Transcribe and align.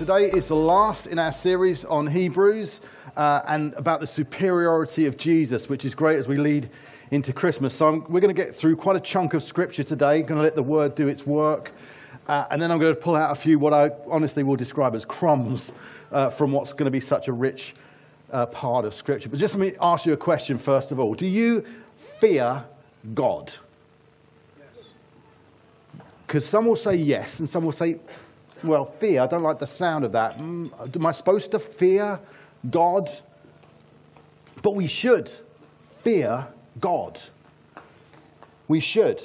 Today 0.00 0.30
is 0.30 0.48
the 0.48 0.56
last 0.56 1.08
in 1.08 1.18
our 1.18 1.30
series 1.30 1.84
on 1.84 2.06
Hebrews 2.06 2.80
uh, 3.18 3.42
and 3.46 3.74
about 3.74 4.00
the 4.00 4.06
superiority 4.06 5.04
of 5.04 5.18
Jesus, 5.18 5.68
which 5.68 5.84
is 5.84 5.94
great 5.94 6.16
as 6.16 6.26
we 6.26 6.36
lead 6.36 6.70
into 7.10 7.34
Christmas. 7.34 7.74
So 7.74 7.86
I'm, 7.86 8.04
we're 8.04 8.20
going 8.20 8.34
to 8.34 8.42
get 8.42 8.56
through 8.56 8.76
quite 8.76 8.96
a 8.96 9.00
chunk 9.00 9.34
of 9.34 9.42
scripture 9.42 9.82
today, 9.82 10.22
going 10.22 10.38
to 10.38 10.42
let 10.42 10.54
the 10.54 10.62
word 10.62 10.94
do 10.94 11.06
its 11.08 11.26
work. 11.26 11.74
Uh, 12.26 12.46
and 12.50 12.62
then 12.62 12.70
I'm 12.70 12.78
going 12.78 12.94
to 12.94 12.98
pull 12.98 13.14
out 13.14 13.30
a 13.30 13.34
few 13.34 13.58
what 13.58 13.74
I 13.74 13.90
honestly 14.08 14.42
will 14.42 14.56
describe 14.56 14.94
as 14.94 15.04
crumbs 15.04 15.70
uh, 16.10 16.30
from 16.30 16.50
what's 16.50 16.72
going 16.72 16.86
to 16.86 16.90
be 16.90 17.00
such 17.00 17.28
a 17.28 17.34
rich 17.34 17.74
uh, 18.32 18.46
part 18.46 18.86
of 18.86 18.94
scripture. 18.94 19.28
But 19.28 19.38
just 19.38 19.54
let 19.54 19.60
me 19.60 19.76
ask 19.82 20.06
you 20.06 20.14
a 20.14 20.16
question 20.16 20.56
first 20.56 20.92
of 20.92 20.98
all. 20.98 21.14
Do 21.14 21.26
you 21.26 21.66
fear 21.98 22.64
God? 23.12 23.54
Yes. 24.58 24.88
Because 26.26 26.46
some 26.46 26.64
will 26.64 26.74
say 26.74 26.94
yes, 26.94 27.38
and 27.38 27.46
some 27.46 27.66
will 27.66 27.72
say 27.72 27.98
well, 28.62 28.84
fear, 28.84 29.22
I 29.22 29.26
don't 29.26 29.42
like 29.42 29.58
the 29.58 29.66
sound 29.66 30.04
of 30.04 30.12
that. 30.12 30.38
Mm, 30.38 30.96
am 30.96 31.06
I 31.06 31.12
supposed 31.12 31.50
to 31.52 31.58
fear 31.58 32.20
God? 32.68 33.10
But 34.62 34.74
we 34.74 34.86
should 34.86 35.30
fear 36.00 36.46
God. 36.78 37.20
We 38.68 38.80
should. 38.80 39.22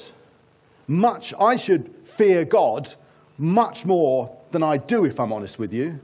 Much, 0.87 1.33
I 1.39 1.55
should 1.55 1.93
fear 2.05 2.45
God 2.45 2.93
much 3.37 3.85
more 3.85 4.35
than 4.51 4.63
I 4.63 4.77
do, 4.77 5.05
if 5.05 5.19
I'm 5.19 5.33
honest 5.33 5.59
with 5.59 5.73
you. 5.73 5.99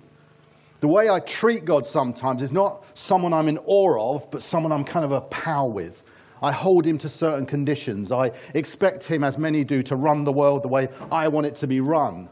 The 0.81 0.87
way 0.87 1.09
I 1.09 1.19
treat 1.19 1.63
God 1.63 1.85
sometimes 1.85 2.41
is 2.41 2.51
not 2.51 2.83
someone 2.95 3.33
I'm 3.33 3.47
in 3.47 3.59
awe 3.65 4.15
of, 4.15 4.29
but 4.31 4.41
someone 4.41 4.71
I'm 4.71 4.83
kind 4.83 5.05
of 5.05 5.11
a 5.11 5.21
pal 5.21 5.71
with. 5.71 6.03
I 6.41 6.51
hold 6.51 6.85
him 6.85 6.97
to 6.99 7.09
certain 7.09 7.45
conditions. 7.45 8.11
I 8.11 8.31
expect 8.55 9.05
him, 9.05 9.23
as 9.23 9.37
many 9.37 9.63
do, 9.63 9.83
to 9.83 9.95
run 9.95 10.23
the 10.23 10.31
world 10.31 10.63
the 10.63 10.69
way 10.69 10.89
I 11.11 11.27
want 11.27 11.45
it 11.45 11.55
to 11.57 11.67
be 11.67 11.81
run. 11.81 12.29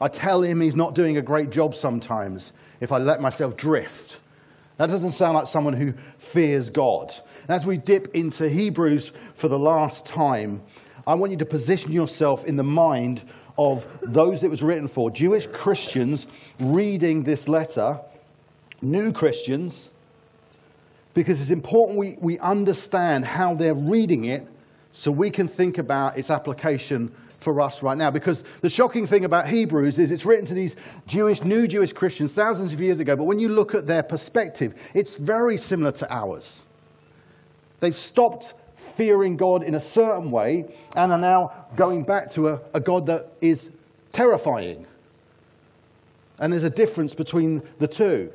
I 0.00 0.08
tell 0.08 0.42
him 0.42 0.60
he's 0.60 0.76
not 0.76 0.94
doing 0.94 1.16
a 1.16 1.22
great 1.22 1.50
job 1.50 1.74
sometimes 1.74 2.52
if 2.80 2.92
I 2.92 2.98
let 2.98 3.20
myself 3.20 3.56
drift. 3.56 4.20
That 4.76 4.88
doesn't 4.88 5.10
sound 5.10 5.34
like 5.34 5.46
someone 5.46 5.74
who 5.74 5.94
fears 6.18 6.70
God. 6.70 7.14
As 7.48 7.64
we 7.64 7.76
dip 7.76 8.14
into 8.14 8.48
Hebrews 8.48 9.12
for 9.34 9.48
the 9.48 9.58
last 9.58 10.04
time, 10.06 10.62
I 11.06 11.14
want 11.14 11.32
you 11.32 11.38
to 11.38 11.46
position 11.46 11.92
yourself 11.92 12.44
in 12.44 12.56
the 12.56 12.64
mind 12.64 13.22
of 13.56 13.86
those 14.02 14.42
it 14.42 14.50
was 14.50 14.62
written 14.62 14.88
for 14.88 15.10
Jewish 15.10 15.46
Christians 15.46 16.26
reading 16.58 17.22
this 17.22 17.46
letter, 17.46 18.00
new 18.82 19.12
Christians, 19.12 19.90
because 21.12 21.40
it's 21.40 21.50
important 21.50 21.98
we, 21.98 22.16
we 22.18 22.38
understand 22.40 23.24
how 23.24 23.54
they're 23.54 23.74
reading 23.74 24.24
it 24.24 24.44
so 24.90 25.12
we 25.12 25.30
can 25.30 25.46
think 25.46 25.78
about 25.78 26.18
its 26.18 26.30
application 26.30 27.14
for 27.44 27.60
us 27.60 27.82
right 27.82 27.96
now. 27.96 28.10
Because 28.10 28.42
the 28.62 28.68
shocking 28.68 29.06
thing 29.06 29.24
about 29.24 29.46
Hebrews 29.46 29.98
is 29.98 30.10
it's 30.10 30.24
written 30.24 30.46
to 30.46 30.54
these 30.54 30.74
Jewish, 31.06 31.42
new 31.44 31.68
Jewish 31.68 31.92
Christians 31.92 32.32
thousands 32.32 32.72
of 32.72 32.80
years 32.80 32.98
ago, 33.00 33.14
but 33.14 33.24
when 33.24 33.38
you 33.38 33.50
look 33.50 33.74
at 33.74 33.86
their 33.86 34.02
perspective, 34.02 34.74
it's 34.94 35.14
very 35.16 35.56
similar 35.56 35.92
to 35.92 36.12
ours. 36.12 36.64
They've 37.80 37.94
stopped 37.94 38.54
fearing 38.76 39.36
God 39.36 39.62
in 39.62 39.74
a 39.74 39.80
certain 39.80 40.30
way 40.30 40.64
and 40.96 41.12
are 41.12 41.18
now 41.18 41.66
going 41.76 42.02
back 42.02 42.30
to 42.32 42.48
a, 42.48 42.60
a 42.72 42.80
God 42.80 43.06
that 43.06 43.32
is 43.40 43.68
terrifying. 44.12 44.86
And 46.38 46.52
there's 46.52 46.64
a 46.64 46.70
difference 46.70 47.14
between 47.14 47.62
the 47.78 47.86
two. 47.86 48.32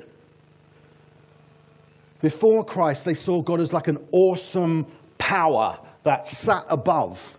Before 2.21 2.63
Christ, 2.63 3.05
they 3.05 3.13
saw 3.13 3.41
God 3.41 3.59
as 3.59 3.73
like 3.73 3.87
an 3.87 3.97
awesome 4.11 4.85
power 5.17 5.79
that 6.03 6.27
sat 6.27 6.65
above 6.69 7.38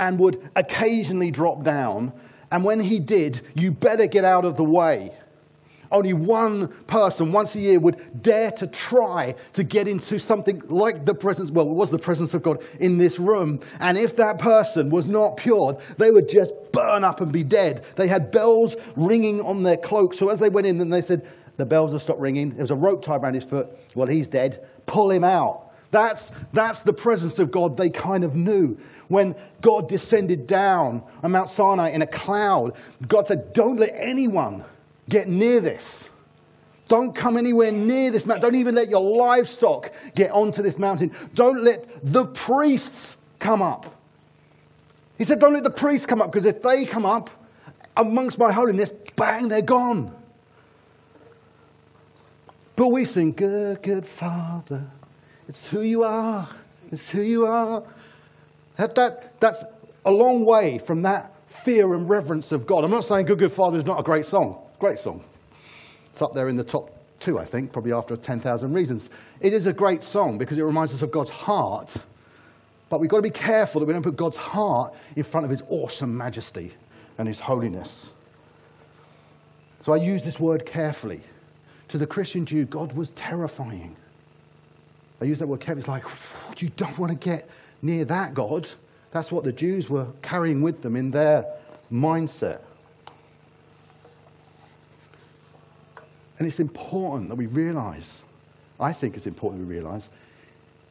and 0.00 0.18
would 0.18 0.50
occasionally 0.56 1.30
drop 1.30 1.62
down. 1.62 2.12
And 2.50 2.64
when 2.64 2.80
he 2.80 2.98
did, 2.98 3.42
you 3.54 3.70
better 3.70 4.06
get 4.06 4.24
out 4.24 4.44
of 4.44 4.56
the 4.56 4.64
way. 4.64 5.12
Only 5.92 6.14
one 6.14 6.68
person 6.86 7.32
once 7.32 7.54
a 7.54 7.60
year 7.60 7.78
would 7.78 8.22
dare 8.22 8.50
to 8.52 8.66
try 8.66 9.34
to 9.54 9.62
get 9.62 9.88
into 9.88 10.18
something 10.18 10.62
like 10.68 11.04
the 11.04 11.14
presence, 11.14 11.50
well, 11.50 11.68
it 11.68 11.74
was 11.74 11.90
the 11.90 11.98
presence 11.98 12.32
of 12.32 12.42
God 12.42 12.62
in 12.78 12.96
this 12.96 13.18
room. 13.18 13.60
And 13.78 13.98
if 13.98 14.16
that 14.16 14.38
person 14.38 14.88
was 14.88 15.10
not 15.10 15.36
pure, 15.36 15.78
they 15.98 16.10
would 16.10 16.28
just 16.28 16.54
burn 16.72 17.04
up 17.04 17.20
and 17.20 17.30
be 17.30 17.42
dead. 17.42 17.84
They 17.96 18.08
had 18.08 18.30
bells 18.30 18.76
ringing 18.96 19.40
on 19.42 19.64
their 19.64 19.76
cloak. 19.76 20.14
So 20.14 20.30
as 20.30 20.38
they 20.38 20.48
went 20.48 20.66
in, 20.66 20.78
then 20.78 20.88
they 20.88 21.02
said, 21.02 21.28
the 21.56 21.66
bells 21.66 21.92
have 21.92 22.00
stopped 22.00 22.20
ringing. 22.20 22.50
There 22.50 22.60
was 22.60 22.70
a 22.70 22.76
rope 22.76 23.02
tied 23.02 23.20
around 23.20 23.34
his 23.34 23.44
foot. 23.44 23.68
Well, 23.94 24.06
he's 24.06 24.28
dead. 24.28 24.66
Pull 24.86 25.10
him 25.10 25.24
out. 25.24 25.69
That's, 25.90 26.30
that's 26.52 26.82
the 26.82 26.92
presence 26.92 27.38
of 27.38 27.50
God 27.50 27.76
they 27.76 27.90
kind 27.90 28.22
of 28.22 28.36
knew. 28.36 28.78
When 29.08 29.34
God 29.60 29.88
descended 29.88 30.46
down 30.46 31.02
on 31.22 31.32
Mount 31.32 31.48
Sinai 31.48 31.90
in 31.90 32.02
a 32.02 32.06
cloud, 32.06 32.76
God 33.08 33.26
said, 33.26 33.52
Don't 33.52 33.76
let 33.76 33.92
anyone 33.94 34.64
get 35.08 35.28
near 35.28 35.60
this. 35.60 36.08
Don't 36.86 37.14
come 37.14 37.36
anywhere 37.36 37.72
near 37.72 38.10
this 38.10 38.26
mountain. 38.26 38.42
Don't 38.42 38.60
even 38.60 38.74
let 38.74 38.90
your 38.90 39.00
livestock 39.00 39.92
get 40.14 40.30
onto 40.30 40.62
this 40.62 40.78
mountain. 40.78 41.12
Don't 41.34 41.62
let 41.62 41.86
the 42.02 42.26
priests 42.26 43.16
come 43.38 43.62
up. 43.62 43.96
He 45.18 45.24
said, 45.24 45.40
Don't 45.40 45.54
let 45.54 45.64
the 45.64 45.70
priests 45.70 46.06
come 46.06 46.22
up, 46.22 46.30
because 46.30 46.46
if 46.46 46.62
they 46.62 46.84
come 46.84 47.04
up 47.04 47.30
amongst 47.96 48.38
my 48.38 48.52
holiness, 48.52 48.90
bang, 49.16 49.48
they're 49.48 49.60
gone. 49.60 50.14
But 52.76 52.88
we 52.88 53.04
sing, 53.04 53.32
Good, 53.32 53.82
good 53.82 54.06
Father. 54.06 54.86
It's 55.50 55.66
who 55.66 55.80
you 55.80 56.04
are. 56.04 56.48
It's 56.92 57.10
who 57.10 57.22
you 57.22 57.44
are. 57.44 57.82
That, 58.76 58.94
that, 58.94 59.40
that's 59.40 59.64
a 60.04 60.10
long 60.12 60.44
way 60.44 60.78
from 60.78 61.02
that 61.02 61.32
fear 61.48 61.92
and 61.92 62.08
reverence 62.08 62.52
of 62.52 62.68
God. 62.68 62.84
I'm 62.84 62.92
not 62.92 63.04
saying 63.04 63.26
Good 63.26 63.40
Good 63.40 63.50
Father 63.50 63.76
is 63.76 63.84
not 63.84 63.98
a 63.98 64.04
great 64.04 64.26
song. 64.26 64.62
Great 64.78 64.96
song. 64.96 65.24
It's 66.12 66.22
up 66.22 66.34
there 66.34 66.48
in 66.48 66.56
the 66.56 66.62
top 66.62 66.96
two, 67.18 67.36
I 67.36 67.44
think, 67.44 67.72
probably 67.72 67.92
after 67.92 68.16
10,000 68.16 68.72
Reasons. 68.72 69.10
It 69.40 69.52
is 69.52 69.66
a 69.66 69.72
great 69.72 70.04
song 70.04 70.38
because 70.38 70.56
it 70.56 70.62
reminds 70.62 70.94
us 70.94 71.02
of 71.02 71.10
God's 71.10 71.30
heart. 71.30 71.96
But 72.88 73.00
we've 73.00 73.10
got 73.10 73.16
to 73.16 73.22
be 73.22 73.30
careful 73.30 73.80
that 73.80 73.86
we 73.86 73.92
don't 73.92 74.02
put 74.02 74.14
God's 74.14 74.36
heart 74.36 74.94
in 75.16 75.24
front 75.24 75.46
of 75.46 75.50
his 75.50 75.64
awesome 75.68 76.16
majesty 76.16 76.74
and 77.18 77.26
his 77.26 77.40
holiness. 77.40 78.10
So 79.80 79.92
I 79.92 79.96
use 79.96 80.22
this 80.22 80.38
word 80.38 80.64
carefully. 80.64 81.22
To 81.88 81.98
the 81.98 82.06
Christian 82.06 82.46
Jew, 82.46 82.66
God 82.66 82.92
was 82.92 83.10
terrifying. 83.10 83.96
I 85.20 85.24
use 85.24 85.38
that 85.38 85.46
word 85.46 85.60
carefully. 85.60 85.80
It's 85.80 85.88
like, 85.88 86.04
you 86.58 86.70
don't 86.76 86.98
want 86.98 87.12
to 87.12 87.18
get 87.18 87.48
near 87.82 88.04
that 88.06 88.34
God. 88.34 88.70
That's 89.10 89.32
what 89.32 89.44
the 89.44 89.52
Jews 89.52 89.90
were 89.90 90.06
carrying 90.22 90.62
with 90.62 90.82
them 90.82 90.96
in 90.96 91.10
their 91.10 91.46
mindset. 91.92 92.60
And 96.38 96.46
it's 96.46 96.60
important 96.60 97.28
that 97.28 97.34
we 97.34 97.46
realize, 97.46 98.22
I 98.78 98.92
think 98.92 99.14
it's 99.14 99.26
important 99.26 99.66
we 99.66 99.74
realize, 99.74 100.08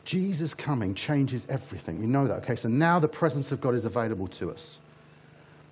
Jesus 0.05 0.53
coming 0.53 0.93
changes 0.93 1.45
everything. 1.49 1.99
We 1.99 2.05
know 2.05 2.27
that. 2.27 2.43
Okay, 2.43 2.55
so 2.55 2.69
now 2.69 2.99
the 2.99 3.07
presence 3.07 3.51
of 3.51 3.61
God 3.61 3.73
is 3.73 3.85
available 3.85 4.27
to 4.27 4.51
us. 4.51 4.79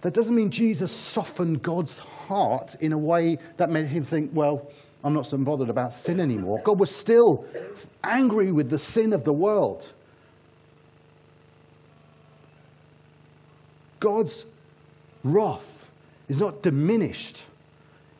That 0.01 0.13
doesn't 0.13 0.35
mean 0.35 0.51
Jesus 0.51 0.91
softened 0.91 1.61
God's 1.63 1.99
heart 1.99 2.75
in 2.81 2.93
a 2.93 2.97
way 2.97 3.39
that 3.57 3.69
made 3.69 3.87
him 3.87 4.05
think, 4.05 4.31
well, 4.33 4.71
I'm 5.03 5.13
not 5.13 5.27
so 5.27 5.37
bothered 5.37 5.69
about 5.69 5.93
sin 5.93 6.19
anymore. 6.19 6.61
God 6.63 6.79
was 6.79 6.93
still 6.93 7.45
angry 8.03 8.51
with 8.51 8.69
the 8.69 8.79
sin 8.79 9.13
of 9.13 9.23
the 9.23 9.33
world. 9.33 9.93
God's 13.99 14.45
wrath 15.23 15.89
is 16.27 16.39
not 16.39 16.61
diminished 16.61 17.43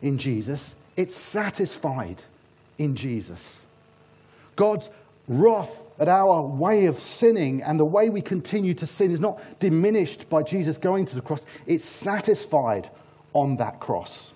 in 0.02 0.18
Jesus, 0.18 0.76
it's 0.96 1.16
satisfied 1.16 2.22
in 2.78 2.96
Jesus. 2.96 3.62
God's 4.56 4.90
wrath 5.28 5.84
at 6.00 6.08
our 6.08 6.42
way 6.42 6.86
of 6.86 6.96
sinning 6.96 7.62
and 7.64 7.80
the 7.80 7.86
way 7.86 8.10
we 8.10 8.22
continue 8.22 8.74
to 8.76 8.86
sin 8.86 9.12
is 9.12 9.20
not 9.20 9.42
diminished 9.60 10.30
by 10.30 10.44
Jesus 10.44 10.78
going 10.78 11.06
to 11.06 11.16
the 11.16 11.22
cross, 11.22 11.46
it's 11.66 11.86
satisfied 11.86 12.90
on 13.34 13.58
that 13.58 13.80
cross. 13.80 14.34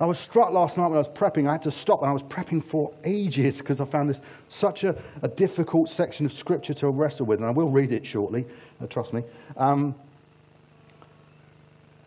I 0.00 0.06
was 0.06 0.18
struck 0.18 0.52
last 0.52 0.78
night 0.78 0.86
when 0.86 0.94
I 0.94 0.98
was 0.98 1.08
prepping. 1.08 1.48
I 1.48 1.52
had 1.52 1.62
to 1.62 1.72
stop 1.72 2.02
and 2.02 2.10
I 2.10 2.12
was 2.12 2.22
prepping 2.22 2.62
for 2.62 2.92
ages 3.04 3.58
because 3.58 3.80
I 3.80 3.84
found 3.84 4.08
this 4.08 4.20
such 4.48 4.84
a, 4.84 4.96
a, 5.22 5.28
difficult 5.28 5.88
section 5.88 6.24
of 6.24 6.32
scripture 6.32 6.72
to 6.74 6.88
wrestle 6.88 7.26
with. 7.26 7.40
And 7.40 7.48
I 7.48 7.50
will 7.50 7.68
read 7.68 7.90
it 7.90 8.06
shortly, 8.06 8.46
uh, 8.80 8.86
trust 8.86 9.12
me. 9.12 9.24
Um, 9.56 9.96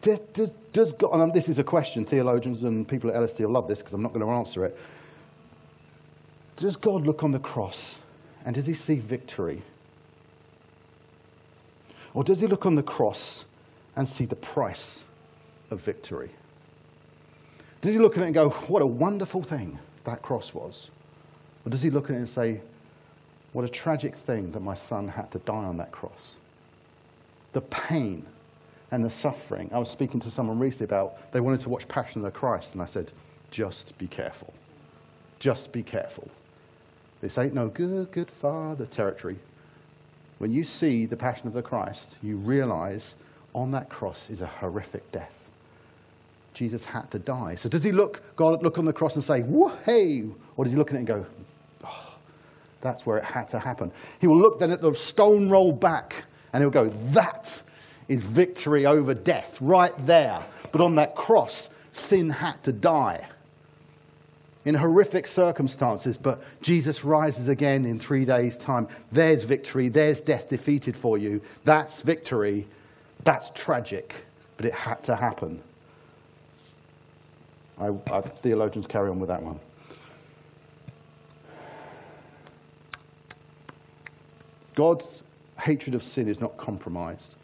does, 0.01 0.53
does 0.71 0.93
God, 0.93 1.19
and 1.19 1.33
this 1.33 1.49
is 1.49 1.59
a 1.59 1.63
question, 1.63 2.05
theologians 2.05 2.63
and 2.63 2.88
people 2.88 3.11
at 3.11 3.21
LST 3.21 3.41
will 3.41 3.49
love 3.49 3.67
this 3.67 3.79
because 3.79 3.93
I'm 3.93 4.01
not 4.01 4.13
going 4.13 4.25
to 4.25 4.31
answer 4.31 4.65
it. 4.65 4.77
Does 6.55 6.75
God 6.77 7.05
look 7.05 7.23
on 7.23 7.31
the 7.31 7.39
cross 7.39 7.99
and 8.45 8.55
does 8.55 8.65
he 8.65 8.73
see 8.73 8.95
victory? 8.95 9.61
Or 12.13 12.23
does 12.23 12.41
he 12.41 12.47
look 12.47 12.65
on 12.65 12.75
the 12.75 12.83
cross 12.83 13.45
and 13.95 14.07
see 14.07 14.25
the 14.25 14.35
price 14.35 15.03
of 15.69 15.81
victory? 15.81 16.31
Does 17.81 17.94
he 17.94 18.00
look 18.00 18.18
at 18.18 18.24
it 18.24 18.28
and 18.28 18.33
go, 18.33 18.50
what 18.50 18.81
a 18.81 18.86
wonderful 18.86 19.42
thing 19.42 19.80
that 20.04 20.22
cross 20.22 20.54
was? 20.54 20.92
Or 21.66 21.69
does 21.69 21.81
he 21.81 21.89
look 21.89 22.06
at 22.10 22.16
it 22.16 22.19
and 22.19 22.30
say, 22.30 22.62
what 23.54 23.66
a 23.66 23.69
tragic 23.69 24.16
thing 24.16 24.51
that 24.51 24.62
my 24.62 24.74
son 24.74 25.07
had 25.07 25.31
to 25.31 25.39
die 25.39 25.54
on 25.54 25.78
that 25.78 25.92
cross? 25.92 26.38
The 27.54 27.62
pain, 27.62 28.25
and 28.92 29.04
the 29.06 29.10
suffering. 29.10 29.69
I 29.74 29.80
was 29.80 29.89
speaking 29.89 30.19
to 30.19 30.31
someone 30.31 30.60
recently 30.60 30.86
about 30.86 31.31
they 31.31 31.39
wanted 31.39 31.62
to 31.62 31.69
watch 31.69 31.88
Passion 31.88 32.22
of 32.22 32.25
the 32.25 32.38
Christ, 32.38 32.74
and 32.74 32.81
I 32.81 32.86
said, 32.86 33.12
just 33.50 33.98
be 33.98 34.07
careful. 34.07 34.54
Just 35.39 35.72
be 35.72 35.81
careful. 35.81 36.30
This 37.22 37.38
ain't 37.38 37.54
no 37.54 37.69
good, 37.69 38.12
good 38.12 38.30
father 38.30 38.86
territory. 38.86 39.38
When 40.39 40.51
you 40.51 40.63
see 40.63 41.06
the 41.06 41.18
Passion 41.18 41.48
of 41.48 41.54
the 41.54 41.62
Christ, 41.62 42.16
you 42.22 42.36
realize 42.36 43.16
on 43.54 43.72
that 43.72 43.89
cross 43.89 44.30
is 44.30 44.42
a 44.42 44.48
horrific 44.48 45.10
death. 45.12 45.40
Jesus 46.53 46.83
had 46.83 47.09
to 47.12 47.19
die. 47.19 47.56
So 47.56 47.69
does 47.69 47.83
he 47.83 47.92
look, 47.92 48.21
God 48.36 48.62
look 48.63 48.77
on 48.77 48.86
the 48.86 48.94
cross 48.94 49.15
and 49.15 49.24
say, 49.24 49.44
hey, 49.86 50.24
or 50.57 50.65
does 50.65 50.74
he 50.74 50.77
look 50.77 50.89
at 50.89 50.95
it 50.95 51.00
and 51.00 51.07
go, 51.07 51.25
oh, 51.86 52.15
that's 52.81 53.06
where 53.06 53.18
it 53.18 53.24
had 53.24 53.48
to 53.50 53.59
happen? 53.59 53.92
He 54.19 54.27
will 54.27 54.39
look 54.39 54.59
then 54.59 54.71
at 54.71 54.81
the 54.81 54.94
stone 54.94 55.50
roll 55.50 55.71
back 55.71 56.25
and 56.53 56.62
he'll 56.62 56.69
go, 56.69 56.89
that 56.89 57.62
is 58.07 58.21
victory 58.21 58.86
over 58.86 59.13
death 59.13 59.57
right 59.62 59.94
there. 60.06 60.44
But 60.71 60.81
on 60.81 60.95
that 60.95 61.15
cross, 61.15 61.69
sin 61.94 62.30
had 62.30 62.62
to 62.63 62.74
die 62.74 63.27
in 64.63 64.75
horrific 64.75 65.25
circumstances, 65.25 66.18
but 66.18 66.44
Jesus 66.62 67.03
rises 67.03 67.48
again 67.48 67.86
in 67.86 68.00
three 68.00 68.25
days' 68.25 68.57
time. 68.57 68.88
There's 69.12 69.44
victory, 69.44 69.88
there's 69.88 70.21
death 70.21 70.50
defeated 70.50 70.95
for 70.95 71.18
you. 71.18 71.42
That's 71.63 72.01
victory. 72.01 72.68
That's 73.24 73.51
tragic, 73.56 74.13
but 74.57 74.65
it 74.65 74.74
had 74.74 75.03
to 75.03 75.15
happen. 75.15 75.62
I, 77.79 77.91
I, 78.12 78.21
theologians 78.21 78.88
carry 78.88 79.09
on 79.09 79.19
with 79.19 79.29
that 79.29 79.41
one. 79.41 79.59
God's 84.75 85.23
hatred 85.59 85.95
of 85.95 86.03
sin 86.03 86.27
is 86.27 86.39
not 86.39 86.57
compromised 86.57 87.35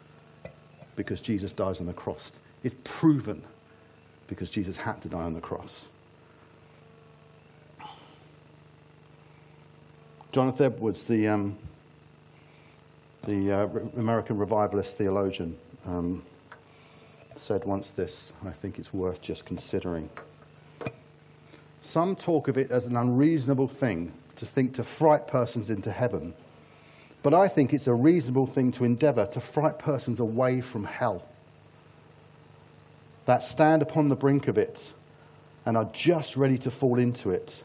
because 0.96 1.20
Jesus 1.20 1.52
dies 1.52 1.80
on 1.80 1.86
the 1.86 1.92
cross. 1.92 2.32
It's 2.64 2.74
proven 2.84 3.42
because 4.26 4.50
Jesus 4.50 4.76
had 4.76 5.00
to 5.02 5.08
die 5.08 5.22
on 5.22 5.34
the 5.34 5.40
cross. 5.40 5.88
Jonathan 10.32 10.66
Edwards, 10.66 11.06
the, 11.06 11.26
um, 11.28 11.56
the 13.22 13.52
uh, 13.52 13.68
American 13.96 14.36
revivalist 14.36 14.96
theologian, 14.96 15.56
um, 15.86 16.22
said 17.38 17.64
once 17.64 17.90
this, 17.90 18.32
I 18.44 18.50
think 18.50 18.78
it's 18.78 18.92
worth 18.92 19.22
just 19.22 19.44
considering. 19.44 20.10
Some 21.80 22.16
talk 22.16 22.48
of 22.48 22.58
it 22.58 22.70
as 22.70 22.86
an 22.86 22.96
unreasonable 22.96 23.68
thing 23.68 24.12
to 24.36 24.46
think 24.46 24.74
to 24.74 24.84
fright 24.84 25.26
persons 25.26 25.70
into 25.70 25.90
heaven, 25.90 26.34
but 27.22 27.34
I 27.34 27.48
think 27.48 27.72
it's 27.72 27.86
a 27.86 27.94
reasonable 27.94 28.46
thing 28.46 28.72
to 28.72 28.84
endeavor 28.84 29.26
to 29.26 29.40
fright 29.40 29.78
persons 29.78 30.20
away 30.20 30.60
from 30.60 30.84
hell 30.84 31.22
that 33.26 33.44
stand 33.44 33.82
upon 33.82 34.08
the 34.08 34.16
brink 34.16 34.48
of 34.48 34.56
it 34.56 34.92
and 35.66 35.76
are 35.76 35.88
just 35.92 36.36
ready 36.36 36.56
to 36.56 36.70
fall 36.70 36.98
into 36.98 37.30
it 37.30 37.62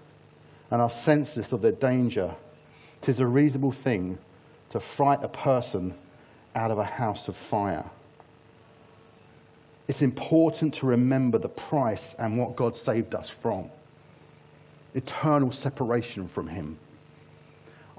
and 0.70 0.82
are 0.82 0.90
senseless 0.90 1.54
of 1.54 1.62
their 1.62 1.72
danger. 1.72 2.36
Tis 3.00 3.22
a 3.22 3.26
reasonable 3.26 3.72
thing 3.72 4.18
to 4.72 4.80
fright 4.82 5.24
a 5.24 5.30
person 5.30 5.94
out 6.54 6.70
of 6.70 6.80
a 6.80 6.84
house 6.84 7.30
of 7.30 7.36
fire. 7.38 7.90
It's 9.88 10.02
important 10.02 10.74
to 10.76 10.86
remember 10.86 11.38
the 11.38 11.50
price 11.50 12.14
and 12.16 12.38
what 12.38 12.56
God 12.56 12.76
saved 12.76 13.16
us 13.16 13.30
from 13.30 13.70
eternal 14.96 15.52
separation 15.52 16.28
from 16.28 16.48
Him. 16.48 16.78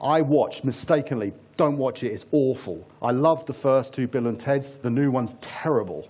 I 0.00 0.20
watched 0.20 0.64
mistakenly, 0.64 1.32
don't 1.56 1.76
watch 1.76 2.02
it, 2.02 2.08
it's 2.08 2.26
awful. 2.32 2.86
I 3.02 3.10
loved 3.10 3.46
the 3.46 3.52
first 3.52 3.92
two 3.92 4.06
Bill 4.06 4.26
and 4.26 4.38
Ted's, 4.38 4.74
the 4.76 4.90
new 4.90 5.10
one's 5.10 5.34
terrible. 5.40 6.08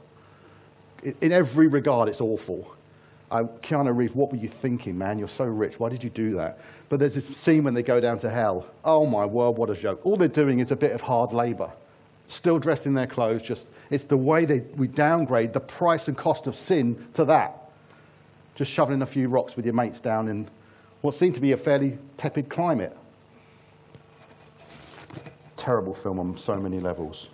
In 1.21 1.33
every 1.33 1.69
regard, 1.69 2.09
it's 2.09 2.21
awful. 2.21 2.75
I, 3.31 3.43
Keanu 3.43 3.97
Reeves, 3.97 4.15
what 4.15 4.31
were 4.31 4.39
you 4.39 4.49
thinking, 4.49 4.97
man? 4.97 5.19
You're 5.19 5.29
so 5.29 5.45
rich. 5.45 5.81
Why 5.81 5.89
did 5.89 6.05
you 6.05 6.11
do 6.11 6.35
that? 6.35 6.61
But 6.89 7.01
there's 7.01 7.15
this 7.15 7.27
scene 7.37 7.65
when 7.65 7.75
they 7.75 7.83
go 7.83 8.01
down 8.01 8.19
to 8.19 8.31
hell. 8.31 8.67
Oh 8.85 9.07
my 9.07 9.25
word, 9.25 9.53
what 9.53 9.71
a 9.71 9.75
joke. 9.75 10.01
All 10.05 10.17
they're 10.17 10.29
doing 10.29 10.61
is 10.61 10.71
a 10.71 10.77
bit 10.77 10.93
of 10.93 11.01
hard 11.01 11.33
labor 11.33 11.71
still 12.27 12.59
dressed 12.59 12.87
in 12.87 12.95
their 12.95 13.07
clothes. 13.07 13.43
Just 13.43 13.69
it's 13.91 14.05
the 14.05 14.17
way 14.17 14.45
they, 14.45 14.61
we 14.77 14.89
downgrade 14.89 15.53
the 15.53 15.61
price 15.61 16.09
and 16.09 16.17
cost 16.17 16.47
of 16.47 16.55
sin 16.55 17.07
to 17.15 17.25
that. 17.27 17.71
Just 18.55 18.71
shoveling 18.71 19.03
a 19.03 19.07
few 19.07 19.29
rocks 19.29 19.57
with 19.57 19.65
your 19.65 19.75
mates 19.75 20.01
down 20.01 20.29
in 20.29 20.49
what 21.01 21.15
seemed 21.15 21.35
to 21.35 21.41
be 21.41 21.53
a 21.53 21.57
fairly 21.57 21.99
tepid 22.17 22.49
climate. 22.49 22.97
Terrible 25.57 25.95
film 25.95 26.19
on 26.19 26.39
so 26.39 26.55
many 26.55 26.81
levels. 26.81 27.29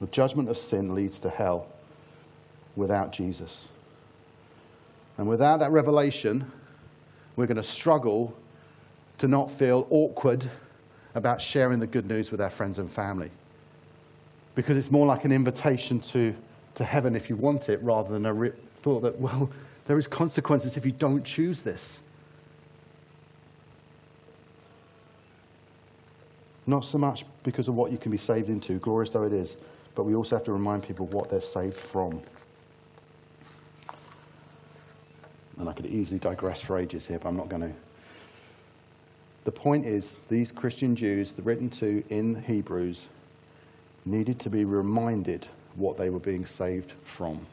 The 0.00 0.06
judgment 0.08 0.48
of 0.48 0.58
sin 0.58 0.94
leads 0.94 1.18
to 1.20 1.30
hell 1.30 1.68
without 2.74 3.12
Jesus. 3.12 3.68
And 5.16 5.26
without 5.26 5.60
that 5.60 5.70
revelation, 5.70 6.50
we're 7.36 7.46
going 7.46 7.56
to 7.56 7.62
struggle 7.62 8.36
to 9.18 9.28
not 9.28 9.50
feel 9.50 9.86
awkward 9.90 10.48
about 11.14 11.40
sharing 11.40 11.78
the 11.78 11.86
good 11.86 12.06
news 12.06 12.30
with 12.30 12.40
our 12.40 12.50
friends 12.50 12.78
and 12.78 12.90
family. 12.90 13.30
Because 14.54 14.76
it's 14.76 14.90
more 14.90 15.06
like 15.06 15.24
an 15.24 15.32
invitation 15.32 16.00
to, 16.00 16.34
to 16.74 16.84
heaven 16.84 17.16
if 17.16 17.30
you 17.30 17.36
want 17.36 17.68
it, 17.68 17.82
rather 17.82 18.12
than 18.12 18.26
a 18.26 18.32
re- 18.32 18.52
thought 18.76 19.00
that, 19.00 19.18
well, 19.18 19.50
there 19.86 19.98
is 19.98 20.06
consequences 20.06 20.76
if 20.76 20.84
you 20.84 20.92
don't 20.92 21.24
choose 21.24 21.62
this. 21.62 22.00
Not 26.66 26.84
so 26.84 26.98
much 26.98 27.24
because 27.44 27.68
of 27.68 27.76
what 27.76 27.92
you 27.92 27.98
can 27.98 28.10
be 28.10 28.18
saved 28.18 28.48
into, 28.48 28.78
glorious 28.78 29.10
though 29.10 29.22
it 29.22 29.32
is, 29.32 29.56
but 29.94 30.02
we 30.02 30.14
also 30.14 30.36
have 30.36 30.44
to 30.44 30.52
remind 30.52 30.82
people 30.82 31.06
what 31.06 31.30
they're 31.30 31.40
saved 31.40 31.76
from. 31.76 32.20
And 35.58 35.68
I 35.68 35.72
could 35.72 35.86
easily 35.86 36.18
digress 36.18 36.60
for 36.60 36.78
ages 36.78 37.06
here, 37.06 37.18
but 37.18 37.28
I'm 37.28 37.36
not 37.36 37.48
going 37.48 37.62
to. 37.62 37.85
The 39.46 39.52
point 39.52 39.86
is, 39.86 40.18
these 40.28 40.50
Christian 40.50 40.96
Jews, 40.96 41.38
written 41.40 41.70
to 41.70 42.02
in 42.08 42.42
Hebrews, 42.42 43.06
needed 44.04 44.40
to 44.40 44.50
be 44.50 44.64
reminded 44.64 45.46
what 45.76 45.96
they 45.96 46.10
were 46.10 46.18
being 46.18 46.44
saved 46.44 46.94
from. 47.04 47.46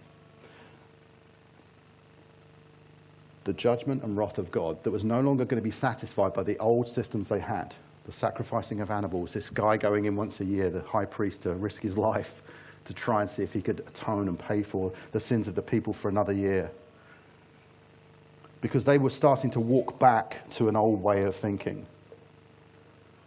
The 3.43 3.53
judgment 3.53 4.01
and 4.01 4.17
wrath 4.17 4.39
of 4.39 4.49
God 4.49 4.83
that 4.83 4.89
was 4.89 5.05
no 5.05 5.21
longer 5.21 5.45
going 5.45 5.61
to 5.61 5.63
be 5.63 5.69
satisfied 5.69 6.33
by 6.33 6.41
the 6.41 6.57
old 6.57 6.89
systems 6.89 7.29
they 7.29 7.39
had 7.39 7.75
the 8.07 8.11
sacrificing 8.11 8.81
of 8.81 8.89
animals, 8.89 9.33
this 9.33 9.49
guy 9.49 9.77
going 9.77 10.05
in 10.05 10.15
once 10.15 10.41
a 10.41 10.45
year, 10.45 10.69
the 10.71 10.81
high 10.81 11.05
priest, 11.05 11.43
to 11.43 11.53
risk 11.53 11.83
his 11.83 11.97
life 12.11 12.41
to 12.85 12.93
try 12.93 13.21
and 13.21 13.29
see 13.29 13.43
if 13.43 13.53
he 13.53 13.61
could 13.61 13.81
atone 13.81 14.27
and 14.27 14.39
pay 14.39 14.63
for 14.63 14.91
the 15.11 15.19
sins 15.19 15.47
of 15.47 15.53
the 15.53 15.61
people 15.61 15.93
for 15.93 16.09
another 16.09 16.33
year 16.33 16.71
because 18.63 18.85
they 18.85 18.97
were 18.97 19.09
starting 19.09 19.51
to 19.51 19.59
walk 19.59 19.99
back 19.99 20.49
to 20.49 20.69
an 20.69 20.75
old 20.77 21.03
way 21.03 21.23
of 21.23 21.35
thinking. 21.35 21.85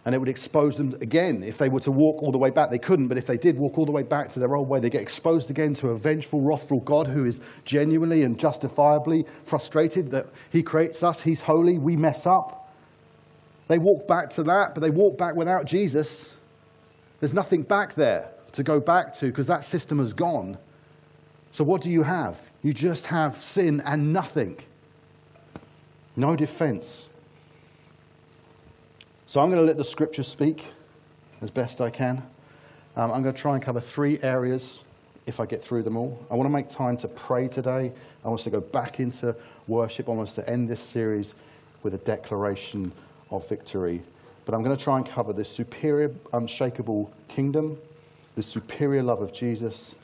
And 0.06 0.14
it 0.14 0.18
would 0.18 0.30
expose 0.30 0.78
them 0.78 0.96
again. 1.02 1.42
If 1.42 1.58
they 1.58 1.68
were 1.68 1.80
to 1.80 1.90
walk 1.90 2.22
all 2.22 2.32
the 2.32 2.38
way 2.38 2.48
back, 2.48 2.70
they 2.70 2.78
couldn't, 2.78 3.08
but 3.08 3.18
if 3.18 3.26
they 3.26 3.36
did 3.36 3.58
walk 3.58 3.76
all 3.76 3.84
the 3.84 3.92
way 3.92 4.02
back 4.02 4.30
to 4.30 4.38
their 4.38 4.56
old 4.56 4.66
way, 4.66 4.80
they 4.80 4.88
get 4.88 5.02
exposed 5.02 5.50
again 5.50 5.74
to 5.74 5.90
a 5.90 5.96
vengeful, 5.96 6.40
wrathful 6.40 6.80
God 6.80 7.06
who 7.06 7.26
is 7.26 7.42
genuinely 7.66 8.22
and 8.22 8.38
justifiably 8.38 9.26
frustrated 9.44 10.10
that 10.12 10.28
he 10.50 10.62
creates 10.62 11.02
us, 11.02 11.20
he's 11.20 11.42
holy, 11.42 11.76
we 11.76 11.96
mess 11.96 12.24
up. 12.24 12.72
They 13.68 13.76
walk 13.76 14.08
back 14.08 14.30
to 14.30 14.42
that, 14.44 14.74
but 14.74 14.80
they 14.80 14.90
walk 14.90 15.18
back 15.18 15.34
without 15.34 15.66
Jesus. 15.66 16.32
There's 17.20 17.34
nothing 17.34 17.60
back 17.60 17.94
there 17.94 18.30
to 18.52 18.62
go 18.62 18.80
back 18.80 19.12
to 19.14 19.26
because 19.26 19.48
that 19.48 19.64
system 19.64 19.98
has 19.98 20.14
gone. 20.14 20.56
So, 21.50 21.62
what 21.62 21.82
do 21.82 21.90
you 21.90 22.04
have? 22.04 22.50
You 22.62 22.72
just 22.72 23.08
have 23.08 23.36
sin 23.36 23.82
and 23.84 24.14
nothing 24.14 24.56
no 26.16 26.34
defense. 26.34 27.08
So 29.26 29.40
I'm 29.40 29.50
going 29.50 29.60
to 29.60 29.66
let 29.66 29.76
the 29.76 29.84
scripture 29.84 30.22
speak 30.22 30.66
as 31.42 31.50
best 31.50 31.80
I 31.80 31.90
can. 31.90 32.22
Um, 32.96 33.12
I'm 33.12 33.22
going 33.22 33.34
to 33.34 33.40
try 33.40 33.54
and 33.54 33.62
cover 33.62 33.80
three 33.80 34.18
areas 34.22 34.80
if 35.26 35.40
I 35.40 35.46
get 35.46 35.62
through 35.62 35.82
them 35.82 35.96
all. 35.96 36.24
I 36.30 36.34
want 36.34 36.46
to 36.46 36.52
make 36.52 36.68
time 36.68 36.96
to 36.98 37.08
pray 37.08 37.48
today. 37.48 37.92
I 38.24 38.28
want 38.28 38.40
us 38.40 38.44
to 38.44 38.50
go 38.50 38.60
back 38.60 39.00
into 39.00 39.36
worship. 39.66 40.08
I 40.08 40.12
want 40.12 40.28
us 40.28 40.34
to 40.36 40.48
end 40.48 40.68
this 40.68 40.80
series 40.80 41.34
with 41.82 41.94
a 41.94 41.98
declaration 41.98 42.92
of 43.30 43.46
victory. 43.48 44.00
But 44.44 44.54
I'm 44.54 44.62
going 44.62 44.76
to 44.76 44.82
try 44.82 44.96
and 44.96 45.04
cover 45.04 45.32
the 45.32 45.44
superior, 45.44 46.12
unshakable 46.32 47.12
kingdom, 47.28 47.76
the 48.36 48.42
superior 48.42 49.02
love 49.02 49.20
of 49.20 49.32
Jesus, 49.32 49.96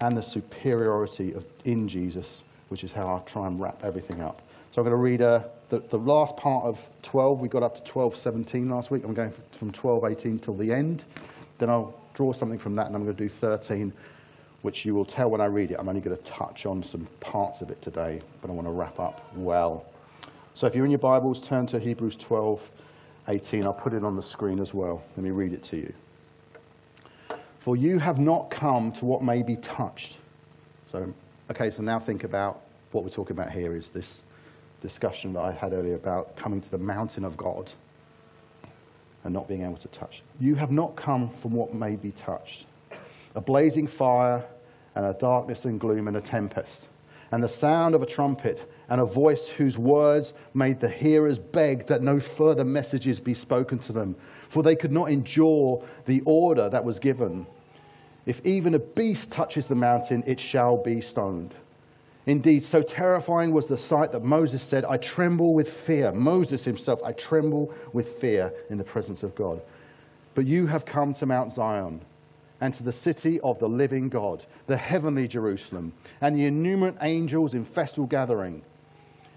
and 0.00 0.16
the 0.16 0.22
superiority 0.22 1.32
of 1.32 1.44
in 1.64 1.88
Jesus, 1.88 2.42
which 2.68 2.84
is 2.84 2.92
how 2.92 3.08
I'll 3.08 3.24
try 3.24 3.46
and 3.46 3.58
wrap 3.58 3.82
everything 3.82 4.20
up. 4.20 4.40
So 4.74 4.82
I'm 4.82 4.88
going 4.88 4.98
to 4.98 5.00
read 5.00 5.22
uh, 5.22 5.44
the, 5.68 5.78
the 5.78 5.98
last 5.98 6.36
part 6.36 6.64
of 6.64 6.88
12. 7.04 7.38
We 7.38 7.46
got 7.46 7.62
up 7.62 7.76
to 7.76 7.92
12:17 7.92 8.68
last 8.68 8.90
week. 8.90 9.04
I'm 9.04 9.14
going 9.14 9.30
from 9.52 9.70
12:18 9.70 10.42
till 10.42 10.56
the 10.56 10.72
end. 10.72 11.04
Then 11.58 11.70
I'll 11.70 11.94
draw 12.14 12.32
something 12.32 12.58
from 12.58 12.74
that, 12.74 12.88
and 12.88 12.96
I'm 12.96 13.04
going 13.04 13.14
to 13.14 13.22
do 13.22 13.28
13, 13.28 13.92
which 14.62 14.84
you 14.84 14.92
will 14.92 15.04
tell 15.04 15.30
when 15.30 15.40
I 15.40 15.44
read 15.44 15.70
it. 15.70 15.76
I'm 15.78 15.88
only 15.88 16.00
going 16.00 16.16
to 16.16 16.22
touch 16.24 16.66
on 16.66 16.82
some 16.82 17.06
parts 17.20 17.60
of 17.60 17.70
it 17.70 17.82
today, 17.82 18.20
but 18.42 18.50
I 18.50 18.52
want 18.52 18.66
to 18.66 18.72
wrap 18.72 18.98
up 18.98 19.22
well. 19.36 19.86
So 20.54 20.66
if 20.66 20.74
you're 20.74 20.84
in 20.84 20.90
your 20.90 20.98
Bibles, 20.98 21.40
turn 21.40 21.66
to 21.66 21.78
Hebrews 21.78 22.16
12 22.16 22.68
18. 23.28 23.62
I'll 23.62 23.72
put 23.72 23.92
it 23.92 24.02
on 24.02 24.16
the 24.16 24.24
screen 24.24 24.58
as 24.58 24.74
well. 24.74 25.04
Let 25.16 25.22
me 25.22 25.30
read 25.30 25.52
it 25.52 25.62
to 25.62 25.76
you. 25.76 25.94
For 27.60 27.76
you 27.76 28.00
have 28.00 28.18
not 28.18 28.50
come 28.50 28.90
to 28.94 29.04
what 29.04 29.22
may 29.22 29.44
be 29.44 29.54
touched. 29.54 30.18
So, 30.90 31.14
okay, 31.48 31.70
so 31.70 31.84
now 31.84 32.00
think 32.00 32.24
about 32.24 32.62
what 32.90 33.04
we're 33.04 33.10
talking 33.10 33.36
about 33.36 33.52
here 33.52 33.76
is 33.76 33.90
this 33.90 34.24
discussion 34.84 35.32
that 35.32 35.40
I 35.40 35.50
had 35.50 35.72
earlier 35.72 35.94
about 35.94 36.36
coming 36.36 36.60
to 36.60 36.70
the 36.70 36.76
mountain 36.76 37.24
of 37.24 37.38
God 37.38 37.72
and 39.24 39.32
not 39.32 39.48
being 39.48 39.62
able 39.62 39.78
to 39.78 39.88
touch. 39.88 40.22
You 40.38 40.56
have 40.56 40.70
not 40.70 40.94
come 40.94 41.30
from 41.30 41.52
what 41.52 41.72
may 41.72 41.96
be 41.96 42.12
touched 42.12 42.66
a 43.34 43.40
blazing 43.40 43.86
fire 43.88 44.44
and 44.94 45.04
a 45.04 45.14
darkness 45.14 45.64
and 45.64 45.80
gloom 45.80 46.06
and 46.06 46.16
a 46.16 46.20
tempest, 46.20 46.86
and 47.32 47.42
the 47.42 47.48
sound 47.48 47.94
of 47.96 48.02
a 48.02 48.06
trumpet 48.06 48.70
and 48.88 49.00
a 49.00 49.04
voice 49.04 49.48
whose 49.48 49.76
words 49.76 50.34
made 50.52 50.78
the 50.78 50.88
hearers 50.88 51.38
beg 51.38 51.86
that 51.86 52.00
no 52.00 52.20
further 52.20 52.64
messages 52.64 53.18
be 53.18 53.34
spoken 53.34 53.78
to 53.78 53.92
them, 53.92 54.14
for 54.48 54.62
they 54.62 54.76
could 54.76 54.92
not 54.92 55.10
endure 55.10 55.82
the 56.04 56.20
order 56.26 56.68
that 56.68 56.84
was 56.84 57.00
given. 57.00 57.44
If 58.26 58.44
even 58.46 58.74
a 58.74 58.78
beast 58.78 59.32
touches 59.32 59.66
the 59.66 59.74
mountain, 59.74 60.22
it 60.26 60.38
shall 60.38 60.76
be 60.76 61.00
stoned. 61.00 61.54
Indeed, 62.26 62.64
so 62.64 62.80
terrifying 62.80 63.52
was 63.52 63.66
the 63.66 63.76
sight 63.76 64.12
that 64.12 64.24
Moses 64.24 64.62
said, 64.62 64.84
I 64.86 64.96
tremble 64.96 65.52
with 65.52 65.70
fear. 65.70 66.12
Moses 66.12 66.64
himself, 66.64 67.00
I 67.04 67.12
tremble 67.12 67.72
with 67.92 68.08
fear 68.08 68.52
in 68.70 68.78
the 68.78 68.84
presence 68.84 69.22
of 69.22 69.34
God. 69.34 69.60
But 70.34 70.46
you 70.46 70.66
have 70.66 70.86
come 70.86 71.12
to 71.14 71.26
Mount 71.26 71.52
Zion 71.52 72.00
and 72.60 72.72
to 72.74 72.82
the 72.82 72.92
city 72.92 73.40
of 73.40 73.58
the 73.58 73.68
living 73.68 74.08
God, 74.08 74.46
the 74.66 74.76
heavenly 74.76 75.28
Jerusalem, 75.28 75.92
and 76.20 76.34
the 76.34 76.46
innumerable 76.46 76.98
angels 77.02 77.52
in 77.52 77.64
festal 77.64 78.06
gathering, 78.06 78.62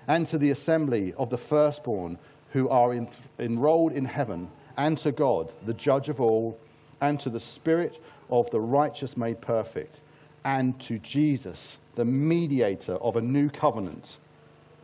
and 0.07 0.25
to 0.27 0.37
the 0.37 0.51
assembly 0.51 1.13
of 1.17 1.29
the 1.29 1.37
firstborn 1.37 2.17
who 2.53 2.69
are 2.69 2.93
in, 2.93 3.09
enrolled 3.37 3.91
in 3.91 4.05
heaven, 4.05 4.49
and 4.77 4.97
to 4.99 5.11
God, 5.11 5.51
the 5.65 5.73
judge 5.73 6.07
of 6.07 6.21
all, 6.21 6.57
and 7.01 7.19
to 7.19 7.29
the 7.29 7.39
Spirit 7.39 8.01
of 8.29 8.49
the 8.51 8.61
righteous 8.61 9.17
made 9.17 9.41
perfect, 9.41 10.01
and 10.47 10.79
to 10.79 10.97
Jesus 10.99 11.77
the 11.95 12.05
mediator 12.05 12.93
of 12.93 13.17
a 13.17 13.21
new 13.21 13.49
covenant, 13.49 14.15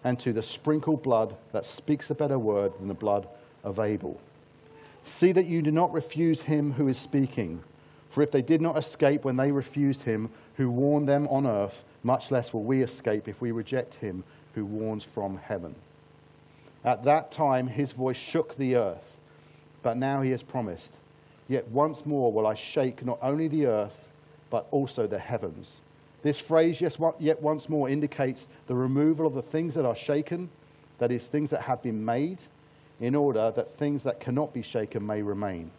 and 0.03 0.20
to 0.20 0.34
the 0.34 0.43
sprinkled 0.43 1.01
blood 1.01 1.38
that 1.53 1.65
speaks 1.65 2.10
a 2.10 2.15
better 2.15 2.38
word 2.38 2.74
than 2.77 2.89
the 2.89 2.93
blood 2.93 3.25
of 3.63 3.79
Abel. 3.79 4.20
See 5.05 5.32
that 5.32 5.46
you 5.46 5.62
do 5.62 5.72
not 5.72 5.93
refuse 5.93 6.41
him 6.41 6.74
who 6.74 6.89
is 6.89 6.98
speaking. 6.98 7.63
For 8.10 8.22
if 8.22 8.29
they 8.29 8.41
did 8.41 8.60
not 8.60 8.77
escape 8.77 9.24
when 9.24 9.38
they 9.38 9.53
refused 9.53 10.03
him 10.03 10.32
who 10.58 10.70
warned 10.70 11.08
them 11.08 11.29
on 11.29 11.48
earth, 11.48 11.86
much 12.03 12.29
less 12.29 12.51
will 12.51 12.63
we 12.63 12.82
escape 12.82 13.29
if 13.29 13.39
we 13.39 13.51
reject 13.51 13.96
him 13.96 14.25
who 14.55 14.65
warns 14.65 15.05
from 15.05 15.38
heaven. 15.38 15.75
At 16.84 17.05
that 17.05 17.32
time 17.32 17.67
his 17.67 17.93
voice 17.93 18.17
shook 18.17 18.58
the 18.58 18.75
earth, 18.75 19.17
but 19.82 19.96
now 19.96 20.24
he 20.24 20.32
has 20.32 20.43
promised, 20.43 20.98
Yet 21.48 21.70
once 21.70 22.05
more 22.05 22.34
will 22.34 22.48
I 22.48 22.53
shake 22.53 23.05
not 23.05 23.20
only 23.22 23.48
the 23.48 23.67
earth, 23.67 24.10
but 24.53 24.67
also 24.69 25.07
the 25.07 25.17
heavens. 25.17 25.81
This 26.22 26.39
phrase, 26.39 26.79
yes, 26.79 27.00
yet 27.17 27.41
once 27.41 27.69
more, 27.69 27.89
indicates 27.89 28.48
the 28.67 28.75
removal 28.75 29.25
of 29.25 29.33
the 29.33 29.41
things 29.41 29.74
that 29.74 29.83
are 29.83 29.95
shaken, 29.95 30.48
that 31.00 31.12
is, 31.12 31.25
things 31.25 31.50
that 31.50 31.62
have 31.62 31.81
been 31.81 32.05
made, 32.05 32.43
in 33.00 33.15
order 33.15 33.51
that 33.55 33.75
things 33.77 34.03
that 34.03 34.19
cannot 34.19 34.53
be 34.53 34.62
shaken 34.62 35.07
may 35.07 35.24
remain. 35.24 35.72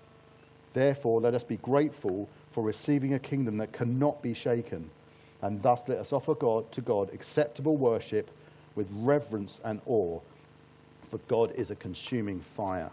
Therefore, 0.73 1.21
let 1.21 1.35
us 1.35 1.45
be 1.45 1.59
grateful 1.59 2.29
for 2.51 2.65
receiving 2.65 3.15
a 3.15 3.21
kingdom 3.21 3.59
that 3.59 3.73
cannot 3.73 4.21
be 4.23 4.35
shaken, 4.35 4.91
and 5.41 5.63
thus 5.63 5.89
let 5.89 5.99
us 5.99 6.13
offer 6.13 6.35
God 6.35 6.73
to 6.73 6.81
God 6.81 7.15
acceptable 7.15 7.77
worship 7.77 8.29
with 8.75 8.89
reverence 8.91 9.61
and 9.63 9.81
awe, 9.87 10.19
for 11.09 11.19
God 11.29 11.53
is 11.53 11.71
a 11.71 11.77
consuming 11.77 12.41
fire. 12.41 12.91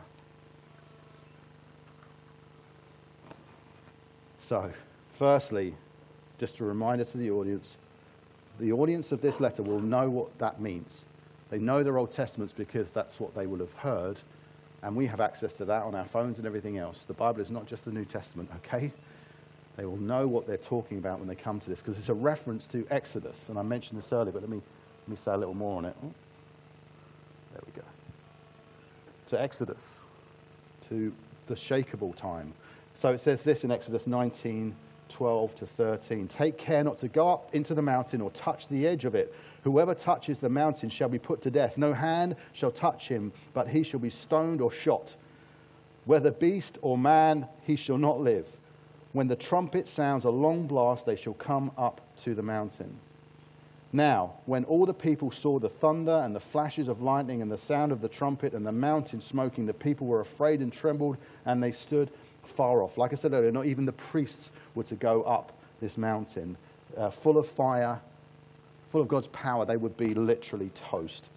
So, 4.38 4.72
firstly, 5.22 5.76
just 6.40 6.60
a 6.62 6.64
reminder 6.64 7.04
to 7.04 7.16
the 7.16 7.30
audience 7.30 7.78
the 8.60 8.72
audience 8.72 9.12
of 9.12 9.22
this 9.22 9.40
letter 9.40 9.62
will 9.62 9.78
know 9.78 10.10
what 10.10 10.36
that 10.40 10.60
means. 10.60 11.04
They 11.52 11.60
know 11.60 11.84
their 11.84 12.00
Old 12.00 12.10
Testaments 12.10 12.52
because 12.52 12.92
that's 12.92 13.20
what 13.20 13.36
they 13.36 13.46
will 13.46 13.60
have 13.60 13.74
heard, 13.74 14.20
and 14.82 14.96
we 14.96 15.06
have 15.06 15.22
access 15.22 15.54
to 15.54 15.66
that 15.66 15.84
on 15.84 15.94
our 15.94 16.06
phones 16.06 16.40
and 16.40 16.48
everything 16.48 16.80
else. 16.80 17.06
The 17.06 17.14
Bible 17.14 17.40
is 17.40 17.52
not 17.52 17.68
just 17.68 17.86
the 17.86 17.92
New 17.92 18.04
Testament, 18.04 18.50
okay? 18.66 18.92
They 19.78 19.86
will 19.86 19.98
know 19.98 20.28
what 20.28 20.48
they're 20.48 20.58
talking 20.58 20.98
about 20.98 21.20
when 21.20 21.28
they 21.28 21.36
come 21.36 21.60
to 21.60 21.70
this 21.70 21.82
because 21.82 22.00
it's 22.00 22.10
a 22.10 22.16
reference 22.16 22.66
to 22.68 22.88
Exodus, 22.90 23.48
and 23.48 23.60
I 23.60 23.62
mentioned 23.62 24.00
this 24.02 24.12
earlier, 24.12 24.32
but 24.32 24.42
let 24.42 24.50
me, 24.50 24.60
let 25.08 25.10
me 25.10 25.18
say 25.18 25.34
a 25.34 25.38
little 25.38 25.54
more 25.54 25.78
on 25.78 25.86
it. 25.86 25.96
Oh, 26.04 26.12
there 27.54 27.62
we 27.64 27.80
go. 27.80 27.88
To 29.28 29.40
Exodus, 29.40 30.02
to 30.90 31.14
the 31.46 31.54
shakable 31.54 32.16
time. 32.16 32.54
So 32.94 33.14
it 33.14 33.20
says 33.20 33.44
this 33.44 33.64
in 33.64 33.70
Exodus 33.70 34.08
19 34.08 34.76
12 35.12 35.56
to 35.56 35.66
13. 35.66 36.28
Take 36.28 36.58
care 36.58 36.84
not 36.84 36.98
to 37.00 37.08
go 37.08 37.30
up 37.30 37.54
into 37.54 37.74
the 37.74 37.82
mountain 37.82 38.22
or 38.22 38.32
touch 38.32 38.68
the 38.68 38.88
edge 38.88 39.06
of 39.06 39.14
it. 39.14 39.34
Whoever 39.64 39.94
touches 39.94 40.40
the 40.40 40.50
mountain 40.50 40.90
shall 40.90 41.10
be 41.10 41.20
put 41.20 41.42
to 41.44 41.52
death. 41.52 41.78
No 41.78 41.94
hand 41.94 42.36
shall 42.54 42.72
touch 42.72 43.08
him, 43.08 43.32
but 43.54 43.68
he 43.68 43.84
shall 43.84 44.00
be 44.00 44.10
stoned 44.10 44.62
or 44.62 44.72
shot. 44.72 45.16
Whether 46.06 46.32
beast 46.32 46.80
or 46.82 46.98
man, 46.98 47.48
he 47.64 47.76
shall 47.76 47.98
not 47.98 48.20
live. 48.20 48.48
When 49.14 49.28
the 49.28 49.36
trumpet 49.36 49.88
sounds 49.88 50.26
a 50.26 50.30
long 50.30 50.68
blast, 50.68 51.06
they 51.06 51.16
shall 51.16 51.34
come 51.34 51.72
up 51.78 52.02
to 52.24 52.34
the 52.34 52.42
mountain. 52.42 52.98
Now, 53.94 54.36
when 54.46 54.64
all 54.66 54.86
the 54.86 54.94
people 54.94 55.32
saw 55.32 55.60
the 55.60 55.68
thunder 55.68 56.22
and 56.24 56.34
the 56.34 56.40
flashes 56.40 56.88
of 56.88 57.02
lightning 57.02 57.42
and 57.42 57.52
the 57.52 57.58
sound 57.58 57.92
of 57.92 58.00
the 58.00 58.08
trumpet 58.08 58.54
and 58.54 58.66
the 58.66 58.72
mountain 58.72 59.20
smoking, 59.20 59.66
the 59.66 59.74
people 59.74 60.08
were 60.08 60.22
afraid 60.22 60.62
and 60.62 60.72
trembled, 60.72 61.18
and 61.46 61.62
they 61.62 61.74
stood 61.74 62.10
far 62.44 62.82
off. 62.82 62.98
Like 62.98 63.12
I 63.12 63.16
said 63.16 63.34
earlier, 63.34 63.52
not 63.52 63.66
even 63.66 63.86
the 63.86 63.92
priests 63.92 64.52
were 64.76 64.84
to 64.84 64.96
go 64.96 65.24
up 65.24 65.52
this 65.80 65.98
mountain. 65.98 66.58
Uh, 66.98 67.10
full 67.10 67.38
of 67.38 67.48
fire, 67.48 68.00
full 68.92 69.02
of 69.02 69.08
God's 69.08 69.28
power, 69.30 69.66
they 69.66 69.78
would 69.78 69.98
be 69.98 70.14
literally 70.14 70.70
toast. 70.76 71.30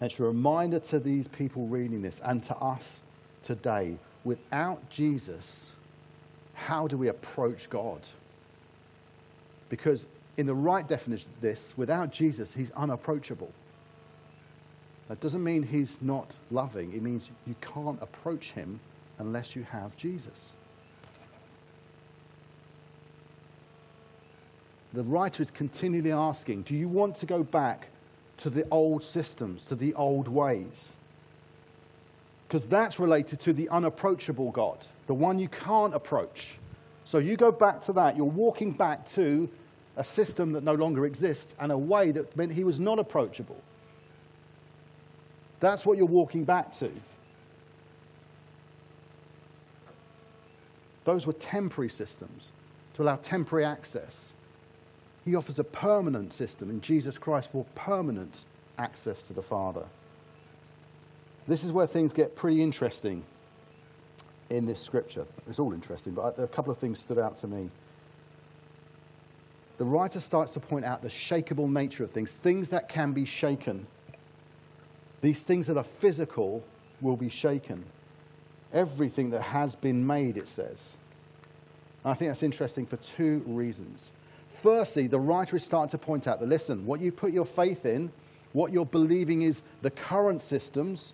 And 0.00 0.10
it's 0.10 0.18
a 0.18 0.24
reminder 0.24 0.80
to 0.80 0.98
these 0.98 1.28
people 1.28 1.66
reading 1.66 2.02
this 2.02 2.20
and 2.24 2.42
to 2.44 2.56
us 2.56 3.00
today 3.42 3.96
without 4.24 4.90
Jesus, 4.90 5.66
how 6.54 6.88
do 6.88 6.96
we 6.96 7.08
approach 7.08 7.68
God? 7.70 8.00
Because, 9.68 10.06
in 10.36 10.46
the 10.46 10.54
right 10.54 10.86
definition 10.86 11.30
of 11.34 11.40
this, 11.40 11.74
without 11.76 12.10
Jesus, 12.10 12.54
he's 12.54 12.70
unapproachable. 12.72 13.52
That 15.08 15.20
doesn't 15.20 15.44
mean 15.44 15.62
he's 15.62 15.98
not 16.00 16.34
loving, 16.50 16.94
it 16.94 17.02
means 17.02 17.30
you 17.46 17.54
can't 17.60 18.00
approach 18.02 18.52
him 18.52 18.80
unless 19.18 19.54
you 19.54 19.62
have 19.64 19.96
Jesus. 19.96 20.56
The 24.92 25.02
writer 25.02 25.42
is 25.42 25.50
continually 25.50 26.12
asking 26.12 26.62
Do 26.62 26.74
you 26.74 26.88
want 26.88 27.16
to 27.16 27.26
go 27.26 27.42
back 27.42 27.88
to 28.38 28.50
the 28.50 28.66
old 28.70 29.02
systems, 29.02 29.64
to 29.66 29.74
the 29.74 29.94
old 29.94 30.28
ways? 30.28 30.94
Because 32.46 32.68
that's 32.68 33.00
related 33.00 33.40
to 33.40 33.52
the 33.52 33.68
unapproachable 33.70 34.52
God, 34.52 34.78
the 35.08 35.14
one 35.14 35.38
you 35.38 35.48
can't 35.48 35.94
approach. 35.94 36.56
So 37.04 37.18
you 37.18 37.36
go 37.36 37.50
back 37.50 37.80
to 37.82 37.92
that, 37.94 38.16
you're 38.16 38.24
walking 38.24 38.72
back 38.72 39.06
to 39.10 39.48
a 39.96 40.04
system 40.04 40.52
that 40.52 40.62
no 40.62 40.74
longer 40.74 41.06
exists 41.06 41.54
and 41.58 41.72
a 41.72 41.78
way 41.78 42.10
that 42.12 42.36
meant 42.36 42.52
he 42.52 42.64
was 42.64 42.80
not 42.80 42.98
approachable. 42.98 43.60
That's 45.60 45.84
what 45.84 45.98
you're 45.98 46.06
walking 46.06 46.44
back 46.44 46.72
to. 46.74 46.90
Those 51.04 51.26
were 51.26 51.34
temporary 51.34 51.90
systems 51.90 52.50
to 52.94 53.02
allow 53.02 53.16
temporary 53.16 53.64
access. 53.64 54.32
He 55.24 55.34
offers 55.34 55.58
a 55.58 55.64
permanent 55.64 56.32
system 56.32 56.70
in 56.70 56.80
Jesus 56.80 57.18
Christ 57.18 57.50
for 57.52 57.64
permanent 57.74 58.44
access 58.78 59.22
to 59.24 59.32
the 59.32 59.42
Father. 59.42 59.86
This 61.46 61.64
is 61.64 61.72
where 61.72 61.86
things 61.86 62.12
get 62.12 62.36
pretty 62.36 62.62
interesting 62.62 63.24
in 64.50 64.66
this 64.66 64.80
scripture. 64.80 65.26
It's 65.48 65.58
all 65.58 65.72
interesting, 65.72 66.14
but 66.14 66.38
a 66.38 66.46
couple 66.46 66.72
of 66.72 66.78
things 66.78 67.00
stood 67.00 67.18
out 67.18 67.36
to 67.38 67.46
me. 67.46 67.70
The 69.76 69.84
writer 69.84 70.20
starts 70.20 70.52
to 70.52 70.60
point 70.60 70.84
out 70.84 71.02
the 71.02 71.08
shakable 71.08 71.70
nature 71.70 72.04
of 72.04 72.10
things, 72.10 72.32
things 72.32 72.68
that 72.68 72.88
can 72.88 73.12
be 73.12 73.24
shaken. 73.24 73.86
These 75.20 75.42
things 75.42 75.66
that 75.66 75.76
are 75.76 75.84
physical 75.84 76.64
will 77.00 77.16
be 77.16 77.28
shaken 77.28 77.84
everything 78.74 79.30
that 79.30 79.40
has 79.40 79.74
been 79.74 80.06
made, 80.06 80.36
it 80.36 80.48
says. 80.48 80.92
And 82.04 82.10
I 82.10 82.14
think 82.14 82.30
that's 82.30 82.42
interesting 82.42 82.84
for 82.84 82.96
two 82.96 83.42
reasons. 83.46 84.10
Firstly, 84.48 85.06
the 85.06 85.18
writer 85.18 85.56
is 85.56 85.64
starting 85.64 85.90
to 85.90 85.98
point 85.98 86.28
out 86.28 86.40
that 86.40 86.48
listen, 86.48 86.84
what 86.84 87.00
you 87.00 87.10
put 87.10 87.32
your 87.32 87.46
faith 87.46 87.86
in, 87.86 88.12
what 88.52 88.72
you're 88.72 88.86
believing 88.86 89.42
is 89.42 89.62
the 89.82 89.90
current 89.90 90.42
systems 90.42 91.12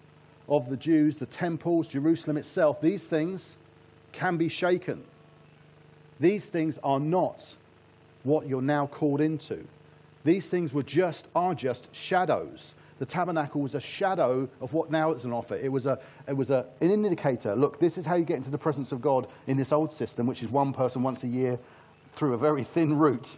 of 0.48 0.68
the 0.68 0.76
Jews, 0.76 1.16
the 1.16 1.26
temples, 1.26 1.88
Jerusalem 1.88 2.36
itself, 2.36 2.80
these 2.80 3.04
things 3.04 3.56
can 4.12 4.36
be 4.36 4.48
shaken. 4.48 5.04
These 6.18 6.46
things 6.46 6.78
are 6.78 7.00
not 7.00 7.54
what 8.24 8.46
you're 8.46 8.60
now 8.60 8.86
called 8.86 9.20
into. 9.20 9.64
These 10.24 10.48
things 10.48 10.74
were 10.74 10.82
just, 10.82 11.28
are 11.34 11.54
just 11.54 11.94
shadows. 11.94 12.74
The 13.00 13.06
tabernacle 13.06 13.62
was 13.62 13.74
a 13.74 13.80
shadow 13.80 14.46
of 14.60 14.74
what 14.74 14.90
now 14.90 15.12
is 15.12 15.24
an 15.24 15.32
offer. 15.32 15.56
It 15.56 15.72
was, 15.72 15.86
a, 15.86 15.98
it 16.28 16.34
was 16.34 16.50
a, 16.50 16.66
an 16.82 16.90
indicator. 16.90 17.56
Look, 17.56 17.80
this 17.80 17.96
is 17.96 18.04
how 18.04 18.14
you 18.14 18.24
get 18.24 18.36
into 18.36 18.50
the 18.50 18.58
presence 18.58 18.92
of 18.92 19.00
God 19.00 19.26
in 19.46 19.56
this 19.56 19.72
old 19.72 19.90
system, 19.90 20.26
which 20.26 20.42
is 20.42 20.50
one 20.50 20.74
person 20.74 21.02
once 21.02 21.24
a 21.24 21.26
year 21.26 21.58
through 22.14 22.34
a 22.34 22.38
very 22.38 22.62
thin 22.62 22.98
route. 22.98 23.36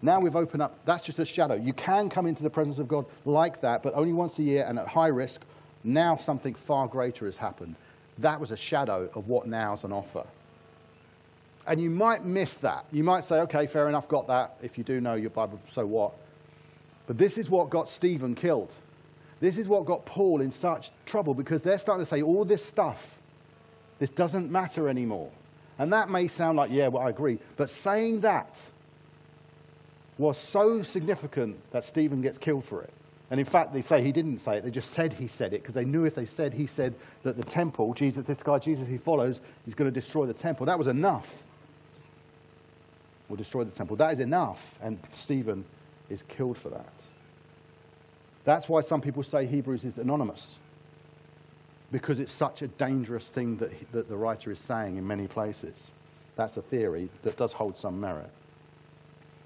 Now 0.00 0.18
we've 0.18 0.34
opened 0.34 0.62
up, 0.62 0.78
that's 0.86 1.04
just 1.04 1.18
a 1.18 1.26
shadow. 1.26 1.56
You 1.56 1.74
can 1.74 2.08
come 2.08 2.26
into 2.26 2.42
the 2.42 2.48
presence 2.48 2.78
of 2.78 2.88
God 2.88 3.04
like 3.26 3.60
that, 3.60 3.82
but 3.82 3.92
only 3.94 4.14
once 4.14 4.38
a 4.38 4.42
year 4.42 4.64
and 4.66 4.78
at 4.78 4.88
high 4.88 5.08
risk. 5.08 5.42
Now 5.84 6.16
something 6.16 6.54
far 6.54 6.88
greater 6.88 7.26
has 7.26 7.36
happened. 7.36 7.76
That 8.16 8.40
was 8.40 8.50
a 8.50 8.56
shadow 8.56 9.10
of 9.14 9.28
what 9.28 9.46
now 9.46 9.74
is 9.74 9.84
an 9.84 9.92
offer. 9.92 10.24
And 11.66 11.78
you 11.78 11.90
might 11.90 12.24
miss 12.24 12.56
that. 12.58 12.86
You 12.92 13.04
might 13.04 13.24
say, 13.24 13.40
okay, 13.40 13.66
fair 13.66 13.90
enough, 13.90 14.08
got 14.08 14.26
that. 14.28 14.56
If 14.62 14.78
you 14.78 14.84
do 14.84 15.02
know 15.02 15.14
your 15.14 15.28
Bible, 15.30 15.60
so 15.68 15.84
what? 15.84 16.12
But 17.10 17.18
this 17.18 17.38
is 17.38 17.50
what 17.50 17.70
got 17.70 17.88
Stephen 17.88 18.36
killed. 18.36 18.72
This 19.40 19.58
is 19.58 19.68
what 19.68 19.84
got 19.84 20.06
Paul 20.06 20.40
in 20.40 20.52
such 20.52 20.92
trouble 21.06 21.34
because 21.34 21.60
they're 21.60 21.76
starting 21.76 22.02
to 22.02 22.08
say 22.08 22.22
all 22.22 22.44
this 22.44 22.64
stuff, 22.64 23.18
this 23.98 24.10
doesn't 24.10 24.48
matter 24.48 24.88
anymore. 24.88 25.28
And 25.76 25.92
that 25.92 26.08
may 26.08 26.28
sound 26.28 26.56
like, 26.56 26.70
yeah, 26.70 26.86
well, 26.86 27.02
I 27.02 27.10
agree. 27.10 27.40
But 27.56 27.68
saying 27.68 28.20
that 28.20 28.62
was 30.18 30.38
so 30.38 30.84
significant 30.84 31.56
that 31.72 31.82
Stephen 31.82 32.22
gets 32.22 32.38
killed 32.38 32.64
for 32.64 32.80
it. 32.80 32.92
And 33.32 33.40
in 33.40 33.46
fact, 33.46 33.72
they 33.72 33.82
say 33.82 34.04
he 34.04 34.12
didn't 34.12 34.38
say 34.38 34.58
it, 34.58 34.62
they 34.62 34.70
just 34.70 34.92
said 34.92 35.14
he 35.14 35.26
said 35.26 35.52
it 35.52 35.62
because 35.62 35.74
they 35.74 35.84
knew 35.84 36.04
if 36.04 36.14
they 36.14 36.26
said 36.26 36.54
he 36.54 36.68
said 36.68 36.94
that 37.24 37.36
the 37.36 37.42
temple, 37.42 37.92
Jesus, 37.92 38.24
this 38.24 38.40
guy, 38.40 38.60
Jesus 38.60 38.86
he 38.86 38.98
follows, 38.98 39.40
is 39.66 39.74
going 39.74 39.90
to 39.90 39.92
destroy 39.92 40.26
the 40.26 40.32
temple. 40.32 40.64
That 40.64 40.78
was 40.78 40.86
enough. 40.86 41.42
Will 43.28 43.36
destroy 43.36 43.64
the 43.64 43.72
temple. 43.72 43.96
That 43.96 44.12
is 44.12 44.20
enough. 44.20 44.78
And 44.80 44.96
Stephen 45.10 45.64
is 46.10 46.22
killed 46.22 46.58
for 46.58 46.68
that. 46.70 46.92
That's 48.44 48.68
why 48.68 48.80
some 48.80 49.00
people 49.00 49.22
say 49.22 49.46
Hebrews 49.46 49.84
is 49.84 49.98
anonymous, 49.98 50.56
because 51.92 52.18
it's 52.18 52.32
such 52.32 52.62
a 52.62 52.68
dangerous 52.68 53.30
thing 53.30 53.56
that, 53.58 53.92
that 53.92 54.08
the 54.08 54.16
writer 54.16 54.50
is 54.50 54.58
saying 54.58 54.96
in 54.96 55.06
many 55.06 55.26
places. 55.26 55.90
That's 56.36 56.56
a 56.56 56.62
theory 56.62 57.08
that 57.22 57.36
does 57.36 57.52
hold 57.52 57.78
some 57.78 58.00
merit. 58.00 58.30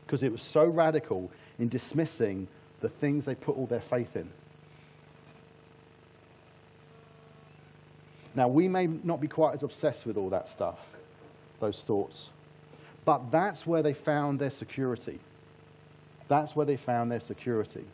Because 0.07 0.23
it 0.23 0.31
was 0.31 0.43
so 0.43 0.67
radical 0.67 1.31
in 1.59 1.69
dismissing 1.69 2.47
the 2.81 2.89
things 2.89 3.25
they 3.25 3.35
put 3.35 3.57
all 3.57 3.67
their 3.67 3.81
faith 3.81 4.17
in. 4.17 4.29
Now, 8.35 8.49
we 8.49 8.69
may 8.69 8.87
not 8.87 9.21
be 9.21 9.29
quite 9.29 9.55
as 9.55 9.63
obsessed 9.63 10.07
with 10.07 10.17
all 10.17 10.29
that 10.31 10.49
stuff, 10.49 10.79
those 11.61 11.83
thoughts, 11.83 12.33
but 13.05 13.31
that's 13.31 13.67
where 13.67 13.83
they 13.83 13.95
found 13.95 14.39
their 14.39 14.51
security. 14.51 15.21
That's 16.29 16.57
where 16.57 16.67
they 16.67 16.77
found 16.77 17.11
their 17.11 17.21
security. 17.21 17.85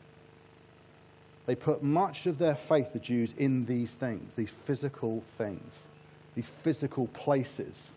They 1.46 1.54
put 1.56 1.82
much 1.82 2.26
of 2.26 2.38
their 2.38 2.54
faith, 2.54 2.92
the 2.92 2.98
Jews, 2.98 3.34
in 3.36 3.66
these 3.66 3.94
things, 3.94 4.34
these 4.34 4.50
physical 4.50 5.22
things, 5.36 5.88
these 6.34 6.48
physical 6.48 7.08
places, 7.08 7.90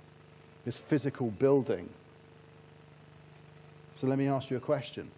this 0.66 0.80
physical 0.80 1.30
building. 1.30 1.90
So 3.96 4.08
let 4.08 4.18
me 4.18 4.28
ask 4.28 4.50
you 4.50 4.58
a 4.58 4.62
question. 4.62 5.10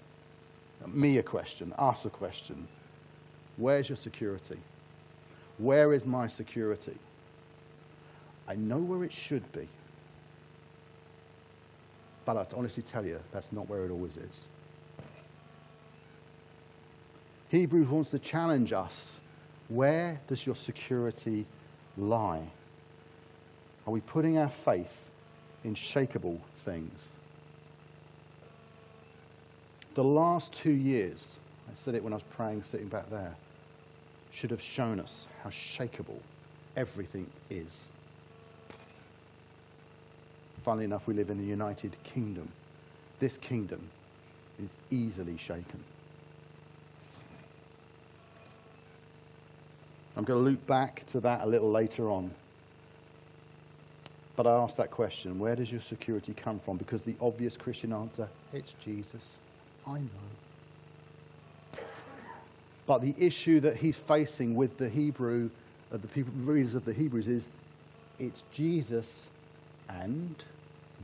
Me 0.87 1.17
a 1.17 1.23
question, 1.23 1.73
us 1.77 2.05
a 2.05 2.09
question. 2.09 2.67
Where's 3.57 3.87
your 3.87 3.95
security? 3.95 4.57
Where 5.57 5.93
is 5.93 6.05
my 6.05 6.27
security? 6.27 6.97
I 8.47 8.55
know 8.55 8.79
where 8.79 9.03
it 9.03 9.13
should 9.13 9.49
be. 9.53 9.67
But 12.25 12.37
I 12.37 12.45
honestly 12.55 12.83
tell 12.83 13.05
you, 13.05 13.19
that's 13.31 13.51
not 13.51 13.69
where 13.69 13.85
it 13.85 13.91
always 13.91 14.17
is. 14.17 14.47
Hebrews 17.55 17.87
wants 17.87 18.09
to 18.09 18.19
challenge 18.19 18.73
us. 18.73 19.17
Where 19.69 20.19
does 20.27 20.45
your 20.45 20.57
security 20.57 21.45
lie? 21.97 22.43
Are 23.87 23.91
we 23.91 24.01
putting 24.01 24.37
our 24.37 24.49
faith 24.49 25.09
in 25.63 25.73
shakable 25.73 26.39
things? 26.57 27.13
The 29.93 30.03
last 30.03 30.51
two 30.51 30.73
years, 30.73 31.37
I 31.71 31.75
said 31.75 31.95
it 31.95 32.03
when 32.03 32.11
I 32.11 32.17
was 32.17 32.23
praying, 32.31 32.63
sitting 32.63 32.89
back 32.89 33.09
there, 33.09 33.37
should 34.31 34.51
have 34.51 34.61
shown 34.61 34.99
us 34.99 35.29
how 35.41 35.49
shakable 35.49 36.19
everything 36.75 37.25
is. 37.49 37.89
Funnily 40.57 40.83
enough, 40.83 41.07
we 41.07 41.13
live 41.13 41.29
in 41.29 41.37
the 41.37 41.47
United 41.47 41.95
Kingdom. 42.03 42.49
This 43.19 43.37
kingdom 43.37 43.79
is 44.61 44.75
easily 44.91 45.37
shaken. 45.37 45.94
I'm 50.17 50.23
going 50.23 50.39
to 50.39 50.45
loop 50.45 50.65
back 50.65 51.05
to 51.07 51.19
that 51.21 51.41
a 51.41 51.45
little 51.45 51.71
later 51.71 52.09
on. 52.09 52.31
But 54.35 54.47
I 54.47 54.51
ask 54.51 54.75
that 54.77 54.91
question 54.91 55.39
where 55.39 55.55
does 55.55 55.71
your 55.71 55.81
security 55.81 56.33
come 56.33 56.59
from? 56.59 56.77
Because 56.77 57.03
the 57.03 57.15
obvious 57.21 57.55
Christian 57.57 57.93
answer 57.93 58.27
it's 58.53 58.73
Jesus. 58.83 59.29
I 59.87 59.99
know. 59.99 61.79
But 62.87 62.99
the 62.99 63.15
issue 63.17 63.59
that 63.61 63.77
he's 63.77 63.97
facing 63.97 64.55
with 64.55 64.77
the 64.77 64.89
Hebrew, 64.89 65.49
uh, 65.91 65.97
the 65.97 66.07
people, 66.07 66.33
readers 66.37 66.75
of 66.75 66.85
the 66.85 66.93
Hebrews, 66.93 67.27
is 67.27 67.47
it's 68.19 68.43
Jesus 68.53 69.29
and 69.89 70.35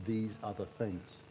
these 0.06 0.38
other 0.42 0.66
things. 0.78 1.22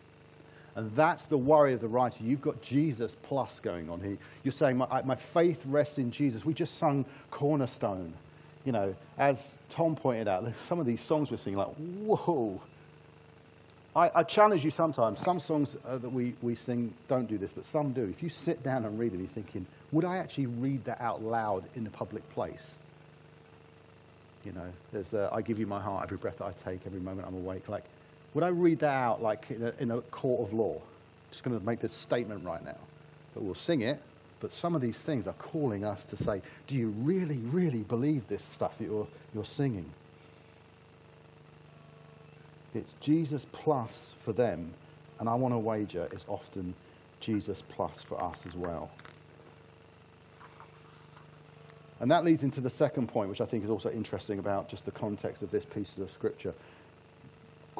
And 0.76 0.92
that's 0.96 1.26
the 1.26 1.38
worry 1.38 1.74
of 1.74 1.82
the 1.82 1.88
writer. 1.88 2.24
You've 2.24 2.42
got 2.42 2.62
Jesus 2.62 3.16
plus 3.24 3.60
going 3.60 3.90
on 3.90 4.00
here. 4.00 4.18
You're 4.44 4.54
saying, 4.54 4.78
my, 4.78 5.02
my 5.04 5.16
faith 5.16 5.66
rests 5.68 5.98
in 5.98 6.12
Jesus. 6.12 6.46
We 6.46 6.54
just 6.54 6.78
sung 6.78 7.06
Cornerstone. 7.30 8.14
You 8.64 8.72
know, 8.72 8.96
as 9.18 9.58
Tom 9.70 9.96
pointed 9.96 10.28
out, 10.28 10.46
some 10.58 10.80
of 10.80 10.86
these 10.86 11.02
songs 11.02 11.30
we're 11.30 11.38
singing, 11.38 11.58
like, 11.58 11.76
whoa. 12.06 12.62
I, 13.94 14.10
I 14.16 14.24
challenge 14.24 14.64
you 14.64 14.72
sometimes. 14.72 15.20
Some 15.20 15.42
songs 15.42 15.76
uh, 15.86 15.98
that 15.98 16.12
we, 16.12 16.34
we 16.42 16.56
sing 16.56 16.94
don't 17.10 17.28
do 17.28 17.38
this, 17.38 17.52
but 17.52 17.66
some 17.66 17.92
do. 17.92 18.04
If 18.04 18.24
you 18.24 18.30
sit 18.30 18.64
down 18.64 18.86
and 18.86 18.98
read 18.98 19.12
them, 19.12 19.20
you're 19.20 19.28
thinking, 19.28 19.66
would 19.92 20.06
I 20.06 20.18
actually 20.18 20.46
read 20.46 20.86
that 20.86 21.02
out 21.02 21.22
loud 21.22 21.66
in 21.76 21.86
a 21.86 21.90
public 21.90 22.28
place? 22.30 22.72
You 24.46 24.54
know, 24.54 24.72
there's 24.94 25.14
a, 25.14 25.30
I 25.34 25.42
give 25.42 25.60
you 25.60 25.68
my 25.68 25.82
heart 25.82 26.04
every 26.04 26.18
breath 26.18 26.38
that 26.38 26.46
I 26.46 26.52
take, 26.52 26.86
every 26.86 27.02
moment 27.02 27.28
I'm 27.28 27.36
awake. 27.36 27.68
Like, 27.68 27.84
would 28.34 28.44
I 28.44 28.50
read 28.50 28.80
that 28.80 28.94
out 28.94 29.22
like 29.22 29.50
in 29.50 29.64
a, 29.64 29.74
in 29.80 29.92
a 29.92 30.02
court 30.02 30.48
of 30.48 30.54
law? 30.54 30.82
Just 31.32 31.44
going 31.44 31.58
to 31.58 31.66
make 31.66 31.80
this 31.80 31.94
statement 31.94 32.44
right 32.46 32.64
now. 32.64 32.78
But 33.34 33.44
we'll 33.44 33.56
sing 33.56 33.82
it. 33.82 34.02
But 34.40 34.52
some 34.52 34.76
of 34.76 34.82
these 34.82 35.02
things 35.02 35.28
are 35.28 35.34
calling 35.34 35.84
us 35.86 36.04
to 36.06 36.18
say, 36.18 36.42
do 36.68 36.76
you 36.76 36.90
really, 36.90 37.38
really 37.38 37.84
believe 37.84 38.28
this 38.28 38.44
stuff 38.44 38.78
that 38.80 38.86
you're, 38.86 39.08
you're 39.34 39.46
singing? 39.46 39.86
It's 42.74 42.94
Jesus 43.02 43.46
plus 43.52 44.16
for 44.20 44.34
them, 44.34 44.74
and 45.20 45.30
I 45.30 45.36
want 45.36 45.54
to 45.54 45.60
wager 45.60 46.08
it's 46.12 46.26
often 46.28 46.74
Jesus 47.20 47.62
plus 47.62 48.02
for 48.02 48.22
us 48.22 48.46
as 48.46 48.56
well. 48.56 48.90
And 52.00 52.10
that 52.10 52.26
leads 52.26 52.42
into 52.42 52.62
the 52.62 52.70
second 52.70 53.08
point, 53.08 53.30
which 53.30 53.42
I 53.42 53.46
think 53.46 53.64
is 53.64 53.70
also 53.70 53.92
interesting 53.92 54.40
about 54.40 54.70
just 54.70 54.86
the 54.86 54.92
context 54.92 55.44
of 55.44 55.52
this 55.52 55.66
piece 55.66 56.00
of 56.00 56.10
scripture. 56.10 56.56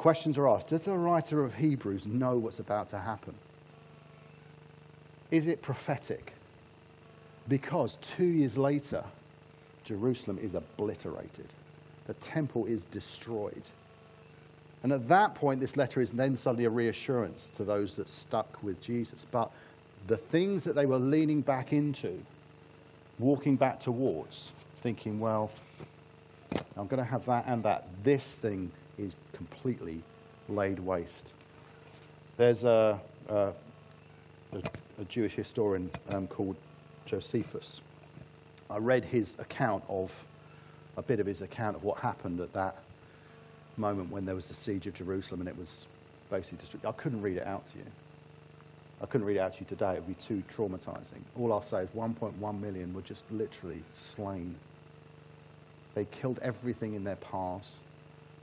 Questions 0.02 0.36
are 0.36 0.48
asked 0.48 0.66
Does 0.66 0.82
the 0.82 0.94
writer 0.94 1.44
of 1.44 1.54
Hebrews 1.54 2.08
know 2.08 2.36
what's 2.36 2.58
about 2.58 2.90
to 2.90 2.98
happen? 2.98 3.34
Is 5.30 5.46
it 5.46 5.62
prophetic? 5.62 6.32
Because 7.46 7.98
two 8.02 8.26
years 8.26 8.58
later, 8.58 9.04
Jerusalem 9.84 10.40
is 10.42 10.56
obliterated, 10.56 11.46
the 12.08 12.14
temple 12.14 12.66
is 12.66 12.84
destroyed. 12.86 13.62
And 14.82 14.90
at 14.90 15.06
that 15.06 15.36
point, 15.36 15.60
this 15.60 15.76
letter 15.76 16.00
is 16.00 16.10
then 16.10 16.36
suddenly 16.36 16.64
a 16.64 16.70
reassurance 16.70 17.48
to 17.50 17.62
those 17.62 17.94
that 17.94 18.10
stuck 18.10 18.60
with 18.60 18.80
Jesus. 18.80 19.24
But 19.30 19.52
the 20.08 20.16
things 20.16 20.64
that 20.64 20.74
they 20.74 20.84
were 20.84 20.98
leaning 20.98 21.42
back 21.42 21.72
into, 21.72 22.20
walking 23.20 23.54
back 23.54 23.78
towards, 23.78 24.50
thinking, 24.80 25.20
well, 25.20 25.52
I'm 26.76 26.88
going 26.88 26.98
to 26.98 27.08
have 27.08 27.24
that 27.26 27.44
and 27.46 27.62
that. 27.62 27.86
This 28.02 28.34
thing 28.36 28.72
is 29.02 29.16
completely 29.32 30.02
laid 30.48 30.78
waste. 30.78 31.32
There's 32.36 32.64
a, 32.64 33.00
a, 33.28 33.52
a 34.54 35.04
Jewish 35.08 35.34
historian 35.34 35.90
um, 36.14 36.26
called 36.26 36.56
Josephus. 37.06 37.80
I 38.70 38.78
read 38.78 39.04
his 39.04 39.36
account 39.38 39.84
of, 39.88 40.26
a 40.96 41.02
bit 41.02 41.20
of 41.20 41.26
his 41.26 41.42
account 41.42 41.76
of 41.76 41.84
what 41.84 41.98
happened 41.98 42.40
at 42.40 42.52
that 42.54 42.76
moment 43.76 44.10
when 44.10 44.24
there 44.24 44.34
was 44.34 44.48
the 44.48 44.54
siege 44.54 44.86
of 44.86 44.94
Jerusalem 44.94 45.40
and 45.40 45.48
it 45.48 45.58
was 45.58 45.86
basically 46.30 46.58
destroyed. 46.58 46.86
I 46.86 46.92
couldn't 46.92 47.22
read 47.22 47.36
it 47.36 47.46
out 47.46 47.66
to 47.66 47.78
you. 47.78 47.84
I 49.02 49.06
couldn't 49.06 49.26
read 49.26 49.36
it 49.36 49.40
out 49.40 49.54
to 49.54 49.60
you 49.60 49.66
today. 49.66 49.94
It 49.94 50.04
would 50.06 50.06
be 50.06 50.14
too 50.14 50.42
traumatizing. 50.54 51.20
All 51.38 51.52
I'll 51.52 51.60
say 51.60 51.82
is 51.82 51.90
1.1 51.90 52.60
million 52.60 52.94
were 52.94 53.02
just 53.02 53.30
literally 53.32 53.82
slain. 53.92 54.54
They 55.94 56.04
killed 56.06 56.38
everything 56.40 56.94
in 56.94 57.04
their 57.04 57.16
paths. 57.16 57.80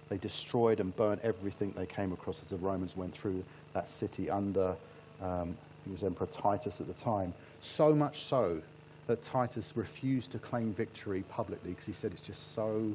They 0.09 0.17
destroyed 0.17 0.79
and 0.79 0.95
burnt 0.95 1.21
everything 1.23 1.73
they 1.77 1.85
came 1.85 2.11
across 2.11 2.41
as 2.41 2.49
the 2.49 2.57
Romans 2.57 2.97
went 2.97 3.13
through 3.13 3.43
that 3.73 3.89
city 3.89 4.29
under 4.29 4.75
um, 5.21 5.55
was 5.89 6.03
Emperor 6.03 6.27
Titus 6.27 6.81
at 6.81 6.87
the 6.87 6.93
time. 6.93 7.33
So 7.61 7.93
much 7.93 8.21
so 8.21 8.61
that 9.07 9.23
Titus 9.23 9.73
refused 9.75 10.31
to 10.33 10.39
claim 10.39 10.73
victory 10.73 11.23
publicly 11.29 11.71
because 11.71 11.85
he 11.85 11.93
said 11.93 12.11
it's 12.11 12.21
just 12.21 12.53
so 12.53 12.93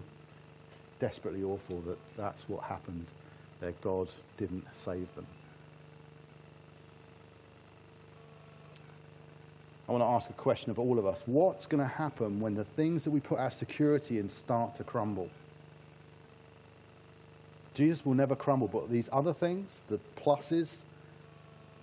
desperately 1.00 1.42
awful 1.42 1.80
that 1.82 1.98
that's 2.16 2.48
what 2.48 2.62
happened. 2.62 3.06
Their 3.60 3.72
God 3.82 4.08
didn't 4.36 4.64
save 4.74 5.12
them. 5.14 5.26
I 9.88 9.92
want 9.92 10.02
to 10.02 10.06
ask 10.06 10.30
a 10.30 10.34
question 10.34 10.70
of 10.70 10.78
all 10.78 10.98
of 10.98 11.04
us. 11.04 11.22
What's 11.26 11.66
going 11.66 11.82
to 11.82 11.88
happen 11.88 12.40
when 12.40 12.54
the 12.54 12.64
things 12.64 13.04
that 13.04 13.10
we 13.10 13.20
put 13.20 13.38
our 13.38 13.50
security 13.50 14.18
in 14.18 14.30
start 14.30 14.74
to 14.76 14.84
crumble? 14.84 15.28
Jesus 17.74 18.06
will 18.06 18.14
never 18.14 18.36
crumble, 18.36 18.68
but 18.68 18.88
these 18.90 19.08
other 19.12 19.32
things, 19.32 19.80
the 19.88 19.98
pluses, 20.16 20.82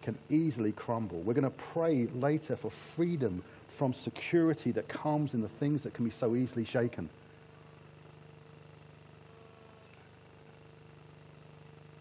can 0.02 0.18
easily 0.30 0.72
crumble. 0.72 1.20
We're 1.20 1.34
going 1.34 1.44
to 1.44 1.50
pray 1.50 2.08
later 2.08 2.56
for 2.56 2.72
freedom 2.72 3.44
from 3.68 3.94
security 3.94 4.72
that 4.72 4.88
comes 4.88 5.34
in 5.34 5.42
the 5.42 5.48
things 5.48 5.84
that 5.84 5.94
can 5.94 6.06
be 6.06 6.12
so 6.12 6.36
easily 6.36 6.66
shaken. 6.66 7.10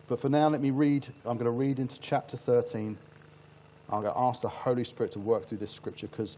But 0.09 0.18
for 0.18 0.29
now, 0.29 0.48
let 0.48 0.61
me 0.61 0.70
read. 0.70 1.07
I'm 1.24 1.37
going 1.37 1.44
to 1.44 1.50
read 1.50 1.79
into 1.79 2.00
chapter 2.00 2.37
13. 2.37 2.96
I'm 3.90 4.03
going 4.03 4.12
to 4.12 4.18
ask 4.18 4.42
the 4.42 4.48
Holy 4.48 4.83
Spirit 4.85 5.12
to 5.12 5.20
work 5.20 5.46
through 5.46 5.59
this 5.59 5.72
scripture 5.72 6.09
because 6.09 6.37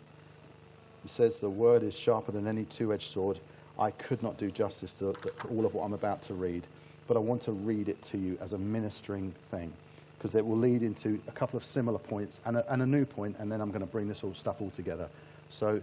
it 1.04 1.10
says 1.10 1.38
the 1.38 1.48
word 1.48 1.82
is 1.82 1.94
sharper 1.94 2.32
than 2.32 2.46
any 2.46 2.64
two 2.64 2.92
edged 2.92 3.10
sword. 3.10 3.38
I 3.78 3.90
could 3.92 4.22
not 4.22 4.36
do 4.36 4.50
justice 4.50 4.94
to 4.94 5.14
all 5.50 5.64
of 5.64 5.74
what 5.74 5.84
I'm 5.84 5.94
about 5.94 6.22
to 6.24 6.34
read, 6.34 6.64
but 7.12 7.18
I 7.18 7.22
want 7.22 7.42
to 7.42 7.53
read 7.53 7.90
it 7.90 8.01
to 8.05 8.16
you 8.16 8.38
as 8.40 8.55
a 8.55 8.59
ministering 8.59 9.35
thing 9.51 9.70
because 10.16 10.35
it 10.35 10.46
will 10.46 10.57
lead 10.57 10.83
into 10.83 11.20
a 11.29 11.33
couple 11.33 11.59
of 11.59 11.64
similar 11.64 11.98
points 11.98 12.40
and 12.46 12.57
a, 12.57 12.72
and 12.72 12.81
a 12.81 12.87
new 12.87 13.05
point, 13.05 13.37
and 13.38 13.53
then 13.53 13.61
I'm 13.61 13.68
going 13.68 13.83
to 13.83 13.87
bring 13.87 14.09
this 14.09 14.25
all 14.25 14.33
stuff 14.33 14.62
all 14.62 14.70
together. 14.70 15.11
So 15.51 15.83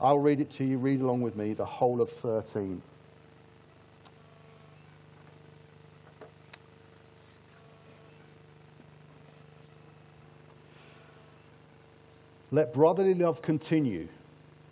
I'll 0.00 0.18
read 0.18 0.40
it 0.40 0.50
to 0.50 0.64
you. 0.64 0.78
Read 0.78 1.00
along 1.00 1.20
with 1.20 1.36
me 1.36 1.52
the 1.52 1.64
whole 1.64 2.00
of 2.00 2.10
13. 2.10 2.82
Let 12.50 12.74
brotherly 12.74 13.14
love 13.14 13.42
continue. 13.42 14.08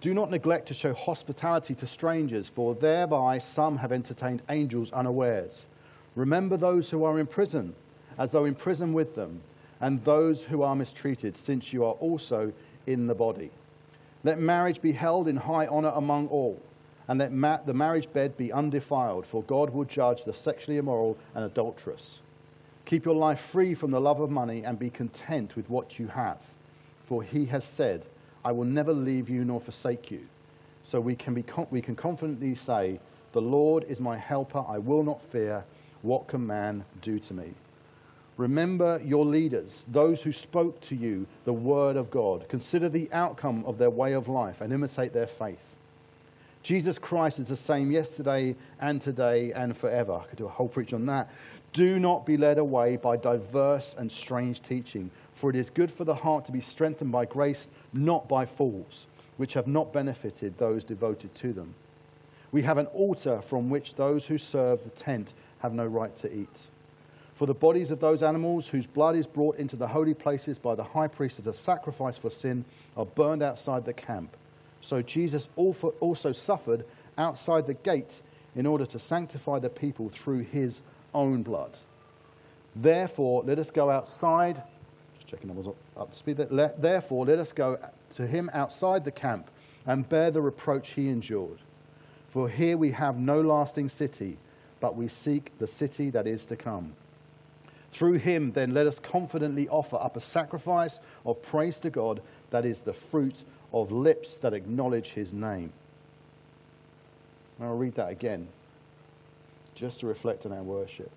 Do 0.01 0.15
not 0.15 0.33
neglect 0.33 0.67
to 0.67 0.75
show 0.75 0.95
hospitality 0.95 1.77
to 1.77 1.87
strangers, 1.87 2.49
for 2.49 2.75
thereby 2.75 3.39
some 3.39 3.77
have 3.77 3.93
entertained 3.93 4.43
angels 4.49 4.91
unawares. 4.91 5.65
Remember 6.15 6.57
those 6.57 6.91
who 6.91 7.05
are 7.05 7.19
in 7.19 7.27
prison, 7.27 7.75
as 8.19 8.33
though 8.33 8.45
in 8.45 8.55
prison 8.55 8.93
with 8.93 9.15
them, 9.15 9.41
and 9.81 10.05
those 10.05 10.45
who 10.45 10.63
are 10.63 10.77
mistreated, 10.77 11.37
since 11.37 11.73
you 11.73 11.85
are 11.85 11.95
also 11.95 12.53
in 12.87 13.07
the 13.07 13.15
body. 13.15 13.51
Let 14.25 14.39
marriage 14.39 14.81
be 14.81 14.93
held 14.93 15.27
in 15.27 15.37
high 15.37 15.67
honor 15.67 15.93
among 15.95 16.29
all, 16.29 16.61
and 17.09 17.19
let 17.19 17.33
ma- 17.33 17.59
the 17.65 17.75
marriage 17.75 18.13
bed 18.13 18.37
be 18.37 18.53
undefiled, 18.53 19.27
for 19.27 19.43
God 19.43 19.71
will 19.71 19.85
judge 19.85 20.25
the 20.25 20.35
sexually 20.35 20.79
immoral 20.79 21.17
and 21.35 21.45
adulterous. 21.45 22.23
Keep 22.85 23.05
your 23.05 23.15
life 23.15 23.41
free 23.41 23.75
from 23.75 23.91
the 23.91 24.01
love 24.01 24.21
of 24.21 24.31
money 24.31 24.65
and 24.65 24.79
be 24.79 24.91
content 24.91 25.57
with 25.57 25.69
what 25.71 25.99
you 25.99 26.09
have 26.09 26.39
for 27.13 27.23
he 27.23 27.45
has 27.45 27.63
said, 27.63 28.07
I 28.43 28.53
will 28.53 28.65
never 28.65 28.95
leave 28.95 29.29
you 29.29 29.45
nor 29.45 29.61
forsake 29.61 30.11
you. 30.11 30.27
So 30.83 30.99
we 30.99 31.15
can, 31.15 31.35
be, 31.35 31.45
we 31.71 31.83
can 31.83 31.95
confidently 31.95 32.55
say, 32.55 33.01
The 33.33 33.43
Lord 33.43 33.85
is 33.85 34.01
my 34.01 34.17
helper, 34.17 34.65
I 34.67 34.79
will 34.79 35.03
not 35.03 35.21
fear. 35.21 35.65
What 36.03 36.27
can 36.27 36.47
man 36.47 36.85
do 37.01 37.19
to 37.19 37.35
me? 37.35 37.55
Remember 38.37 39.01
your 39.05 39.25
leaders, 39.25 39.87
those 39.91 40.23
who 40.23 40.33
spoke 40.33 40.81
to 40.83 40.97
you 40.97 41.27
the 41.45 41.53
word 41.53 41.97
of 41.97 42.11
God. 42.11 42.49
Consider 42.49 42.89
the 42.89 43.09
outcome 43.13 43.65
of 43.67 43.79
their 43.79 43.91
way 43.91 44.13
of 44.13 44.29
life 44.29 44.61
and 44.61 44.73
imitate 44.73 45.13
their 45.13 45.27
faith. 45.27 45.77
Jesus 46.63 46.99
Christ 46.99 47.39
is 47.39 47.49
the 47.49 47.57
same 47.57 47.91
yesterday 47.91 48.55
and 48.81 49.03
today 49.03 49.53
and 49.53 49.77
forever. 49.77 50.21
I 50.23 50.27
could 50.27 50.39
do 50.39 50.47
a 50.47 50.51
whole 50.51 50.69
preach 50.69 50.93
on 50.93 51.07
that. 51.07 51.31
Do 51.73 51.99
not 51.99 52.25
be 52.25 52.37
led 52.37 52.59
away 52.59 52.97
by 52.97 53.17
diverse 53.17 53.95
and 53.99 54.11
strange 54.11 54.63
teaching 54.63 55.11
for 55.33 55.51
it 55.51 55.57
is 55.57 55.71
good 55.71 55.91
for 55.91 56.05
the 56.05 56.15
heart 56.15 56.45
to 56.47 56.53
be 56.53 56.61
strengthened 56.61 57.13
by 57.13 57.25
grace, 57.25 57.69
not 57.93 58.29
by 58.29 58.45
fools, 58.45 59.07
which 59.37 59.55
have 59.55 59.67
not 59.67 59.93
benefited 59.93 60.59
those 60.59 60.85
devoted 60.85 61.35
to 61.37 61.53
them. 61.53 61.75
We 62.53 62.63
have 62.63 62.79
an 62.79 62.87
altar 62.87 63.41
from 63.41 63.71
which 63.71 63.95
those 63.95 64.27
who 64.27 64.37
serve 64.37 64.85
the 64.85 64.91
tent 64.91 65.33
have 65.63 65.73
no 65.73 65.87
right 65.87 66.15
to 66.17 66.33
eat. 66.33 66.67
For 67.35 67.47
the 67.47 67.55
bodies 67.55 67.91
of 67.91 67.99
those 67.99 68.23
animals 68.23 68.69
whose 68.69 68.87
blood 68.87 69.17
is 69.17 69.27
brought 69.27 69.57
into 69.57 69.75
the 69.75 69.89
holy 69.89 70.15
places 70.15 70.59
by 70.59 70.75
the 70.75 70.85
high 70.85 71.09
priest 71.09 71.39
as 71.39 71.47
a 71.47 71.55
sacrifice 71.55 72.19
for 72.19 72.31
sin 72.31 72.65
are 72.97 73.07
burned 73.07 73.43
outside 73.43 73.85
the 73.85 73.95
camp. 73.95 74.37
So 74.81 75.01
Jesus 75.01 75.49
also 75.57 76.33
suffered 76.33 76.85
outside 77.17 77.67
the 77.67 77.75
gate 77.75 78.21
in 78.55 78.67
order 78.67 78.85
to 78.87 78.99
sanctify 78.99 79.61
the 79.61 79.71
people 79.71 80.09
through 80.11 80.41
his 80.41 80.83
own 81.15 81.43
blood. 81.43 81.79
Therefore, 82.77 83.43
let 83.45 83.59
us 83.59 83.71
go 83.71 83.91
outside 83.91 84.63
Just 85.19 85.31
checking 85.31 85.55
was 85.55 85.69
up 85.97 86.11
to 86.11 86.17
speed. 86.17 86.37
Therefore, 86.37 87.25
let 87.25 87.39
us 87.39 87.53
go 87.53 87.79
to 88.15 88.27
him 88.27 88.51
outside 88.53 89.05
the 89.05 89.11
camp 89.11 89.51
and 89.87 90.09
bear 90.09 90.31
the 90.31 90.43
reproach 90.43 90.91
he 90.91 91.09
endured. 91.09 91.59
For 92.29 92.49
here 92.49 92.77
we 92.77 92.93
have 92.93 93.19
no 93.19 93.41
lasting 93.41 93.89
city, 93.89 94.39
but 94.83 94.97
we 94.97 95.07
seek 95.07 95.57
the 95.59 95.67
city 95.69 96.11
that 96.11 96.27
is 96.27 96.45
to 96.45 96.57
come. 96.57 96.93
Through 97.93 98.15
him, 98.15 98.51
then, 98.51 98.75
let 98.75 98.89
us 98.89 98.99
confidently 98.99 99.69
offer 99.69 99.97
up 99.97 100.17
a 100.17 100.21
sacrifice 100.21 100.99
of 101.25 101.41
praise 101.41 101.79
to 101.81 101.91
God 101.91 102.21
that 102.51 102.65
is 102.65 102.81
the 102.81 102.93
fruit 102.93 103.45
of 103.73 103.93
lips 103.93 104.37
that 104.39 104.53
acknowledge 104.53 105.11
his 105.11 105.33
name. 105.33 105.73
I'll 107.61 107.77
read 107.77 107.95
that 107.95 108.11
again, 108.11 108.49
just 109.77 110.01
to 110.01 110.09
reflect 110.09 110.47
on 110.47 110.53
our 110.53 110.65
worship. 110.65 111.13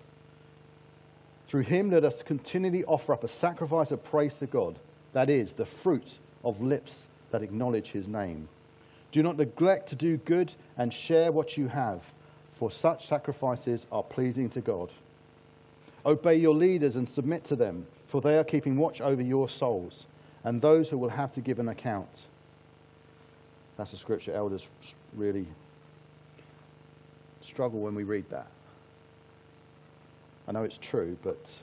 Through 1.48 1.62
him, 1.62 1.90
let 1.90 2.04
us 2.04 2.22
continually 2.22 2.84
offer 2.84 3.14
up 3.14 3.24
a 3.24 3.28
sacrifice 3.28 3.90
of 3.90 4.04
praise 4.04 4.38
to 4.38 4.46
God, 4.46 4.78
that 5.12 5.28
is, 5.28 5.54
the 5.54 5.66
fruit 5.66 6.18
of 6.44 6.62
lips 6.62 7.08
that 7.32 7.42
acknowledge 7.42 7.90
his 7.90 8.06
name. 8.06 8.48
Do 9.10 9.24
not 9.24 9.38
neglect 9.38 9.88
to 9.88 9.96
do 9.96 10.18
good 10.18 10.54
and 10.76 10.94
share 10.94 11.32
what 11.32 11.56
you 11.56 11.66
have, 11.66 12.12
for 12.56 12.70
such 12.70 13.06
sacrifices 13.06 13.86
are 13.92 14.02
pleasing 14.02 14.48
to 14.48 14.62
God. 14.62 14.88
Obey 16.06 16.36
your 16.36 16.54
leaders 16.54 16.96
and 16.96 17.06
submit 17.06 17.44
to 17.44 17.54
them, 17.54 17.86
for 18.06 18.22
they 18.22 18.38
are 18.38 18.44
keeping 18.44 18.78
watch 18.78 19.02
over 19.02 19.20
your 19.20 19.46
souls 19.46 20.06
and 20.42 20.62
those 20.62 20.88
who 20.88 20.96
will 20.96 21.10
have 21.10 21.30
to 21.32 21.42
give 21.42 21.58
an 21.58 21.68
account. 21.68 22.24
That's 23.76 23.92
a 23.92 23.98
scripture 23.98 24.32
elders 24.32 24.66
really 25.14 25.46
struggle 27.42 27.80
when 27.80 27.94
we 27.94 28.04
read 28.04 28.30
that. 28.30 28.46
I 30.48 30.52
know 30.52 30.62
it's 30.62 30.78
true, 30.78 31.18
but 31.22 31.58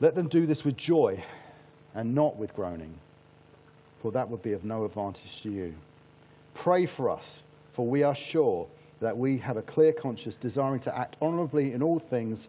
let 0.00 0.14
them 0.14 0.28
do 0.28 0.46
this 0.46 0.64
with 0.64 0.78
joy 0.78 1.22
and 1.94 2.14
not 2.14 2.36
with 2.36 2.54
groaning, 2.54 2.94
for 4.00 4.12
that 4.12 4.28
would 4.28 4.42
be 4.42 4.52
of 4.52 4.64
no 4.64 4.84
advantage 4.84 5.42
to 5.42 5.50
you. 5.50 5.74
Pray 6.54 6.86
for 6.86 7.10
us, 7.10 7.42
for 7.72 7.86
we 7.86 8.02
are 8.02 8.14
sure 8.14 8.66
that 9.00 9.16
we 9.16 9.38
have 9.38 9.56
a 9.56 9.62
clear 9.62 9.92
conscience, 9.92 10.36
desiring 10.36 10.80
to 10.80 10.96
act 10.96 11.16
honorably 11.22 11.72
in 11.72 11.82
all 11.82 11.98
things. 11.98 12.48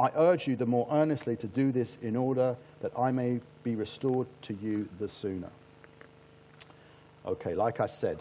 I 0.00 0.10
urge 0.16 0.46
you 0.46 0.56
the 0.56 0.66
more 0.66 0.88
earnestly 0.90 1.36
to 1.36 1.46
do 1.46 1.72
this 1.72 1.98
in 2.02 2.16
order 2.16 2.56
that 2.80 2.92
I 2.98 3.10
may 3.10 3.40
be 3.62 3.76
restored 3.76 4.26
to 4.42 4.54
you 4.54 4.88
the 4.98 5.08
sooner. 5.08 5.50
Okay, 7.26 7.54
like 7.54 7.80
I 7.80 7.86
said, 7.86 8.18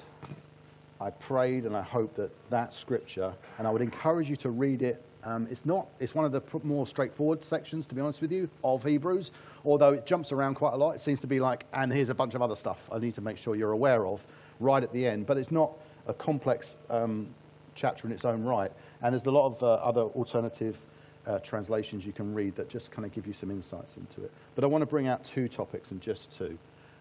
I 1.00 1.12
prayed 1.12 1.66
and 1.66 1.76
I 1.76 1.84
hope 1.84 2.16
that 2.16 2.32
that 2.50 2.74
scripture, 2.74 3.34
and 3.58 3.68
I 3.68 3.72
would 3.72 3.82
encourage 3.82 4.30
you 4.30 4.36
to 4.38 4.50
read 4.50 4.82
it. 4.82 5.02
Um, 5.28 5.46
it's 5.52 5.66
not, 5.66 5.88
it's 6.00 6.16
one 6.16 6.24
of 6.24 6.32
the 6.32 6.42
more 6.64 6.88
straightforward 6.88 7.44
sections, 7.44 7.86
to 7.88 7.96
be 7.96 8.00
honest 8.00 8.22
with 8.22 8.32
you, 8.32 8.50
of 8.64 8.86
Hebrews, 8.86 9.32
although 9.66 9.92
it 9.92 10.06
jumps 10.06 10.32
around 10.32 10.56
quite 10.56 10.74
a 10.74 10.78
lot. 10.78 10.96
It 10.96 11.02
seems 11.02 11.20
to 11.20 11.28
be 11.28 11.42
like, 11.42 11.66
and 11.74 11.92
here's 11.92 12.08
a 12.08 12.16
bunch 12.16 12.34
of 12.34 12.42
other 12.42 12.56
stuff 12.56 12.90
I 12.90 13.00
need 13.00 13.16
to 13.16 13.22
make 13.22 13.36
sure 13.36 13.54
you're 13.54 13.74
aware 13.74 14.08
of 14.08 14.26
right 14.62 14.82
at 14.82 14.94
the 14.94 15.06
end. 15.06 15.26
But 15.26 15.38
it's 15.38 15.52
not 15.52 15.74
a 16.08 16.14
complex 16.14 16.78
um, 16.90 17.28
chapter 17.76 18.08
in 18.08 18.14
its 18.14 18.24
own 18.24 18.46
right. 18.46 18.72
And 19.02 19.14
there's 19.14 19.26
a 19.26 19.32
lot 19.32 19.48
of 19.48 19.62
uh, 19.62 19.74
other 19.74 20.04
alternative 20.04 20.82
uh, 21.26 21.40
translations 21.40 22.06
you 22.06 22.14
can 22.14 22.34
read 22.34 22.56
that 22.56 22.70
just 22.70 22.92
kind 22.92 23.06
of 23.06 23.12
give 23.12 23.28
you 23.28 23.34
some 23.34 23.52
insights 23.52 23.98
into 23.98 24.24
it. 24.24 24.32
But 24.56 24.64
I 24.64 24.68
want 24.68 24.82
to 24.82 24.86
bring 24.86 25.08
out 25.08 25.26
two 25.26 25.50
topics 25.50 25.92
and 25.92 26.00
just 26.00 26.32
two. 26.32 26.58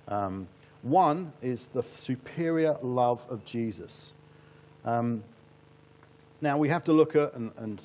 Um, 0.08 0.48
one 0.82 1.32
is 1.42 1.68
the 1.68 1.84
superior 1.84 2.76
love 2.82 3.24
of 3.30 3.44
Jesus. 3.44 4.14
Um, 4.84 5.22
now, 6.40 6.58
we 6.58 6.68
have 6.68 6.84
to 6.84 6.92
look 6.92 7.14
at, 7.14 7.34
and, 7.34 7.52
and 7.56 7.82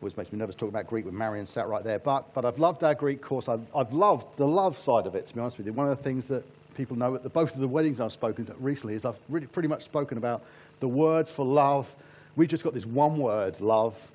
always 0.00 0.16
makes 0.16 0.32
me 0.32 0.38
nervous 0.38 0.54
talking 0.54 0.68
about 0.68 0.86
Greek 0.86 1.04
with 1.04 1.14
Marion 1.14 1.46
sat 1.46 1.68
right 1.68 1.82
there, 1.82 1.98
but, 1.98 2.32
but 2.34 2.44
I've 2.44 2.58
loved 2.58 2.84
our 2.84 2.94
Greek 2.94 3.20
course. 3.20 3.48
I've, 3.48 3.66
I've 3.74 3.92
loved 3.92 4.36
the 4.36 4.46
love 4.46 4.78
side 4.78 5.06
of 5.06 5.14
it, 5.14 5.26
to 5.26 5.34
be 5.34 5.40
honest 5.40 5.58
with 5.58 5.66
you. 5.66 5.72
One 5.72 5.88
of 5.88 5.96
the 5.96 6.02
things 6.02 6.28
that 6.28 6.44
people 6.76 6.96
know 6.96 7.14
at 7.14 7.22
the, 7.22 7.28
both 7.28 7.54
of 7.54 7.60
the 7.60 7.68
weddings 7.68 8.00
I've 8.00 8.12
spoken 8.12 8.46
to 8.46 8.54
recently 8.54 8.94
is 8.94 9.04
I've 9.04 9.18
really 9.28 9.46
pretty 9.46 9.68
much 9.68 9.82
spoken 9.82 10.16
about 10.16 10.44
the 10.80 10.88
words 10.88 11.30
for 11.30 11.44
love. 11.44 11.94
We've 12.36 12.48
just 12.48 12.62
got 12.62 12.74
this 12.74 12.86
one 12.86 13.18
word, 13.18 13.60
love, 13.60 14.10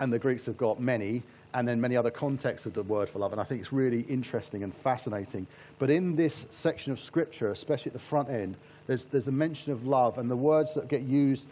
and 0.00 0.12
the 0.12 0.18
Greeks 0.18 0.46
have 0.46 0.56
got 0.56 0.80
many, 0.80 1.22
and 1.54 1.68
then 1.68 1.80
many 1.80 1.96
other 1.96 2.10
contexts 2.10 2.66
of 2.66 2.74
the 2.74 2.82
word 2.82 3.08
for 3.08 3.20
love. 3.20 3.32
And 3.32 3.40
I 3.40 3.44
think 3.44 3.60
it's 3.60 3.72
really 3.72 4.00
interesting 4.02 4.64
and 4.64 4.74
fascinating. 4.74 5.46
But 5.78 5.90
in 5.90 6.16
this 6.16 6.46
section 6.50 6.92
of 6.92 6.98
scripture, 6.98 7.50
especially 7.50 7.90
at 7.90 7.92
the 7.92 8.00
front 8.00 8.28
end, 8.28 8.56
there's, 8.86 9.06
there's 9.06 9.28
a 9.28 9.32
mention 9.32 9.72
of 9.72 9.86
love, 9.86 10.18
and 10.18 10.28
the 10.28 10.36
words 10.36 10.74
that 10.74 10.88
get 10.88 11.02
used 11.02 11.46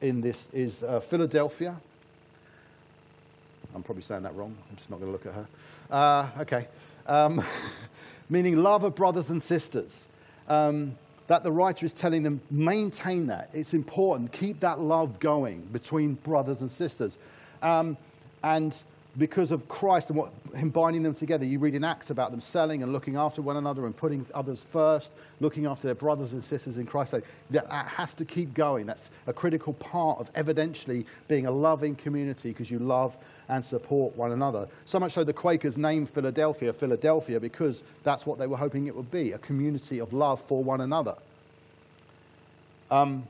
in 0.00 0.20
this 0.20 0.48
is 0.52 0.84
uh, 0.84 1.00
Philadelphia. 1.00 1.76
I'm 3.74 3.82
probably 3.82 4.02
saying 4.02 4.22
that 4.22 4.34
wrong. 4.34 4.56
I'm 4.70 4.76
just 4.76 4.90
not 4.90 5.00
going 5.00 5.08
to 5.08 5.12
look 5.12 5.26
at 5.26 5.34
her. 5.34 5.48
Uh, 5.90 6.42
okay. 6.42 6.68
Um, 7.06 7.44
meaning 8.28 8.56
love 8.56 8.84
of 8.84 8.94
brothers 8.94 9.30
and 9.30 9.42
sisters. 9.42 10.06
Um, 10.48 10.96
that 11.26 11.42
the 11.42 11.50
writer 11.50 11.86
is 11.86 11.94
telling 11.94 12.22
them 12.22 12.40
maintain 12.50 13.26
that. 13.28 13.48
It's 13.52 13.72
important. 13.72 14.32
Keep 14.32 14.60
that 14.60 14.78
love 14.80 15.18
going 15.18 15.62
between 15.72 16.14
brothers 16.14 16.60
and 16.60 16.70
sisters. 16.70 17.16
Um, 17.62 17.96
and 18.42 18.82
because 19.16 19.52
of 19.52 19.68
Christ 19.68 20.10
and 20.10 20.18
what 20.18 20.32
him 20.56 20.70
binding 20.70 21.02
them 21.02 21.14
together, 21.14 21.44
you 21.44 21.58
read 21.58 21.74
in 21.74 21.84
Acts 21.84 22.10
about 22.10 22.32
them 22.32 22.40
selling 22.40 22.82
and 22.82 22.92
looking 22.92 23.16
after 23.16 23.42
one 23.42 23.56
another 23.56 23.86
and 23.86 23.96
putting 23.96 24.26
others 24.34 24.64
first, 24.64 25.12
looking 25.40 25.66
after 25.66 25.86
their 25.86 25.94
brothers 25.94 26.32
and 26.32 26.42
sisters 26.42 26.78
in 26.78 26.86
Christ. 26.86 27.14
That, 27.50 27.70
has 27.70 28.14
to 28.14 28.24
keep 28.24 28.54
going. 28.54 28.86
That's 28.86 29.10
a 29.26 29.32
critical 29.32 29.72
part 29.74 30.18
of 30.18 30.32
evidentially 30.32 31.06
being 31.28 31.46
a 31.46 31.50
loving 31.50 31.94
community 31.94 32.50
because 32.50 32.70
you 32.70 32.78
love 32.78 33.16
and 33.48 33.64
support 33.64 34.16
one 34.16 34.32
another. 34.32 34.68
So 34.84 34.98
much 34.98 35.12
so 35.12 35.22
the 35.22 35.32
Quakers 35.32 35.78
named 35.78 36.10
Philadelphia 36.10 36.72
Philadelphia 36.72 37.38
because 37.38 37.82
that's 38.02 38.26
what 38.26 38.38
they 38.38 38.46
were 38.46 38.56
hoping 38.56 38.86
it 38.86 38.96
would 38.96 39.10
be 39.10 39.32
a 39.32 39.38
community 39.38 40.00
of 40.00 40.12
love 40.12 40.42
for 40.42 40.62
one 40.62 40.80
another. 40.80 41.14
Um, 42.90 43.26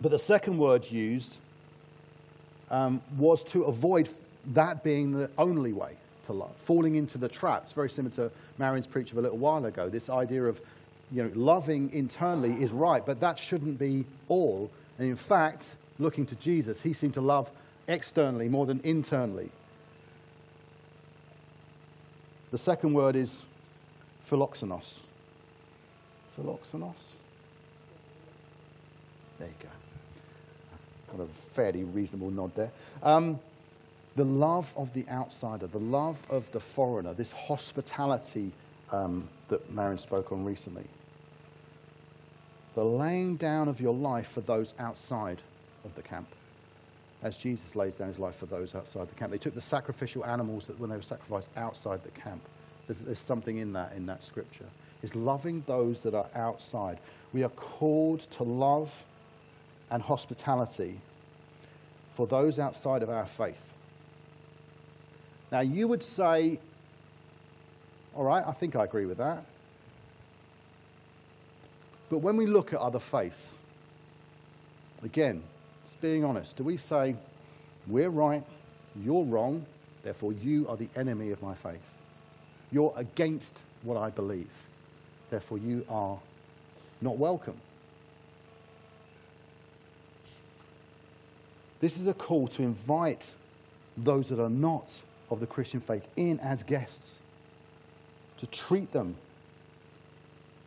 but 0.00 0.10
the 0.10 0.18
second 0.18 0.58
word 0.58 0.90
used 0.90 1.38
um, 2.70 3.00
was 3.16 3.44
to 3.44 3.64
avoid 3.64 4.08
that 4.48 4.84
being 4.84 5.12
the 5.12 5.30
only 5.38 5.72
way 5.72 5.96
to 6.26 6.32
love, 6.32 6.54
falling 6.56 6.96
into 6.96 7.18
the 7.18 7.28
trap. 7.28 7.62
It's 7.64 7.72
very 7.72 7.90
similar 7.90 8.14
to 8.16 8.30
Marion's 8.58 8.86
preach 8.86 9.12
of 9.12 9.18
a 9.18 9.20
little 9.20 9.38
while 9.38 9.64
ago. 9.64 9.88
This 9.88 10.10
idea 10.10 10.44
of 10.44 10.60
you 11.10 11.22
know, 11.22 11.30
loving 11.34 11.92
internally 11.92 12.62
is 12.62 12.72
right, 12.72 13.04
but 13.04 13.20
that 13.20 13.38
shouldn't 13.38 13.78
be 13.78 14.04
all. 14.28 14.70
And 14.98 15.08
in 15.08 15.16
fact, 15.16 15.76
looking 15.98 16.26
to 16.26 16.36
Jesus, 16.36 16.80
he 16.80 16.92
seemed 16.92 17.14
to 17.14 17.20
love 17.20 17.50
externally 17.88 18.48
more 18.48 18.66
than 18.66 18.80
internally. 18.84 19.50
The 22.50 22.58
second 22.58 22.94
word 22.94 23.16
is 23.16 23.44
philoxenos. 24.28 25.00
Philoxenos? 26.38 27.12
There 29.38 29.48
you 29.48 29.54
go. 29.60 31.16
Got 31.16 31.24
a 31.24 31.28
fairly 31.28 31.84
reasonable 31.84 32.30
nod 32.30 32.54
there. 32.54 32.70
Um, 33.02 33.38
the 34.16 34.24
love 34.24 34.72
of 34.76 34.92
the 34.94 35.06
outsider, 35.08 35.66
the 35.66 35.78
love 35.78 36.22
of 36.30 36.50
the 36.52 36.60
foreigner, 36.60 37.14
this 37.14 37.32
hospitality 37.32 38.52
um, 38.92 39.28
that 39.48 39.72
Marion 39.72 39.98
spoke 39.98 40.30
on 40.30 40.44
recently. 40.44 40.84
The 42.74 42.84
laying 42.84 43.36
down 43.36 43.68
of 43.68 43.80
your 43.80 43.94
life 43.94 44.28
for 44.28 44.40
those 44.40 44.74
outside 44.78 45.38
of 45.84 45.94
the 45.94 46.02
camp, 46.02 46.28
as 47.22 47.36
Jesus 47.36 47.74
lays 47.74 47.96
down 47.96 48.08
his 48.08 48.18
life 48.18 48.36
for 48.36 48.46
those 48.46 48.74
outside 48.74 49.08
the 49.08 49.14
camp. 49.14 49.32
They 49.32 49.38
took 49.38 49.54
the 49.54 49.60
sacrificial 49.60 50.24
animals 50.24 50.66
that 50.66 50.78
when 50.78 50.90
they 50.90 50.96
were 50.96 51.02
sacrificed 51.02 51.50
outside 51.56 52.02
the 52.02 52.10
camp. 52.10 52.40
There's, 52.86 53.00
there's 53.00 53.18
something 53.18 53.58
in 53.58 53.72
that, 53.72 53.92
in 53.92 54.06
that 54.06 54.22
scripture. 54.22 54.66
Is 55.02 55.14
loving 55.14 55.62
those 55.66 56.02
that 56.02 56.14
are 56.14 56.28
outside. 56.34 56.98
We 57.32 57.42
are 57.42 57.50
called 57.50 58.20
to 58.20 58.42
love 58.42 59.04
and 59.90 60.02
hospitality 60.02 60.98
for 62.14 62.26
those 62.26 62.58
outside 62.58 63.02
of 63.02 63.10
our 63.10 63.26
faith. 63.26 63.73
Now, 65.54 65.60
you 65.60 65.86
would 65.86 66.02
say, 66.02 66.58
all 68.12 68.24
right, 68.24 68.42
I 68.44 68.50
think 68.50 68.74
I 68.74 68.82
agree 68.82 69.06
with 69.06 69.18
that. 69.18 69.44
But 72.10 72.18
when 72.18 72.36
we 72.36 72.44
look 72.44 72.72
at 72.72 72.80
other 72.80 72.98
faiths, 72.98 73.54
again, 75.04 75.44
just 75.84 76.00
being 76.00 76.24
honest, 76.24 76.56
do 76.56 76.64
we 76.64 76.76
say, 76.76 77.14
we're 77.86 78.10
right, 78.10 78.42
you're 79.00 79.22
wrong, 79.22 79.64
therefore 80.02 80.32
you 80.32 80.66
are 80.68 80.76
the 80.76 80.88
enemy 80.96 81.30
of 81.30 81.40
my 81.40 81.54
faith? 81.54 81.86
You're 82.72 82.92
against 82.96 83.56
what 83.84 83.96
I 83.96 84.10
believe, 84.10 84.50
therefore 85.30 85.58
you 85.58 85.86
are 85.88 86.18
not 87.00 87.16
welcome. 87.16 87.60
This 91.80 91.96
is 91.96 92.08
a 92.08 92.14
call 92.14 92.48
to 92.48 92.62
invite 92.64 93.34
those 93.96 94.30
that 94.30 94.40
are 94.40 94.50
not 94.50 95.00
of 95.30 95.40
the 95.40 95.46
Christian 95.46 95.80
faith 95.80 96.08
in 96.16 96.38
as 96.40 96.62
guests, 96.62 97.20
to 98.38 98.46
treat 98.46 98.92
them 98.92 99.16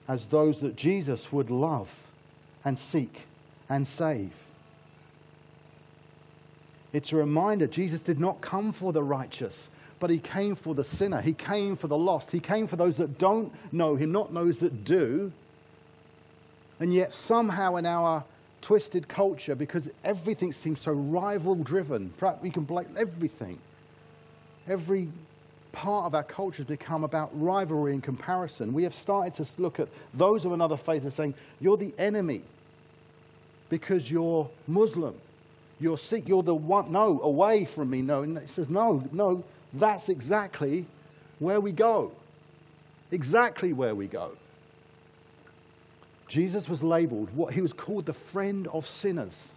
as 0.08 0.28
those 0.28 0.62
that 0.62 0.76
Jesus 0.76 1.32
would 1.32 1.50
love 1.50 2.06
and 2.64 2.78
seek 2.80 3.24
and 3.70 3.88
save. 3.88 4.32
It's 6.94 7.12
a 7.12 7.18
reminder 7.18 7.68
Jesus 7.68 8.02
did 8.02 8.20
not 8.20 8.42
come 8.42 8.72
for 8.72 8.94
the 8.94 9.04
righteous, 9.04 9.70
but 10.00 10.10
he 10.10 10.20
came 10.20 10.56
for 10.56 10.74
the 10.74 10.84
sinner. 10.84 11.22
He 11.22 11.34
came 11.34 11.76
for 11.76 11.88
the 11.88 11.98
lost. 11.98 12.32
He 12.32 12.40
came 12.40 12.68
for 12.68 12.76
those 12.76 12.98
that 12.98 13.18
don't 13.18 13.54
know 13.74 13.96
him, 13.96 14.12
not 14.12 14.34
those 14.34 14.60
that 14.60 14.84
do. 14.84 15.32
And 16.80 16.94
yet, 16.94 17.14
somehow, 17.14 17.76
in 17.76 17.86
our 17.86 18.24
twisted 18.62 19.08
culture, 19.08 19.56
because 19.56 19.90
everything 20.04 20.54
seems 20.54 20.82
so 20.82 20.92
rival 20.92 21.56
driven, 21.56 22.14
perhaps 22.18 22.42
we 22.42 22.50
can 22.50 22.64
blame 22.64 22.96
everything 22.98 23.60
every 24.68 25.10
part 25.72 26.06
of 26.06 26.16
our 26.16 26.24
culture 26.24 26.58
has 26.58 26.68
become 26.68 27.04
about 27.04 27.30
rivalry 27.40 27.94
and 27.94 28.02
comparison. 28.02 28.74
We 28.74 28.84
have 28.84 28.96
started 28.96 29.34
to 29.36 29.62
look 29.62 29.80
at 29.80 29.88
those 30.14 30.46
of 30.46 30.52
another 30.52 30.78
faith 30.78 31.04
and 31.04 31.14
saying, 31.14 31.36
You're 31.60 31.78
the 31.78 31.94
enemy 31.98 32.42
because 33.70 34.10
you're 34.10 34.50
Muslim. 34.68 35.16
You're 35.80 35.98
Sikh. 35.98 36.28
You're 36.28 36.44
the 36.44 36.56
one. 36.56 36.92
No, 36.92 37.22
away 37.22 37.66
from 37.66 37.90
me. 37.90 38.02
No. 38.02 38.24
And 38.24 38.38
it 38.38 38.50
says, 38.50 38.70
No, 38.70 39.04
no. 39.12 39.44
That's 39.74 40.10
exactly 40.10 40.86
where 41.40 41.62
we 41.62 41.72
go. 41.72 42.12
Exactly 43.12 43.74
where 43.74 43.94
we 43.94 44.08
go. 44.08 44.32
Jesus 46.28 46.68
was 46.68 46.84
labeled 46.84 47.30
what 47.36 47.54
he 47.54 47.62
was 47.62 47.72
called 47.72 48.06
the 48.06 48.14
friend 48.14 48.68
of 48.68 48.88
sinners 48.88 49.54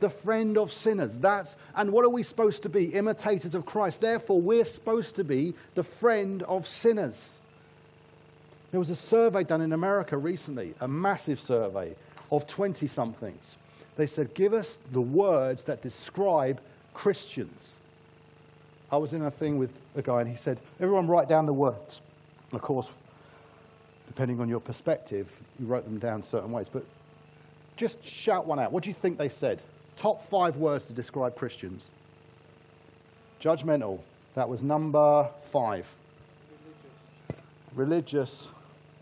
the 0.00 0.10
friend 0.10 0.56
of 0.56 0.72
sinners. 0.72 1.18
That's, 1.18 1.56
and 1.74 1.92
what 1.92 2.04
are 2.04 2.10
we 2.10 2.22
supposed 2.22 2.62
to 2.64 2.68
be? 2.68 2.86
Imitators 2.94 3.54
of 3.54 3.66
Christ. 3.66 4.00
Therefore, 4.00 4.40
we're 4.40 4.64
supposed 4.64 5.16
to 5.16 5.24
be 5.24 5.54
the 5.74 5.82
friend 5.82 6.42
of 6.44 6.66
sinners. 6.66 7.38
There 8.70 8.78
was 8.78 8.90
a 8.90 8.96
survey 8.96 9.44
done 9.44 9.60
in 9.60 9.72
America 9.72 10.16
recently, 10.16 10.74
a 10.80 10.88
massive 10.88 11.40
survey 11.40 11.94
of 12.30 12.46
20 12.46 12.86
somethings. 12.86 13.56
They 13.96 14.06
said, 14.06 14.34
Give 14.34 14.52
us 14.52 14.78
the 14.92 15.00
words 15.00 15.64
that 15.64 15.82
describe 15.82 16.60
Christians. 16.94 17.78
I 18.92 18.96
was 18.96 19.12
in 19.12 19.22
a 19.22 19.30
thing 19.30 19.58
with 19.58 19.70
a 19.96 20.02
guy 20.02 20.20
and 20.20 20.30
he 20.30 20.36
said, 20.36 20.58
Everyone 20.80 21.06
write 21.06 21.28
down 21.28 21.46
the 21.46 21.52
words. 21.52 22.00
of 22.52 22.60
course, 22.62 22.90
depending 24.06 24.40
on 24.40 24.48
your 24.48 24.60
perspective, 24.60 25.38
you 25.58 25.66
wrote 25.66 25.84
them 25.84 25.98
down 25.98 26.22
certain 26.22 26.52
ways. 26.52 26.68
But 26.68 26.84
just 27.76 28.02
shout 28.04 28.46
one 28.46 28.58
out. 28.58 28.72
What 28.72 28.82
do 28.82 28.90
you 28.90 28.94
think 28.94 29.18
they 29.18 29.28
said? 29.28 29.60
Top 29.98 30.22
five 30.22 30.56
words 30.56 30.86
to 30.86 30.92
describe 30.92 31.34
Christians. 31.34 31.88
Judgmental. 33.42 33.98
That 34.34 34.48
was 34.48 34.62
number 34.62 35.28
five. 35.40 35.92
Religious. 37.74 37.74
Religious. 37.74 38.48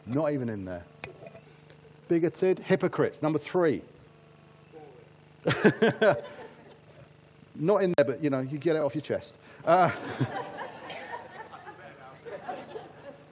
Not 0.06 0.32
even 0.32 0.48
in 0.48 0.64
there. 0.64 0.85
Bigoted. 2.09 2.61
Hypocrites. 2.61 3.20
Number 3.20 3.38
three. 3.38 3.82
Not 7.54 7.82
in 7.82 7.92
there, 7.96 8.06
but 8.06 8.24
you 8.24 8.30
know, 8.30 8.40
you 8.40 8.56
get 8.56 8.76
it 8.76 8.78
off 8.78 8.94
your 8.94 9.02
chest. 9.02 9.35
Uh, 9.66 9.90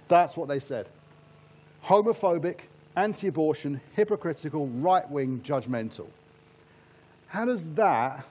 that's 0.09 0.37
what 0.37 0.49
they 0.49 0.61
said. 0.61 0.87
Homophobic, 1.87 2.59
anti 2.95 3.29
abortion, 3.29 3.81
hypocritical, 3.97 4.67
right 4.67 5.11
wing, 5.11 5.41
judgmental. 5.43 6.09
How 7.35 7.45
does 7.45 7.65
that 7.75 8.25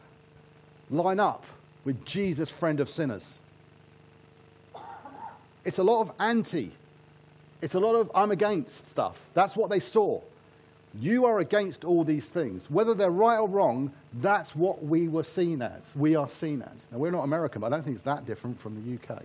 line 0.90 1.20
up 1.20 1.44
with 1.84 2.06
Jesus, 2.06 2.50
friend 2.50 2.80
of 2.80 2.90
sinners? 2.90 3.42
It's 5.66 5.78
a 5.78 5.84
lot 5.84 6.00
of 6.04 6.14
anti. 6.22 6.72
It's 7.62 7.74
a 7.74 7.82
lot 7.82 7.96
of 7.96 8.10
I'm 8.16 8.32
against 8.32 8.88
stuff. 8.88 9.30
That's 9.34 9.58
what 9.58 9.70
they 9.70 9.82
saw. 9.82 10.22
You 10.98 11.26
are 11.26 11.40
against 11.40 11.84
all 11.84 12.06
these 12.06 12.28
things. 12.28 12.72
Whether 12.72 12.94
they're 12.94 13.12
right 13.12 13.40
or 13.40 13.50
wrong, 13.50 13.92
that's 14.22 14.56
what 14.56 14.86
we 14.86 15.10
were 15.10 15.24
seen 15.24 15.62
as. 15.62 15.94
We 15.98 16.16
are 16.16 16.30
seen 16.30 16.62
as. 16.62 16.88
Now, 16.90 17.00
we're 17.00 17.12
not 17.12 17.24
American, 17.24 17.60
but 17.60 17.68
I 17.68 17.70
don't 17.72 17.84
think 17.84 17.96
it's 17.96 18.06
that 18.06 18.26
different 18.26 18.58
from 18.58 18.76
the 18.76 19.14
UK. 19.14 19.22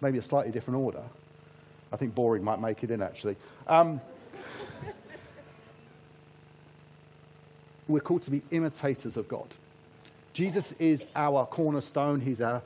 Maybe 0.00 0.18
a 0.18 0.22
slightly 0.22 0.50
different 0.50 0.80
order. 0.80 1.04
I 1.92 1.96
think 1.96 2.12
boring 2.12 2.42
might 2.42 2.60
make 2.60 2.82
it 2.82 2.90
in, 2.90 3.02
actually. 3.02 3.36
Um, 3.68 4.00
we're 7.88 8.00
called 8.00 8.22
to 8.22 8.30
be 8.30 8.42
imitators 8.50 9.16
of 9.16 9.26
God. 9.28 9.46
Jesus 10.32 10.72
is 10.78 11.06
our 11.16 11.46
cornerstone, 11.46 12.20
He's 12.20 12.40
our 12.40 12.62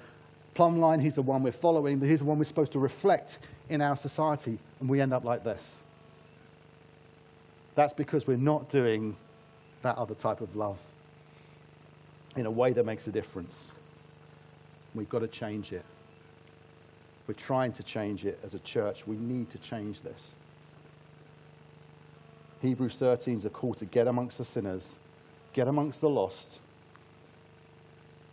plumb 0.54 0.80
line, 0.80 1.00
He's 1.00 1.14
the 1.14 1.22
one 1.22 1.42
we're 1.42 1.52
following, 1.52 2.00
He's 2.00 2.18
the 2.18 2.26
one 2.26 2.38
we're 2.38 2.44
supposed 2.44 2.72
to 2.72 2.78
reflect 2.78 3.38
in 3.68 3.80
our 3.80 3.96
society, 3.96 4.58
and 4.80 4.88
we 4.88 5.00
end 5.00 5.12
up 5.12 5.24
like 5.24 5.44
this. 5.44 5.76
That's 7.74 7.94
because 7.94 8.26
we're 8.26 8.37
not 8.37 8.68
doing 8.68 9.16
that 9.82 9.96
other 9.96 10.14
type 10.14 10.40
of 10.40 10.54
love 10.56 10.78
in 12.37 12.46
a 12.46 12.50
way 12.50 12.72
that 12.72 12.85
makes 12.85 13.06
a 13.06 13.12
difference. 13.12 13.70
We've 14.94 15.08
got 15.08 15.20
to 15.20 15.28
change 15.28 15.72
it. 15.72 15.85
We're 17.26 17.35
trying 17.35 17.72
to 17.74 17.82
change 17.82 18.24
it 18.24 18.38
as 18.42 18.54
a 18.54 18.58
church. 18.61 19.06
We 19.06 19.16
need 19.16 19.48
to 19.50 19.58
change 19.58 20.02
this. 20.02 20.35
Hebrews 22.61 22.96
13 22.96 23.37
is 23.37 23.44
a 23.44 23.50
call 23.50 23.74
to 23.74 23.85
get 23.85 24.06
amongst 24.06 24.38
the 24.38 24.44
sinners, 24.44 24.94
get 25.53 25.69
amongst 25.69 26.01
the 26.01 26.09
lost, 26.09 26.59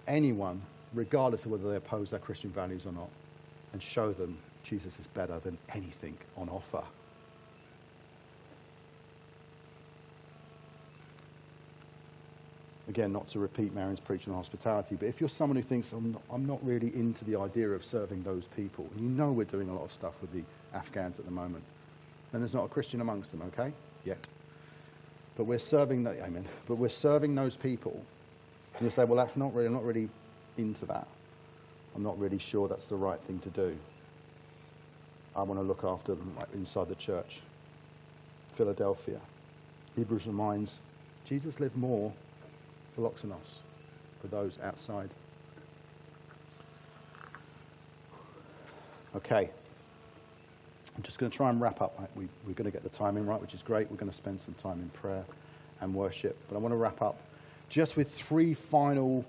anyone, 0.08 0.62
regardless 0.94 1.46
of 1.46 1.52
whether 1.52 1.70
they 1.70 1.76
oppose 1.76 2.14
our 2.14 2.20
Christian 2.20 2.50
values 2.50 2.86
or 2.86 2.92
not, 2.92 3.10
and 3.74 3.82
show 3.82 4.12
them 4.12 4.38
Jesus 4.64 5.00
is 5.00 5.08
better 5.08 5.40
than 5.40 5.58
anything 5.74 6.18
on 6.38 6.50
offer. 6.50 6.84
Again, 12.88 13.14
not 13.14 13.28
to 13.30 13.40
repeat 13.40 13.74
Marion's 13.76 14.00
preaching 14.00 14.34
on 14.34 14.40
hospitality, 14.40 14.96
but 14.96 15.08
if 15.08 15.20
you're 15.20 15.30
someone 15.30 15.58
who 15.58 15.62
thinks, 15.62 15.92
I'm 15.92 16.14
not, 16.14 16.22
I'm 16.32 16.48
not 16.48 16.66
really 16.66 16.88
into 16.96 17.24
the 17.24 17.36
idea 17.36 17.70
of 17.70 17.86
serving 17.86 18.24
those 18.24 18.48
people, 18.56 18.90
you 18.98 19.08
know 19.08 19.32
we're 19.32 19.46
doing 19.46 19.70
a 19.70 19.74
lot 19.76 19.84
of 19.84 19.92
stuff 19.92 20.14
with 20.22 20.34
the 20.34 20.42
Afghans 20.74 21.20
at 21.20 21.26
the 21.26 21.32
moment, 21.32 21.64
then 22.32 22.42
there's 22.42 22.56
not 22.56 22.66
a 22.66 22.68
Christian 22.68 23.00
amongst 23.00 23.32
them, 23.32 23.44
okay? 23.54 23.72
Yet. 24.06 24.18
But 25.39 25.45
we're 25.45 25.58
serving, 25.58 26.04
the, 26.04 26.21
amen, 26.21 26.43
but 26.67 26.75
we're 26.75 26.89
serving 26.89 27.34
those 27.34 27.56
people. 27.56 28.04
And 28.73 28.82
you 28.84 28.91
say, 28.91 29.06
well, 29.06 29.15
that's 29.15 29.38
not 29.38 29.56
really, 29.56 29.67
I'm 29.67 29.73
not 29.73 29.86
really 29.86 30.10
into 30.58 30.86
that. 30.88 31.08
I'm 31.95 32.04
not 32.04 32.19
really 32.19 32.39
sure 32.39 32.67
that's 32.67 32.88
the 32.88 32.97
right 32.97 33.21
thing 33.21 33.39
to 33.39 33.49
do. 33.49 33.78
I 35.38 35.43
want 35.43 35.58
to 35.58 35.63
look 35.63 35.86
after 35.86 36.13
them 36.13 36.36
inside 36.54 36.89
the 36.89 36.95
church. 36.95 37.39
Philadelphia. 38.52 39.21
Hebrews 39.95 40.28
reminds 40.28 40.80
Jesus 41.23 41.62
lived 41.62 41.78
more 41.78 42.12
for 42.93 43.10
philoxenos, 43.10 43.62
for 44.19 44.28
those 44.28 44.60
outside. 44.62 45.10
Okay. 49.15 49.52
I'm 50.95 51.04
just 51.04 51.19
going 51.19 51.32
to 51.32 51.36
try 51.36 51.49
and 51.49 51.62
wrap 51.62 51.82
up. 51.82 51.97
We, 52.15 52.28
we're 52.45 52.54
going 52.54 52.69
to 52.69 52.71
get 52.71 52.84
the 52.84 52.89
timing 52.89 53.25
right, 53.25 53.39
which 53.39 53.54
is 53.54 53.62
great. 53.62 53.89
We're 53.89 53.97
going 53.97 54.12
to 54.12 54.15
spend 54.15 54.41
some 54.41 54.54
time 54.56 54.80
in 54.80 54.89
prayer 54.89 55.23
and 55.82 55.93
worship. 55.93 56.36
But 56.49 56.56
I 56.56 56.60
want 56.60 56.73
to 56.73 56.78
wrap 56.78 57.02
up 57.02 57.17
just 57.69 57.95
with 57.95 58.12
three 58.12 58.54
final 58.54 59.25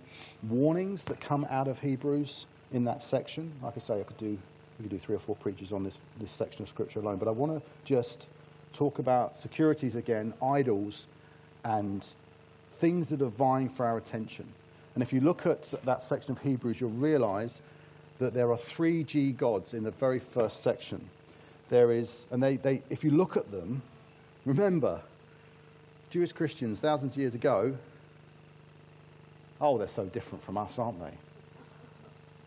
warnings 0.48 1.04
that 1.04 1.20
come 1.20 1.46
out 1.50 1.68
of 1.68 1.80
Hebrews 1.80 2.46
in 2.72 2.84
that 2.84 3.02
section. 3.02 3.52
Like 3.62 3.74
I 3.76 3.80
say, 3.80 4.00
I 4.00 4.02
could 4.02 4.16
do, 4.16 4.38
we 4.78 4.82
could 4.82 4.90
do 4.90 4.98
three 4.98 5.14
or 5.14 5.20
four 5.20 5.36
preachers 5.36 5.72
on 5.72 5.84
this, 5.84 5.98
this 6.18 6.30
section 6.30 6.62
of 6.62 6.68
Scripture 6.68 7.00
alone. 7.00 7.18
But 7.18 7.28
I 7.28 7.32
want 7.32 7.52
to 7.52 7.62
just 7.84 8.26
talk 8.72 8.98
about 8.98 9.36
securities 9.36 9.94
again, 9.94 10.32
idols, 10.42 11.06
and 11.64 12.04
things 12.78 13.10
that 13.10 13.20
are 13.20 13.26
vying 13.26 13.68
for 13.68 13.84
our 13.84 13.98
attention. 13.98 14.46
And 14.94 15.02
if 15.02 15.12
you 15.12 15.20
look 15.20 15.46
at 15.46 15.72
that 15.84 16.02
section 16.02 16.32
of 16.32 16.42
Hebrews, 16.42 16.80
you'll 16.80 16.90
realize 16.90 17.60
that 18.18 18.34
there 18.34 18.50
are 18.50 18.56
three 18.56 19.04
G 19.04 19.32
gods 19.32 19.74
in 19.74 19.84
the 19.84 19.90
very 19.90 20.18
first 20.18 20.62
section. 20.62 21.08
There 21.70 21.92
is, 21.92 22.26
and 22.30 22.42
they, 22.42 22.56
they, 22.56 22.82
if 22.90 23.04
you 23.04 23.12
look 23.12 23.36
at 23.36 23.50
them, 23.50 23.82
remember, 24.44 25.00
Jewish 26.10 26.32
Christians 26.32 26.80
thousands 26.80 27.14
of 27.14 27.20
years 27.20 27.34
ago, 27.36 27.76
oh, 29.60 29.78
they're 29.78 29.88
so 29.88 30.06
different 30.06 30.42
from 30.42 30.58
us, 30.58 30.78
aren't 30.78 30.98
they? 30.98 31.12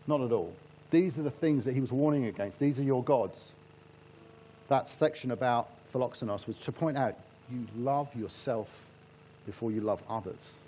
Not 0.06 0.20
at 0.20 0.30
all. 0.30 0.54
These 0.90 1.18
are 1.18 1.22
the 1.22 1.30
things 1.30 1.64
that 1.64 1.72
he 1.72 1.80
was 1.80 1.90
warning 1.90 2.26
against. 2.26 2.60
These 2.60 2.78
are 2.78 2.82
your 2.82 3.02
gods. 3.02 3.54
That 4.68 4.88
section 4.88 5.30
about 5.30 5.68
philoxenos 5.92 6.46
was 6.46 6.58
to 6.58 6.72
point 6.72 6.98
out 6.98 7.16
you 7.50 7.66
love 7.78 8.14
yourself 8.14 8.86
before 9.46 9.70
you 9.70 9.80
love 9.80 10.02
others. 10.08 10.58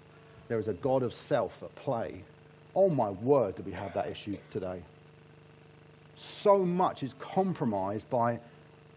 There 0.49 0.59
is 0.59 0.69
a 0.69 0.75
God 0.75 1.03
of 1.03 1.13
self 1.13 1.63
at 1.63 1.75
play. 1.77 2.23
Oh 2.75 2.89
my 2.89 3.11
word, 3.11 3.57
do 3.57 3.63
we 3.63 3.73
have 3.73 3.93
that 3.95 4.07
issue 4.07 4.37
today? 4.51 4.83
So 6.17 6.65
much 6.65 7.03
is 7.03 7.15
compromised 7.15 8.09
by 8.11 8.41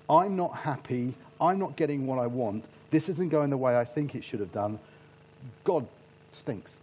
I'm 0.10 0.36
not 0.36 0.56
happy, 0.56 1.14
I'm 1.40 1.60
not 1.60 1.76
getting 1.76 2.08
what 2.08 2.18
I 2.18 2.26
want, 2.26 2.66
this 2.92 3.10
isn't 3.10 3.30
going 3.30 3.50
the 3.50 3.58
way 3.58 3.78
I 3.78 3.86
think 3.86 4.16
it 4.16 4.24
should 4.24 4.40
have 4.40 4.52
done. 4.52 4.80
God 5.64 5.86
stinks. 6.32 6.80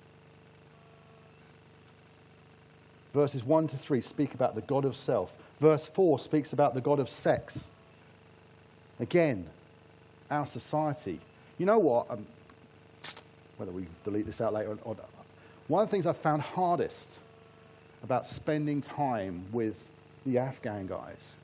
Verses 3.13 3.43
1 3.43 3.69
to 3.69 3.79
3 3.79 4.01
speak 4.01 4.35
about 4.35 4.55
the 4.55 4.61
God 4.61 4.85
of 4.85 4.95
self. 4.95 5.35
Verse 5.59 5.89
4 5.89 6.19
speaks 6.19 6.53
about 6.53 6.75
the 6.75 6.81
God 6.81 7.01
of 7.01 7.09
sex. 7.09 7.67
Again, 9.01 9.47
our 10.31 10.47
society. 10.47 11.19
You 11.59 11.67
know 11.67 11.79
what? 11.79 12.11
Um, 12.11 12.27
whether 13.57 13.73
we 13.73 13.87
delete 14.05 14.27
this 14.27 14.41
out 14.41 14.53
later 14.53 14.71
or, 14.71 14.79
or 14.85 14.97
one 15.69 15.83
of 15.83 15.89
the 15.89 15.91
things 15.91 16.07
I 16.07 16.13
found 16.13 16.43
hardest 16.43 17.19
about 18.03 18.27
spending 18.27 18.83
time 18.83 19.47
with 19.51 19.83
the 20.27 20.39
Afghan 20.39 20.87
guys 20.87 21.35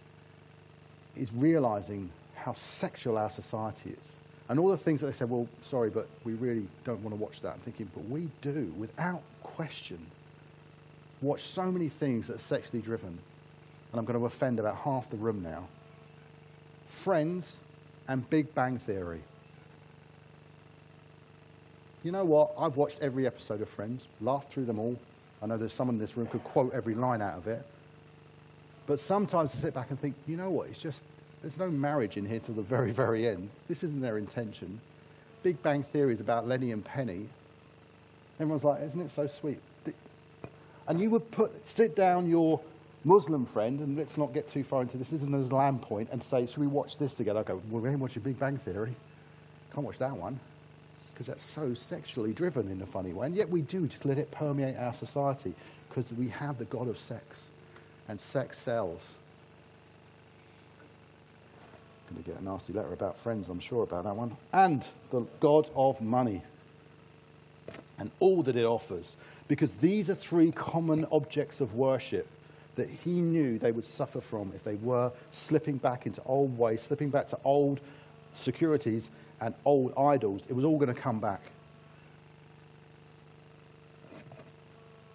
is 1.16 1.32
realizing 1.32 2.10
how 2.34 2.52
sexual 2.54 3.16
our 3.16 3.30
society 3.30 3.90
is. 3.90 4.12
And 4.48 4.58
all 4.58 4.68
the 4.68 4.76
things 4.76 5.00
that 5.00 5.06
they 5.06 5.12
said, 5.12 5.30
well, 5.30 5.48
sorry, 5.62 5.88
but 5.88 6.08
we 6.24 6.32
really 6.34 6.66
don't 6.84 7.02
want 7.02 7.16
to 7.16 7.22
watch 7.22 7.40
that. 7.42 7.54
I'm 7.54 7.60
thinking, 7.60 7.88
but 7.94 8.04
we 8.06 8.28
do, 8.40 8.74
without 8.76 9.22
question, 9.42 9.98
watch 11.20 11.42
so 11.42 11.70
many 11.70 11.88
things 11.88 12.26
that 12.26 12.36
are 12.36 12.40
sexually 12.40 12.82
driven. 12.82 13.18
And 13.92 13.98
I'm 13.98 14.04
going 14.04 14.18
to 14.18 14.26
offend 14.26 14.58
about 14.58 14.76
half 14.78 15.08
the 15.10 15.16
room 15.16 15.42
now. 15.42 15.64
Friends 16.88 17.58
and 18.08 18.28
Big 18.28 18.54
Bang 18.54 18.78
Theory. 18.78 19.20
You 22.02 22.10
know 22.10 22.24
what? 22.24 22.52
I've 22.58 22.76
watched 22.76 22.98
every 23.00 23.26
episode 23.26 23.60
of 23.60 23.68
Friends, 23.68 24.08
laughed 24.20 24.52
through 24.52 24.64
them 24.64 24.80
all. 24.80 24.98
I 25.40 25.46
know 25.46 25.56
there's 25.56 25.72
someone 25.72 25.96
in 25.96 26.00
this 26.00 26.16
room 26.16 26.26
who 26.26 26.38
could 26.38 26.44
quote 26.44 26.72
every 26.74 26.94
line 26.94 27.22
out 27.22 27.38
of 27.38 27.46
it. 27.46 27.64
But 28.86 29.00
sometimes 29.00 29.54
I 29.54 29.58
sit 29.58 29.74
back 29.74 29.90
and 29.90 29.98
think, 30.00 30.14
you 30.26 30.36
know 30.36 30.50
what? 30.50 30.68
It's 30.68 30.78
just, 30.78 31.02
there's 31.40 31.58
no 31.58 31.70
marriage 31.70 32.16
in 32.16 32.26
here 32.26 32.40
till 32.40 32.54
the 32.54 32.62
very, 32.62 32.92
very 32.92 33.28
end. 33.28 33.48
This 33.68 33.84
isn't 33.84 34.00
their 34.00 34.18
intention. 34.18 34.80
Big 35.42 35.62
Bang 35.62 35.82
Theory 35.82 36.14
is 36.14 36.20
about 36.20 36.46
Lenny 36.46 36.72
and 36.72 36.84
Penny. 36.84 37.26
Everyone's 38.38 38.64
like, 38.64 38.82
isn't 38.82 39.00
it 39.00 39.10
so 39.10 39.26
sweet? 39.26 39.58
And 40.88 41.00
you 41.00 41.10
would 41.10 41.30
put, 41.30 41.68
sit 41.68 41.94
down 41.94 42.28
your 42.28 42.60
Muslim 43.04 43.46
friend, 43.46 43.80
and 43.80 43.96
let's 43.96 44.16
not 44.16 44.32
get 44.32 44.48
too 44.48 44.64
far 44.64 44.82
into 44.82 44.96
this, 44.96 45.10
this 45.10 45.22
is 45.22 45.28
an 45.28 45.34
Islam 45.40 45.78
point, 45.78 46.08
and 46.12 46.22
say, 46.22 46.46
should 46.46 46.58
we 46.58 46.66
watch 46.66 46.98
this 46.98 47.14
together? 47.14 47.40
I 47.40 47.42
go, 47.44 47.62
well, 47.70 47.82
we 47.82 47.88
ain't 47.88 47.98
watching 47.98 48.22
Big 48.22 48.38
Bang 48.38 48.58
Theory. 48.58 48.94
Can't 49.74 49.86
watch 49.86 49.98
that 49.98 50.16
one 50.16 50.38
because 51.12 51.26
that's 51.26 51.44
so 51.44 51.74
sexually 51.74 52.32
driven 52.32 52.70
in 52.70 52.80
a 52.82 52.86
funny 52.86 53.12
way. 53.12 53.26
And 53.26 53.36
yet 53.36 53.48
we 53.48 53.60
do 53.62 53.86
just 53.86 54.04
let 54.04 54.18
it 54.18 54.30
permeate 54.30 54.76
our 54.76 54.94
society 54.94 55.54
because 55.88 56.12
we 56.12 56.28
have 56.28 56.58
the 56.58 56.64
God 56.64 56.88
of 56.88 56.98
sex, 56.98 57.44
and 58.08 58.20
sex 58.20 58.58
sells. 58.58 59.14
Going 62.10 62.22
to 62.22 62.30
get 62.30 62.40
a 62.40 62.44
nasty 62.44 62.72
letter 62.72 62.92
about 62.92 63.18
friends, 63.18 63.48
I'm 63.48 63.60
sure 63.60 63.84
about 63.84 64.04
that 64.04 64.16
one. 64.16 64.36
And 64.52 64.86
the 65.10 65.22
God 65.40 65.68
of 65.74 66.00
money 66.00 66.42
and 67.98 68.10
all 68.20 68.42
that 68.42 68.56
it 68.56 68.64
offers, 68.64 69.16
because 69.48 69.74
these 69.74 70.10
are 70.10 70.14
three 70.14 70.52
common 70.52 71.06
objects 71.12 71.60
of 71.60 71.74
worship 71.74 72.26
that 72.74 72.88
he 72.88 73.12
knew 73.12 73.58
they 73.58 73.72
would 73.72 73.84
suffer 73.84 74.20
from 74.20 74.52
if 74.54 74.64
they 74.64 74.74
were 74.76 75.12
slipping 75.30 75.76
back 75.76 76.06
into 76.06 76.22
old 76.24 76.56
ways, 76.58 76.82
slipping 76.82 77.10
back 77.10 77.28
to 77.28 77.38
old 77.44 77.80
securities 78.34 79.10
and 79.40 79.54
old 79.64 79.92
idols, 79.96 80.46
it 80.48 80.54
was 80.54 80.64
all 80.64 80.78
going 80.78 80.92
to 80.92 81.00
come 81.00 81.20
back. 81.20 81.40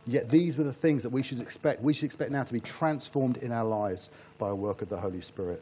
Yet 0.08 0.30
these 0.30 0.58
were 0.58 0.64
the 0.64 0.74
things 0.74 1.04
that 1.04 1.10
we 1.10 1.22
should 1.22 1.42
expect. 1.42 1.82
We 1.82 1.94
should 1.94 2.06
expect 2.06 2.32
now 2.32 2.44
to 2.44 2.54
be 2.54 2.62
transformed 2.62 3.38
in 3.38 3.52
our 3.52 3.66
lives 3.66 4.10
by 4.38 4.50
a 4.50 4.56
work 4.56 4.82
of 4.82 4.90
the 4.90 4.98
Holy 4.98 5.22
Spirit. 5.22 5.62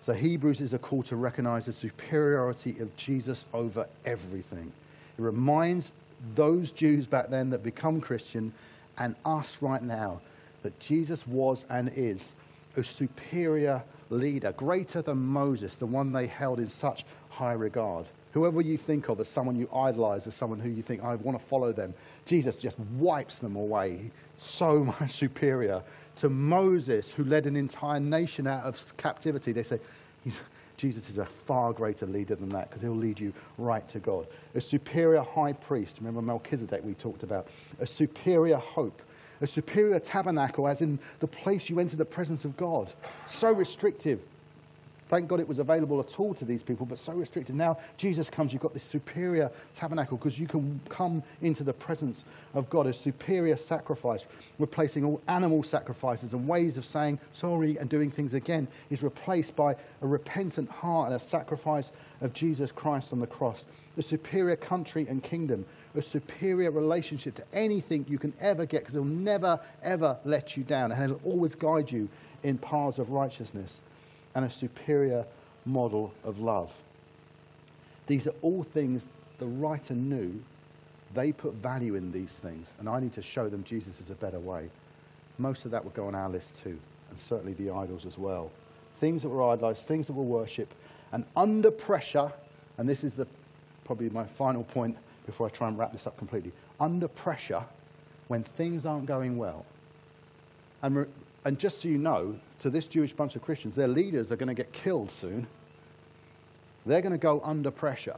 So 0.00 0.12
Hebrews 0.12 0.60
is 0.60 0.72
a 0.72 0.78
call 0.78 1.04
to 1.04 1.16
recognize 1.16 1.66
the 1.66 1.72
superiority 1.72 2.76
of 2.80 2.94
Jesus 2.96 3.46
over 3.54 3.86
everything. 4.04 4.72
It 5.16 5.22
reminds 5.22 5.92
those 6.34 6.72
Jews 6.72 7.06
back 7.06 7.28
then 7.28 7.50
that 7.50 7.62
become 7.62 8.00
Christian 8.00 8.52
and 8.98 9.14
us 9.24 9.58
right 9.60 9.82
now 9.82 10.20
that 10.64 10.78
Jesus 10.80 11.26
was 11.26 11.64
and 11.70 11.90
is 11.94 12.34
a 12.76 12.82
superior 12.82 13.82
leader, 14.10 14.52
greater 14.52 15.02
than 15.02 15.18
Moses, 15.18 15.76
the 15.76 15.86
one 15.86 16.12
they 16.12 16.26
held 16.26 16.58
in 16.58 16.68
such 16.68 17.04
high 17.30 17.52
regard. 17.52 18.06
Whoever 18.32 18.60
you 18.62 18.78
think 18.78 19.08
of 19.08 19.20
as 19.20 19.28
someone 19.28 19.56
you 19.56 19.68
idolize, 19.74 20.26
as 20.26 20.34
someone 20.34 20.58
who 20.58 20.70
you 20.70 20.82
think, 20.82 21.04
I 21.04 21.14
want 21.16 21.38
to 21.38 21.44
follow 21.44 21.72
them, 21.72 21.92
Jesus 22.24 22.60
just 22.60 22.78
wipes 22.98 23.38
them 23.38 23.56
away. 23.56 24.10
So 24.38 24.84
much 25.00 25.12
superior 25.12 25.82
to 26.16 26.28
Moses, 26.28 27.10
who 27.10 27.24
led 27.24 27.46
an 27.46 27.56
entire 27.56 28.00
nation 28.00 28.46
out 28.46 28.64
of 28.64 28.96
captivity. 28.96 29.52
They 29.52 29.62
say, 29.62 29.78
Jesus 30.76 31.08
is 31.10 31.18
a 31.18 31.26
far 31.26 31.72
greater 31.72 32.06
leader 32.06 32.34
than 32.34 32.48
that 32.50 32.68
because 32.68 32.82
he'll 32.82 32.96
lead 32.96 33.20
you 33.20 33.32
right 33.58 33.86
to 33.88 33.98
God. 33.98 34.26
A 34.54 34.60
superior 34.60 35.22
high 35.22 35.52
priest, 35.52 35.98
remember 35.98 36.22
Melchizedek 36.22 36.82
we 36.84 36.94
talked 36.94 37.22
about, 37.22 37.46
a 37.80 37.86
superior 37.86 38.56
hope, 38.56 39.02
a 39.40 39.46
superior 39.46 39.98
tabernacle, 39.98 40.66
as 40.66 40.80
in 40.80 40.98
the 41.20 41.26
place 41.26 41.68
you 41.68 41.80
enter 41.80 41.96
the 41.96 42.04
presence 42.04 42.44
of 42.44 42.56
God. 42.56 42.92
So 43.26 43.52
restrictive, 43.52 44.24
Thank 45.12 45.28
God 45.28 45.40
it 45.40 45.46
was 45.46 45.58
available 45.58 46.00
at 46.00 46.18
all 46.18 46.32
to 46.32 46.46
these 46.46 46.62
people, 46.62 46.86
but 46.86 46.98
so 46.98 47.12
restricted. 47.12 47.54
Now 47.54 47.76
Jesus 47.98 48.30
comes, 48.30 48.50
you've 48.50 48.62
got 48.62 48.72
this 48.72 48.82
superior 48.82 49.50
tabernacle 49.74 50.16
because 50.16 50.38
you 50.38 50.46
can 50.46 50.80
come 50.88 51.22
into 51.42 51.62
the 51.62 51.74
presence 51.74 52.24
of 52.54 52.70
God, 52.70 52.86
a 52.86 52.94
superior 52.94 53.58
sacrifice, 53.58 54.24
replacing 54.58 55.04
all 55.04 55.20
animal 55.28 55.64
sacrifices 55.64 56.32
and 56.32 56.48
ways 56.48 56.78
of 56.78 56.86
saying 56.86 57.18
sorry 57.34 57.76
and 57.76 57.90
doing 57.90 58.10
things 58.10 58.32
again, 58.32 58.66
is 58.88 59.02
replaced 59.02 59.54
by 59.54 59.76
a 60.00 60.06
repentant 60.06 60.70
heart 60.70 61.08
and 61.08 61.16
a 61.16 61.18
sacrifice 61.18 61.92
of 62.22 62.32
Jesus 62.32 62.72
Christ 62.72 63.12
on 63.12 63.20
the 63.20 63.26
cross. 63.26 63.66
A 63.98 64.02
superior 64.02 64.56
country 64.56 65.06
and 65.10 65.22
kingdom, 65.22 65.66
a 65.94 66.00
superior 66.00 66.70
relationship 66.70 67.34
to 67.34 67.44
anything 67.52 68.06
you 68.08 68.18
can 68.18 68.32
ever 68.40 68.64
get 68.64 68.80
because 68.80 68.94
it'll 68.94 69.04
never, 69.04 69.60
ever 69.82 70.16
let 70.24 70.56
you 70.56 70.62
down 70.62 70.90
and 70.90 71.04
it'll 71.04 71.20
always 71.30 71.54
guide 71.54 71.92
you 71.92 72.08
in 72.42 72.56
paths 72.56 72.98
of 72.98 73.10
righteousness 73.10 73.82
and 74.34 74.44
a 74.44 74.50
superior 74.50 75.24
model 75.64 76.12
of 76.24 76.40
love. 76.40 76.72
These 78.06 78.26
are 78.26 78.34
all 78.42 78.62
things 78.62 79.08
the 79.38 79.46
writer 79.46 79.94
knew. 79.94 80.42
They 81.14 81.32
put 81.32 81.54
value 81.54 81.94
in 81.94 82.12
these 82.12 82.32
things, 82.32 82.72
and 82.78 82.88
I 82.88 83.00
need 83.00 83.12
to 83.14 83.22
show 83.22 83.48
them 83.48 83.64
Jesus 83.64 84.00
is 84.00 84.10
a 84.10 84.14
better 84.14 84.38
way. 84.38 84.70
Most 85.38 85.64
of 85.64 85.70
that 85.72 85.84
would 85.84 85.94
go 85.94 86.06
on 86.06 86.14
our 86.14 86.28
list 86.28 86.62
too, 86.62 86.78
and 87.10 87.18
certainly 87.18 87.52
the 87.54 87.70
idols 87.70 88.06
as 88.06 88.16
well. 88.16 88.50
Things 88.98 89.22
that 89.22 89.28
were 89.28 89.42
idolized, 89.50 89.86
things 89.86 90.06
that 90.06 90.14
were 90.14 90.22
worship, 90.22 90.72
and 91.12 91.24
under 91.36 91.70
pressure, 91.70 92.32
and 92.78 92.88
this 92.88 93.04
is 93.04 93.16
the, 93.16 93.26
probably 93.84 94.08
my 94.10 94.24
final 94.24 94.64
point 94.64 94.96
before 95.26 95.46
I 95.46 95.50
try 95.50 95.68
and 95.68 95.78
wrap 95.78 95.92
this 95.92 96.06
up 96.06 96.16
completely. 96.16 96.52
Under 96.80 97.08
pressure, 97.08 97.64
when 98.28 98.42
things 98.42 98.86
aren't 98.86 99.06
going 99.06 99.36
well, 99.36 99.66
and, 100.82 101.06
and 101.44 101.58
just 101.58 101.80
so 101.80 101.88
you 101.88 101.98
know, 101.98 102.36
to 102.60 102.70
this 102.70 102.86
Jewish 102.86 103.12
bunch 103.12 103.34
of 103.36 103.42
Christians, 103.42 103.74
their 103.74 103.88
leaders 103.88 104.30
are 104.30 104.36
going 104.36 104.48
to 104.48 104.54
get 104.54 104.72
killed 104.72 105.10
soon. 105.10 105.46
They're 106.86 107.02
going 107.02 107.12
to 107.12 107.18
go 107.18 107.40
under 107.44 107.70
pressure. 107.70 108.16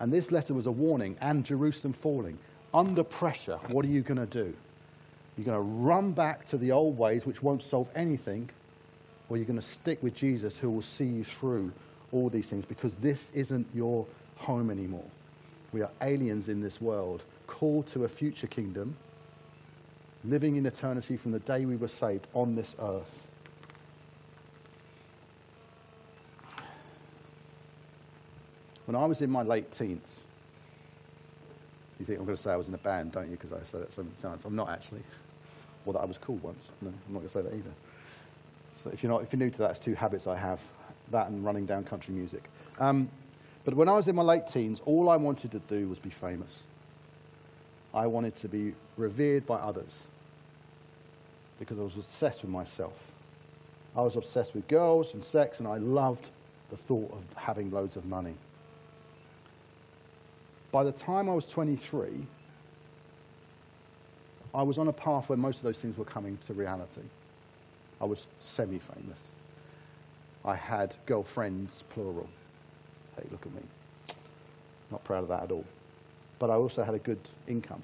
And 0.00 0.12
this 0.12 0.30
letter 0.30 0.54
was 0.54 0.66
a 0.66 0.70
warning, 0.70 1.16
and 1.20 1.44
Jerusalem 1.44 1.92
falling. 1.92 2.38
Under 2.72 3.02
pressure, 3.02 3.58
what 3.72 3.84
are 3.84 3.88
you 3.88 4.02
going 4.02 4.18
to 4.18 4.26
do? 4.26 4.54
You're 5.36 5.44
going 5.44 5.56
to 5.56 5.84
run 5.84 6.12
back 6.12 6.44
to 6.46 6.58
the 6.58 6.72
old 6.72 6.98
ways, 6.98 7.24
which 7.24 7.42
won't 7.42 7.62
solve 7.62 7.88
anything, 7.94 8.50
or 9.28 9.36
you're 9.36 9.46
going 9.46 9.58
to 9.58 9.64
stick 9.64 10.02
with 10.02 10.14
Jesus, 10.14 10.58
who 10.58 10.70
will 10.70 10.82
see 10.82 11.06
you 11.06 11.24
through 11.24 11.72
all 12.12 12.28
these 12.28 12.50
things, 12.50 12.64
because 12.64 12.96
this 12.96 13.30
isn't 13.34 13.66
your 13.74 14.06
home 14.36 14.70
anymore. 14.70 15.04
We 15.72 15.82
are 15.82 15.90
aliens 16.02 16.48
in 16.48 16.60
this 16.60 16.80
world, 16.80 17.24
called 17.46 17.86
to 17.88 18.04
a 18.04 18.08
future 18.08 18.46
kingdom, 18.46 18.96
living 20.24 20.56
in 20.56 20.66
eternity 20.66 21.16
from 21.16 21.32
the 21.32 21.38
day 21.40 21.64
we 21.64 21.76
were 21.76 21.88
saved 21.88 22.26
on 22.34 22.54
this 22.54 22.74
earth. 22.80 23.26
When 28.86 28.96
I 28.96 29.04
was 29.04 29.20
in 29.20 29.30
my 29.30 29.42
late 29.42 29.70
teens, 29.70 30.24
you 32.00 32.06
think 32.06 32.18
I'm 32.18 32.24
going 32.24 32.36
to 32.36 32.42
say 32.42 32.52
I 32.52 32.56
was 32.56 32.68
in 32.68 32.74
a 32.74 32.78
band, 32.78 33.12
don't 33.12 33.30
you? 33.30 33.36
Because 33.36 33.52
I 33.52 33.62
say 33.64 33.78
that 33.80 33.92
so 33.92 34.02
many 34.02 34.14
times. 34.22 34.44
I'm 34.44 34.56
not 34.56 34.70
actually. 34.70 35.02
Or 35.84 35.92
that 35.92 36.00
I 36.00 36.04
was 36.04 36.16
cool 36.18 36.36
once. 36.36 36.70
No, 36.80 36.88
I'm 36.88 36.94
not 37.12 37.20
going 37.20 37.28
to 37.28 37.32
say 37.32 37.42
that 37.42 37.52
either. 37.52 37.72
So 38.82 38.90
if 38.90 39.02
you're, 39.02 39.12
not, 39.12 39.22
if 39.22 39.32
you're 39.32 39.38
new 39.38 39.50
to 39.50 39.58
that, 39.58 39.70
it's 39.72 39.78
two 39.78 39.94
habits 39.94 40.26
I 40.26 40.36
have 40.36 40.60
that 41.10 41.28
and 41.28 41.44
running 41.44 41.66
down 41.66 41.84
country 41.84 42.14
music. 42.14 42.44
Um, 42.78 43.10
but 43.64 43.74
when 43.74 43.88
I 43.88 43.92
was 43.92 44.08
in 44.08 44.14
my 44.14 44.22
late 44.22 44.46
teens, 44.46 44.80
all 44.86 45.10
I 45.10 45.16
wanted 45.16 45.50
to 45.52 45.58
do 45.58 45.88
was 45.88 45.98
be 45.98 46.10
famous. 46.10 46.62
I 47.98 48.06
wanted 48.06 48.36
to 48.36 48.48
be 48.48 48.74
revered 48.96 49.44
by 49.44 49.56
others 49.56 50.06
because 51.58 51.80
I 51.80 51.82
was 51.82 51.96
obsessed 51.96 52.42
with 52.42 52.50
myself. 52.50 53.10
I 53.96 54.02
was 54.02 54.14
obsessed 54.14 54.54
with 54.54 54.68
girls 54.68 55.14
and 55.14 55.24
sex, 55.24 55.58
and 55.58 55.66
I 55.66 55.78
loved 55.78 56.28
the 56.70 56.76
thought 56.76 57.10
of 57.12 57.24
having 57.36 57.72
loads 57.72 57.96
of 57.96 58.04
money. 58.06 58.34
By 60.70 60.84
the 60.84 60.92
time 60.92 61.28
I 61.28 61.34
was 61.34 61.44
23, 61.46 62.08
I 64.54 64.62
was 64.62 64.78
on 64.78 64.86
a 64.86 64.92
path 64.92 65.28
where 65.28 65.36
most 65.36 65.56
of 65.56 65.64
those 65.64 65.80
things 65.82 65.98
were 65.98 66.04
coming 66.04 66.38
to 66.46 66.54
reality. 66.54 67.02
I 68.00 68.04
was 68.04 68.26
semi 68.38 68.78
famous. 68.78 69.18
I 70.44 70.54
had 70.54 70.94
girlfriends, 71.06 71.82
plural. 71.90 72.28
Hey, 73.16 73.24
look 73.32 73.44
at 73.44 73.52
me. 73.52 73.62
Not 74.92 75.02
proud 75.02 75.24
of 75.24 75.28
that 75.30 75.42
at 75.42 75.50
all. 75.50 75.64
But 76.38 76.50
I 76.50 76.54
also 76.54 76.82
had 76.84 76.94
a 76.94 76.98
good 76.98 77.20
income. 77.46 77.82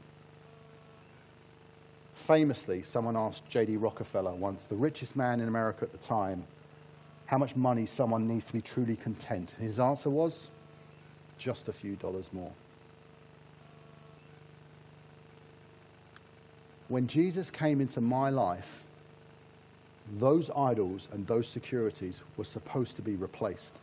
Famously, 2.15 2.83
someone 2.83 3.17
asked 3.17 3.49
J.D. 3.51 3.77
Rockefeller 3.77 4.33
once, 4.33 4.67
the 4.67 4.77
richest 4.77 5.17
man 5.17 5.41
in 5.41 5.49
America 5.49 5.85
at 5.85 5.93
the 5.93 5.99
time, 5.99 6.45
how 7.27 7.39
much 7.39 7.57
money 7.57 7.87
someone 7.87 8.27
needs 8.29 8.47
to 8.47 8.53
be 8.53 8.61
truly 8.61 8.97
content. 8.97 9.55
And 9.59 9.67
his 9.67 9.79
answer 9.79 10.11
was, 10.11 10.49
just 11.37 11.69
a 11.69 11.73
few 11.73 11.97
dollars 11.97 12.31
more. 12.33 12.53
when 16.89 17.07
Jesus 17.07 17.51
came 17.51 17.81
into 17.81 18.01
my 18.01 18.31
life, 18.31 18.85
those 20.19 20.51
idols 20.55 21.09
and 21.13 21.27
those 21.27 21.49
securities 21.49 22.21
were 22.37 22.45
supposed 22.45 22.97
to 22.97 23.03
be 23.03 23.17
replaced. 23.17 23.79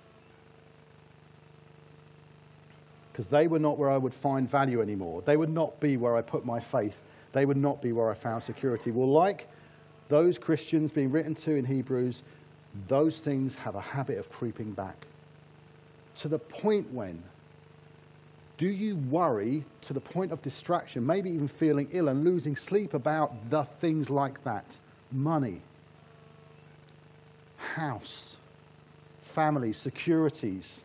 Because 3.12 3.30
they 3.30 3.48
were 3.48 3.60
not 3.60 3.78
where 3.78 3.90
I 3.90 3.98
would 3.98 4.14
find 4.14 4.50
value 4.50 4.82
anymore. 4.82 5.22
They 5.24 5.38
would 5.38 5.50
not 5.50 5.80
be 5.80 5.98
where 5.98 6.16
I 6.16 6.22
put 6.22 6.46
my 6.46 6.60
faith. 6.60 7.02
They 7.34 7.46
would 7.46 7.58
not 7.58 7.82
be 7.82 7.92
where 7.92 8.10
I 8.10 8.14
found 8.14 8.44
security. 8.44 8.92
Well, 8.92 9.10
like 9.10 9.48
those 10.08 10.38
Christians 10.38 10.92
being 10.92 11.12
written 11.12 11.36
to 11.36 11.56
in 11.56 11.66
Hebrews, 11.66 12.24
those 12.88 13.20
things 13.20 13.56
have 13.56 13.76
a 13.76 13.82
habit 13.82 14.18
of 14.18 14.30
creeping 14.30 14.72
back 14.72 15.06
to 16.18 16.28
the 16.28 16.40
point 16.40 16.92
when 16.94 17.22
do 18.58 18.68
you 18.68 18.96
worry 19.10 19.64
to 19.82 19.94
the 19.94 20.00
point 20.00 20.32
of 20.32 20.40
distraction, 20.44 21.04
maybe 21.04 21.32
even 21.32 21.48
feeling 21.48 21.88
ill 21.94 22.10
and 22.10 22.24
losing 22.24 22.56
sleep 22.56 22.94
about 22.94 23.50
the 23.50 23.64
things 23.64 24.12
like 24.12 24.44
that? 24.44 24.78
Money, 25.12 25.62
house, 27.58 28.36
family, 29.24 29.74
securities. 29.74 30.84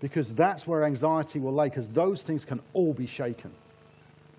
Because 0.00 0.34
that's 0.34 0.66
where 0.66 0.84
anxiety 0.84 1.38
will 1.38 1.54
lay, 1.54 1.68
because 1.68 1.90
those 1.90 2.22
things 2.22 2.44
can 2.44 2.60
all 2.72 2.94
be 2.94 3.06
shaken 3.06 3.50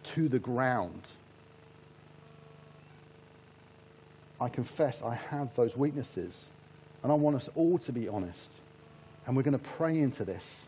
to 0.03 0.29
the 0.29 0.39
ground. 0.39 1.01
I 4.39 4.47
confess 4.47 5.01
I 5.01 5.15
have 5.15 5.53
those 5.55 5.75
weaknesses, 5.75 6.45
and 7.03 7.11
I 7.11 7.15
want 7.15 7.35
us 7.35 7.49
all 7.55 7.77
to 7.79 7.91
be 7.91 8.07
honest. 8.07 8.53
And 9.25 9.35
we're 9.35 9.43
going 9.43 9.57
to 9.57 9.63
pray 9.63 9.99
into 9.99 10.23
this 10.23 10.65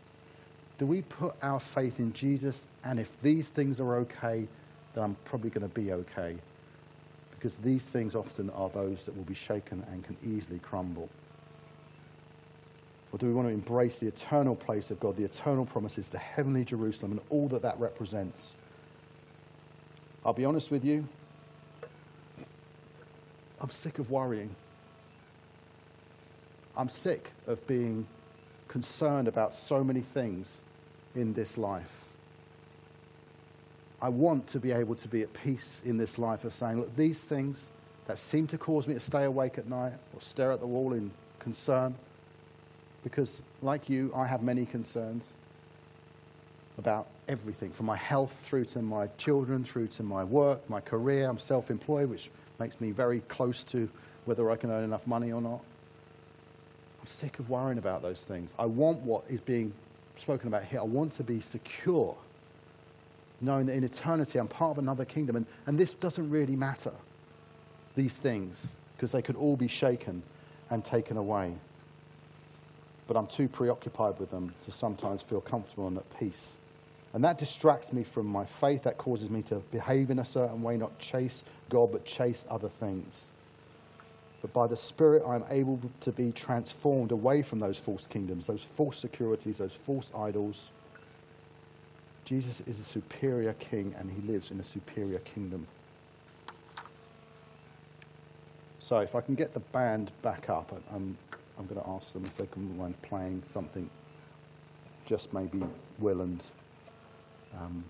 do 0.82 0.88
we 0.88 1.04
put 1.04 1.36
our 1.44 1.60
faith 1.60 2.00
in 2.00 2.12
Jesus? 2.12 2.68
And 2.84 3.00
if 3.00 3.22
these 3.22 3.50
things 3.50 3.80
are 3.80 3.98
okay, 3.98 4.48
then 4.96 5.04
I'm 5.04 5.16
probably 5.26 5.52
going 5.52 5.70
to 5.70 5.76
be 5.76 5.92
okay. 5.92 6.36
Because 7.30 7.58
these 7.58 7.84
things 7.84 8.16
often 8.16 8.50
are 8.50 8.68
those 8.70 9.06
that 9.06 9.16
will 9.16 9.24
be 9.26 9.36
shaken 9.36 9.84
and 9.92 10.04
can 10.04 10.18
easily 10.26 10.58
crumble. 10.58 11.08
Or 13.12 13.18
do 13.18 13.26
we 13.26 13.34
want 13.34 13.47
to 13.47 13.53
embrace 13.53 13.97
the 13.97 14.07
eternal 14.07 14.55
place 14.55 14.89
of 14.89 14.99
God, 14.99 15.18
the 15.18 15.26
eternal 15.26 15.66
promises, 15.66 16.07
the 16.07 16.18
heavenly 16.18 16.64
Jerusalem, 16.64 17.12
and 17.12 17.22
all 17.30 17.47
that 17.49 17.62
that 17.64 17.80
represents? 17.80 18.53
I'll 20.26 20.34
be 20.34 20.45
honest 20.45 20.72
with 20.72 20.86
you. 20.86 21.07
I'm 23.59 23.70
sick 23.70 23.99
of 23.99 24.09
worrying. 24.09 24.55
I'm 26.78 26.89
sick 26.89 27.32
of 27.47 27.66
being 27.68 28.07
concerned 28.68 29.28
about 29.28 29.53
so 29.53 29.84
many 29.84 30.01
things 30.01 30.62
in 31.16 31.34
this 31.34 31.57
life. 31.57 32.05
I 34.01 34.09
want 34.09 34.47
to 34.47 34.59
be 34.59 34.72
able 34.72 34.95
to 34.95 35.07
be 35.07 35.22
at 35.22 35.34
peace 35.34 35.82
in 35.86 35.97
this 35.97 36.18
life 36.18 36.43
of 36.45 36.53
saying, 36.53 36.80
look, 36.80 36.95
these 36.95 37.20
things 37.20 37.68
that 38.07 38.18
seem 38.18 38.47
to 38.47 38.57
cause 38.57 38.88
me 38.88 38.93
to 38.93 38.99
stay 38.99 39.26
awake 39.26 39.57
at 39.57 39.68
night 39.68 39.93
or 40.14 40.22
stare 40.22 40.51
at 40.51 40.59
the 40.59 40.66
wall 40.66 40.93
in 40.93 41.12
concern, 41.38 41.93
because 43.04 43.41
like 43.62 43.89
you, 43.89 44.12
I 44.16 44.26
have 44.26 44.43
many 44.43 44.66
concerns 44.66 45.34
about 46.78 47.08
everything 47.28 47.72
from 47.72 47.86
my 47.86 47.95
health 47.95 48.36
through 48.43 48.66
to 48.66 48.82
my 48.82 49.08
children, 49.18 49.64
through 49.64 49.88
to 49.88 50.04
my 50.04 50.24
work, 50.24 50.68
my 50.70 50.82
career. 50.82 51.30
I'm 51.30 51.39
self 51.39 51.70
employed, 51.70 52.10
which 52.10 52.30
makes 52.60 52.80
me 52.80 52.91
very 52.91 53.22
close 53.22 53.64
to 53.66 53.89
whether 54.26 54.49
I 54.52 54.56
can 54.56 54.72
earn 54.72 54.84
enough 54.84 55.06
money 55.08 55.32
or 55.32 55.41
not. 55.41 55.62
I'm 57.02 57.08
sick 57.08 57.39
of 57.39 57.49
worrying 57.49 57.78
about 57.78 58.02
those 58.02 58.24
things. 58.24 58.54
I 58.60 58.66
want 58.66 58.99
what 59.02 59.24
is 59.30 59.41
being 59.41 59.74
spoken 60.18 60.47
about 60.47 60.64
here. 60.66 60.80
I 60.80 60.84
want 60.84 61.14
to 61.14 61.24
be 61.24 61.39
secure, 61.39 62.16
knowing 63.41 63.66
that 63.66 63.74
in 63.74 63.84
eternity 63.84 64.38
I'm 64.38 64.47
part 64.47 64.72
of 64.72 64.78
another 64.78 65.06
kingdom. 65.06 65.36
And, 65.36 65.45
and 65.66 65.78
this 65.78 65.93
doesn't 65.95 66.30
really 66.30 66.56
matter, 66.56 66.93
these 67.95 68.14
things, 68.14 68.68
because 68.95 69.12
they 69.12 69.24
could 69.24 69.36
all 69.36 69.56
be 69.56 69.68
shaken 69.68 70.22
and 70.70 70.86
taken 70.86 71.18
away. 71.18 71.54
But 73.12 73.20
I'm 73.20 73.28
too 73.28 73.49
preoccupied 73.49 74.18
with 74.20 74.32
them 74.32 74.53
to 74.64 74.72
sometimes 74.72 75.22
feel 75.22 75.41
comfortable 75.41 75.86
and 75.86 75.97
at 75.97 76.18
peace. 76.18 76.53
And 77.14 77.22
that 77.26 77.38
distracts 77.38 77.91
me 77.91 78.05
from 78.05 78.26
my 78.26 78.45
faith. 78.45 78.84
That 78.84 78.97
causes 78.97 79.30
me 79.30 79.41
to 79.41 79.55
behave 79.70 80.12
in 80.12 80.20
a 80.20 80.24
certain 80.24 80.62
way, 80.62 80.78
not 80.78 80.97
chase 80.97 81.43
God, 81.70 81.91
but 81.91 82.05
chase 82.05 82.45
other 82.49 82.70
things. 82.70 83.28
But 84.41 84.53
by 84.53 84.66
the 84.68 84.78
Spirit, 84.78 85.24
I'm 85.28 85.43
able 85.49 85.82
to 85.99 86.12
be 86.14 86.32
transformed 86.32 87.12
away 87.12 87.41
from 87.41 87.59
those 87.59 87.78
false 87.78 88.07
kingdoms, 88.07 88.47
those 88.47 88.64
false 88.64 88.97
securities, 88.97 89.57
those 89.57 89.76
false 89.76 90.09
idols. 90.18 90.70
Jesus 92.24 92.62
is 92.62 92.80
a 92.80 92.84
superior 92.84 93.55
king, 93.59 93.93
and 93.99 94.09
he 94.09 94.22
lives 94.26 94.51
in 94.51 94.59
a 94.62 94.64
superior 94.64 95.20
kingdom. 95.20 95.68
So, 98.80 98.99
if 98.99 99.16
I 99.16 99.20
can 99.20 99.36
get 99.36 99.53
the 99.53 99.59
band 99.59 100.12
back 100.22 100.49
up, 100.49 100.72
I'm, 100.95 101.18
I'm 101.62 101.68
going 101.68 101.80
to 101.80 101.89
ask 101.91 102.14
them 102.14 102.26
if 102.26 102.38
they 102.38 102.47
can 102.47 102.76
mind 102.76 102.99
playing 103.03 103.43
something, 103.45 103.88
just 105.05 105.32
maybe 105.32 105.62
Will 105.99 106.22
and 106.22 106.43
um, 107.55 107.84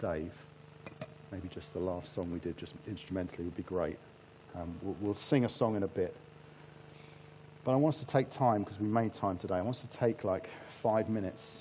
Dave. 0.00 0.32
Maybe 1.30 1.46
just 1.54 1.72
the 1.72 1.78
last 1.78 2.12
song 2.12 2.32
we 2.32 2.40
did, 2.40 2.56
just 2.56 2.74
instrumentally, 2.88 3.44
would 3.44 3.56
be 3.56 3.62
great. 3.62 3.96
Um, 4.56 4.74
we'll, 4.82 4.96
we'll, 5.00 5.14
sing 5.14 5.44
a 5.44 5.48
song 5.48 5.76
in 5.76 5.84
a 5.84 5.88
bit. 5.88 6.16
But 7.62 7.74
I 7.74 7.76
want 7.76 7.94
us 7.94 8.00
to 8.00 8.06
take 8.08 8.28
time, 8.28 8.64
because 8.64 8.80
we 8.80 8.88
made 8.88 9.12
time 9.12 9.38
today. 9.38 9.54
I 9.54 9.62
want 9.62 9.76
us 9.76 9.82
to 9.82 9.96
take 9.96 10.24
like 10.24 10.50
five 10.66 11.08
minutes 11.08 11.60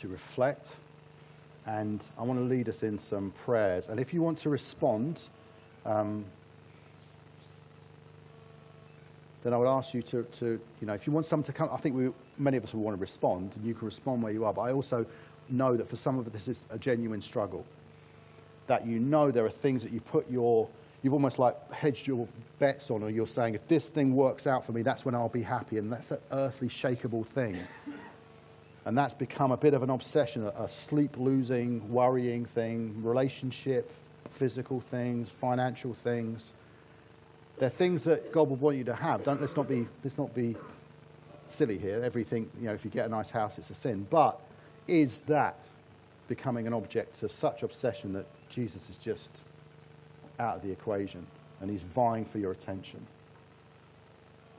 to 0.00 0.08
reflect. 0.08 0.76
And 1.64 2.06
I 2.18 2.24
want 2.24 2.38
to 2.40 2.44
lead 2.44 2.68
us 2.68 2.82
in 2.82 2.98
some 2.98 3.32
prayers. 3.46 3.88
And 3.88 3.98
if 3.98 4.12
you 4.12 4.20
want 4.20 4.36
to 4.38 4.50
respond, 4.50 5.30
um, 5.86 6.26
then 9.44 9.52
I 9.52 9.58
would 9.58 9.68
ask 9.68 9.94
you 9.94 10.02
to, 10.02 10.22
to, 10.24 10.46
you 10.80 10.86
know, 10.86 10.94
if 10.94 11.06
you 11.06 11.12
want 11.12 11.26
someone 11.26 11.44
to 11.44 11.52
come, 11.52 11.68
I 11.70 11.76
think 11.76 11.94
we, 11.94 12.10
many 12.38 12.56
of 12.56 12.64
us 12.64 12.74
will 12.74 12.80
want 12.80 12.96
to 12.96 13.00
respond, 13.00 13.52
and 13.54 13.64
you 13.64 13.74
can 13.74 13.84
respond 13.84 14.22
where 14.22 14.32
you 14.32 14.44
are. 14.44 14.52
But 14.52 14.62
I 14.62 14.72
also 14.72 15.06
know 15.50 15.76
that 15.76 15.86
for 15.86 15.96
some 15.96 16.18
of 16.18 16.32
this 16.32 16.48
is 16.48 16.64
a 16.70 16.78
genuine 16.78 17.22
struggle. 17.22 17.64
That 18.66 18.86
you 18.86 18.98
know 18.98 19.30
there 19.30 19.44
are 19.44 19.50
things 19.50 19.82
that 19.82 19.92
you 19.92 20.00
put 20.00 20.28
your 20.30 20.68
you've 21.04 21.12
almost 21.12 21.38
like 21.38 21.54
hedged 21.70 22.06
your 22.06 22.26
bets 22.58 22.90
on, 22.90 23.02
or 23.02 23.10
you're 23.10 23.26
saying, 23.26 23.54
if 23.54 23.68
this 23.68 23.90
thing 23.90 24.16
works 24.16 24.46
out 24.46 24.64
for 24.64 24.72
me, 24.72 24.80
that's 24.80 25.04
when 25.04 25.14
I'll 25.14 25.28
be 25.28 25.42
happy. 25.42 25.76
And 25.76 25.92
that's 25.92 26.10
an 26.10 26.18
earthly, 26.32 26.68
shakable 26.68 27.26
thing. 27.26 27.58
And 28.86 28.96
that's 28.96 29.12
become 29.12 29.52
a 29.52 29.56
bit 29.56 29.74
of 29.74 29.82
an 29.82 29.90
obsession, 29.90 30.46
a 30.46 30.68
sleep 30.68 31.18
losing, 31.18 31.92
worrying 31.92 32.46
thing, 32.46 33.02
relationship, 33.02 33.92
physical 34.30 34.80
things, 34.80 35.28
financial 35.28 35.92
things. 35.92 36.54
They're 37.58 37.68
things 37.68 38.04
that 38.04 38.32
God 38.32 38.50
would 38.50 38.60
want 38.60 38.76
you 38.76 38.84
to 38.84 38.94
have. 38.94 39.24
Don't, 39.24 39.40
let's, 39.40 39.56
not 39.56 39.68
be, 39.68 39.86
let's 40.02 40.18
not 40.18 40.34
be 40.34 40.56
silly 41.48 41.78
here. 41.78 42.02
Everything, 42.02 42.50
you 42.60 42.66
know, 42.66 42.74
if 42.74 42.84
you 42.84 42.90
get 42.90 43.06
a 43.06 43.08
nice 43.08 43.30
house, 43.30 43.58
it's 43.58 43.70
a 43.70 43.74
sin. 43.74 44.06
But 44.10 44.40
is 44.88 45.20
that 45.20 45.56
becoming 46.28 46.66
an 46.66 46.72
object 46.72 47.22
of 47.22 47.30
such 47.30 47.62
obsession 47.62 48.12
that 48.14 48.26
Jesus 48.50 48.90
is 48.90 48.96
just 48.96 49.30
out 50.38 50.56
of 50.56 50.62
the 50.62 50.72
equation 50.72 51.26
and 51.60 51.70
he's 51.70 51.82
vying 51.82 52.24
for 52.24 52.38
your 52.38 52.52
attention? 52.52 53.06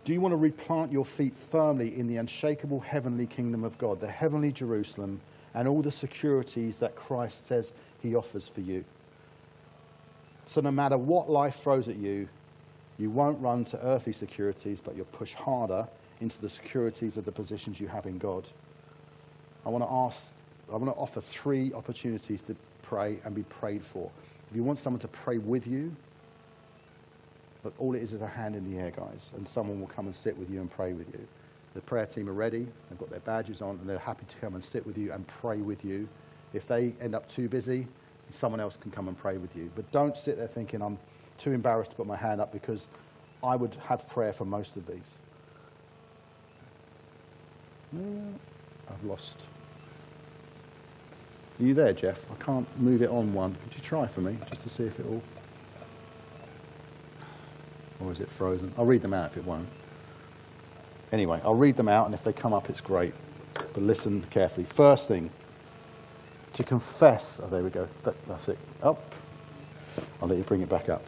Do 0.06 0.14
you 0.14 0.22
want 0.22 0.34
to 0.34 0.38
replant 0.38 0.92
your 0.92 1.04
feet 1.04 1.34
firmly 1.34 1.98
in 1.98 2.08
the 2.08 2.18
unshakable 2.18 2.80
heavenly 2.80 3.26
kingdom 3.26 3.64
of 3.64 3.78
God, 3.78 4.00
the 4.00 4.10
heavenly 4.10 4.52
Jerusalem, 4.52 5.20
and 5.54 5.68
all 5.68 5.82
the 5.82 5.92
securities 5.92 6.78
that 6.78 6.96
Christ 6.96 7.48
says 7.48 7.72
he 8.04 8.16
offers 8.16 8.48
for 8.48 8.62
you? 8.62 8.86
So, 10.46 10.62
no 10.62 10.70
matter 10.70 10.96
what 10.96 11.28
life 11.28 11.56
throws 11.56 11.88
at 11.88 11.96
you, 11.96 12.30
you 12.98 13.10
won't 13.10 13.40
run 13.42 13.66
to 13.66 13.86
earthly 13.86 14.14
securities, 14.14 14.80
but 14.80 14.96
you'll 14.96 15.06
push 15.06 15.34
harder 15.34 15.88
into 16.22 16.40
the 16.40 16.50
securities 16.50 17.18
of 17.18 17.26
the 17.26 17.32
positions 17.32 17.80
you 17.80 17.88
have 17.88 18.06
in 18.06 18.18
God. 18.18 18.48
I 19.66 19.70
want 19.70 19.84
to 19.84 19.92
ask, 19.92 20.34
I 20.72 20.78
want 20.78 20.94
to 20.94 21.00
offer 21.00 21.20
three 21.20 21.74
opportunities 21.74 22.42
to 22.44 22.56
pray 22.84 23.18
and 23.26 23.36
be 23.36 23.44
prayed 23.44 23.84
for. 23.84 24.10
If 24.50 24.56
you 24.56 24.64
want 24.64 24.80
someone 24.80 25.00
to 25.02 25.08
pray 25.08 25.38
with 25.38 25.68
you, 25.68 25.96
but 27.64 27.74
all 27.80 27.96
it 27.96 28.04
is 28.04 28.14
is 28.14 28.22
a 28.22 28.28
hand 28.28 28.56
in 28.56 28.72
the 28.72 28.80
air, 28.80 28.92
guys, 28.92 29.32
and 29.36 29.48
someone 29.48 29.80
will 29.80 29.88
come 29.88 30.06
and 30.06 30.16
sit 30.16 30.38
with 30.38 30.50
you 30.50 30.62
and 30.62 30.70
pray 30.70 30.94
with 30.94 31.08
you. 31.14 31.28
The 31.74 31.82
prayer 31.82 32.06
team 32.06 32.30
are 32.30 32.34
ready, 32.34 32.68
they've 32.90 33.00
got 33.00 33.10
their 33.10 33.20
badges 33.22 33.62
on, 33.62 33.72
and 33.82 33.90
they're 33.90 33.98
happy 33.98 34.26
to 34.30 34.38
come 34.38 34.54
and 34.54 34.64
sit 34.64 34.86
with 34.86 34.98
you 34.98 35.12
and 35.12 35.28
pray 35.28 35.58
with 35.58 35.84
you. 35.84 36.08
If 36.54 36.68
they 36.68 36.94
end 37.02 37.16
up 37.16 37.28
too 37.28 37.50
busy, 37.50 37.88
someone 38.30 38.60
else 38.60 38.78
can 38.78 38.92
come 38.92 39.08
and 39.08 39.18
pray 39.18 39.38
with 39.38 39.56
you. 39.56 39.72
But 39.76 39.92
don't 39.92 40.16
sit 40.18 40.38
there 40.38 40.48
thinking, 40.48 40.82
I'm 40.82 40.98
too 41.38 41.52
embarrassed 41.52 41.92
to 41.92 41.98
put 41.98 42.08
my 42.08 42.16
hand 42.16 42.42
up 42.42 42.52
because 42.52 42.88
I 43.44 43.56
would 43.56 43.76
have 43.88 44.08
prayer 44.08 44.34
for 44.34 44.46
most 44.46 44.76
of 44.76 44.88
these. 44.88 45.18
I've 48.90 49.04
lost. 49.04 49.46
Are 51.60 51.64
you 51.64 51.74
there, 51.74 51.94
Jeff? 51.94 52.26
I 52.32 52.44
can't 52.44 52.68
move 52.80 53.02
it 53.02 53.10
on 53.10 53.34
one. 53.34 53.56
Could 53.64 53.76
you 53.76 53.82
try 53.82 54.08
for 54.08 54.22
me, 54.22 54.38
just 54.50 54.62
to 54.64 54.70
see 54.70 54.84
if 54.84 55.00
it 55.00 55.06
will... 55.06 55.22
Or 58.02 58.12
is 58.12 58.20
it 58.20 58.28
frozen? 58.28 58.74
I'll 58.78 58.86
read 58.86 59.02
them 59.02 59.14
out 59.14 59.32
if 59.32 59.38
it 59.38 59.46
won't. 59.46 59.70
Anyway, 61.14 61.40
I'll 61.46 61.56
read 61.56 61.78
them 61.78 61.88
out, 61.88 62.08
and 62.08 62.14
if 62.14 62.26
they 62.26 62.34
come 62.34 62.52
up, 62.54 62.70
it's 62.70 62.82
great. 62.82 63.14
But 63.54 63.78
listen 63.78 64.24
carefully. 64.32 64.66
First 64.66 65.08
thing, 65.08 65.30
to 66.54 66.64
confess. 66.64 67.40
Oh, 67.42 67.48
there 67.48 67.64
we 67.64 67.70
go. 67.70 67.88
That, 68.04 68.26
that's 68.26 68.50
it. 68.50 68.58
Up. 68.84 69.02
I'll 70.22 70.28
let 70.28 70.38
you 70.38 70.44
bring 70.44 70.62
it 70.62 70.70
back 70.70 70.90
up. 70.90 71.06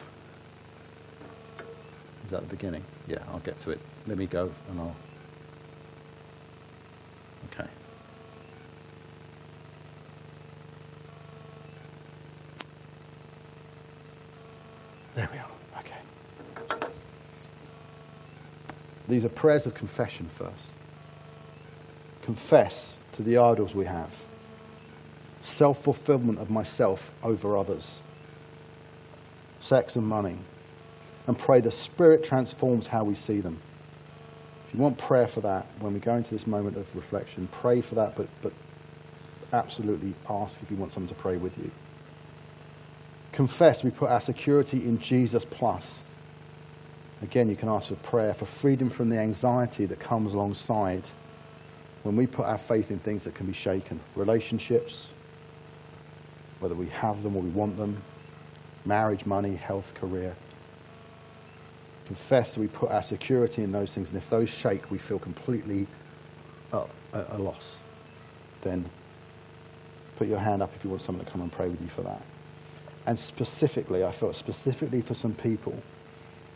Is 2.28 2.32
that 2.32 2.42
the 2.42 2.54
beginning? 2.54 2.84
Yeah, 3.06 3.22
I'll 3.32 3.38
get 3.38 3.58
to 3.60 3.70
it. 3.70 3.80
Let 4.06 4.18
me 4.18 4.26
go, 4.26 4.52
and 4.68 4.78
I'll... 4.78 4.94
Okay. 7.50 7.66
There 15.14 15.26
we 15.32 15.38
are. 15.38 15.46
Okay. 15.78 16.90
These 19.08 19.24
are 19.24 19.30
prayers 19.30 19.64
of 19.64 19.72
confession 19.72 20.26
first. 20.26 20.70
Confess 22.20 22.98
to 23.12 23.22
the 23.22 23.38
idols 23.38 23.74
we 23.74 23.86
have. 23.86 24.14
Self 25.40 25.82
fulfillment 25.82 26.40
of 26.40 26.50
myself 26.50 27.10
over 27.22 27.56
others. 27.56 28.02
Sex 29.60 29.96
and 29.96 30.06
money. 30.06 30.36
And 31.28 31.38
pray 31.38 31.60
the 31.60 31.70
Spirit 31.70 32.24
transforms 32.24 32.88
how 32.88 33.04
we 33.04 33.14
see 33.14 33.38
them. 33.38 33.58
If 34.66 34.74
you 34.74 34.80
want 34.80 34.98
prayer 34.98 35.28
for 35.28 35.40
that, 35.42 35.66
when 35.78 35.94
we 35.94 36.00
go 36.00 36.16
into 36.16 36.32
this 36.32 36.48
moment 36.48 36.76
of 36.76 36.94
reflection, 36.96 37.48
pray 37.52 37.80
for 37.80 37.94
that, 37.94 38.16
but, 38.16 38.26
but 38.42 38.52
absolutely 39.52 40.14
ask 40.28 40.60
if 40.60 40.70
you 40.70 40.76
want 40.76 40.90
someone 40.90 41.08
to 41.08 41.14
pray 41.14 41.36
with 41.36 41.56
you 41.58 41.70
confess, 43.38 43.84
we 43.84 43.90
put 43.92 44.10
our 44.10 44.20
security 44.20 44.78
in 44.78 44.98
Jesus 44.98 45.44
plus. 45.44 46.02
Again, 47.22 47.48
you 47.48 47.54
can 47.54 47.68
ask 47.68 47.86
for 47.86 47.94
prayer 47.94 48.34
for 48.34 48.46
freedom 48.46 48.90
from 48.90 49.10
the 49.10 49.18
anxiety 49.20 49.86
that 49.86 50.00
comes 50.00 50.34
alongside 50.34 51.08
when 52.02 52.16
we 52.16 52.26
put 52.26 52.46
our 52.46 52.58
faith 52.58 52.90
in 52.90 52.98
things 52.98 53.22
that 53.22 53.36
can 53.36 53.46
be 53.46 53.52
shaken. 53.52 54.00
Relationships, 54.16 55.10
whether 56.58 56.74
we 56.74 56.88
have 56.88 57.22
them 57.22 57.36
or 57.36 57.42
we 57.42 57.50
want 57.50 57.76
them, 57.76 58.02
marriage, 58.84 59.24
money, 59.24 59.54
health, 59.54 59.94
career. 59.94 60.34
Confess 62.08 62.54
that 62.54 62.60
we 62.60 62.66
put 62.68 62.90
our 62.90 63.02
security 63.02 63.62
in 63.62 63.70
those 63.70 63.94
things, 63.94 64.08
and 64.08 64.18
if 64.18 64.28
those 64.28 64.48
shake, 64.48 64.90
we 64.90 64.98
feel 64.98 65.18
completely 65.18 65.86
at 66.72 66.88
a 67.12 67.38
loss. 67.38 67.78
Then 68.62 68.84
put 70.16 70.26
your 70.26 70.38
hand 70.38 70.62
up 70.62 70.74
if 70.74 70.82
you 70.82 70.90
want 70.90 71.02
someone 71.02 71.24
to 71.24 71.30
come 71.30 71.42
and 71.42 71.52
pray 71.52 71.68
with 71.68 71.80
you 71.80 71.88
for 71.88 72.02
that. 72.02 72.20
And 73.06 73.18
specifically, 73.18 74.04
I 74.04 74.10
felt 74.10 74.36
specifically 74.36 75.00
for 75.00 75.14
some 75.14 75.34
people, 75.34 75.80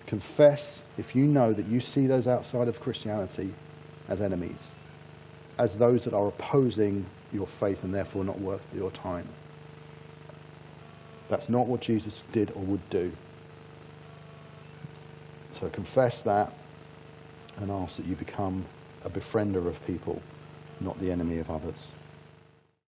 confess 0.06 0.82
if 0.98 1.14
you 1.14 1.26
know 1.26 1.52
that 1.52 1.66
you 1.66 1.80
see 1.80 2.06
those 2.06 2.26
outside 2.26 2.66
of 2.68 2.80
Christianity 2.80 3.54
as 4.08 4.20
enemies, 4.20 4.72
as 5.58 5.76
those 5.76 6.04
that 6.04 6.12
are 6.12 6.28
opposing 6.28 7.06
your 7.32 7.46
faith 7.46 7.84
and 7.84 7.94
therefore 7.94 8.24
not 8.24 8.40
worth 8.40 8.66
your 8.74 8.90
time. 8.90 9.28
That's 11.28 11.48
not 11.48 11.66
what 11.66 11.80
Jesus 11.80 12.22
did 12.32 12.50
or 12.50 12.62
would 12.62 12.90
do. 12.90 13.12
So 15.62 15.68
confess 15.68 16.22
that 16.22 16.52
and 17.58 17.70
ask 17.70 17.96
that 17.96 18.06
you 18.06 18.16
become 18.16 18.64
a 19.04 19.08
befriender 19.08 19.64
of 19.68 19.86
people, 19.86 20.20
not 20.80 20.98
the 20.98 21.12
enemy 21.12 21.38
of 21.38 21.50
others. 21.50 21.92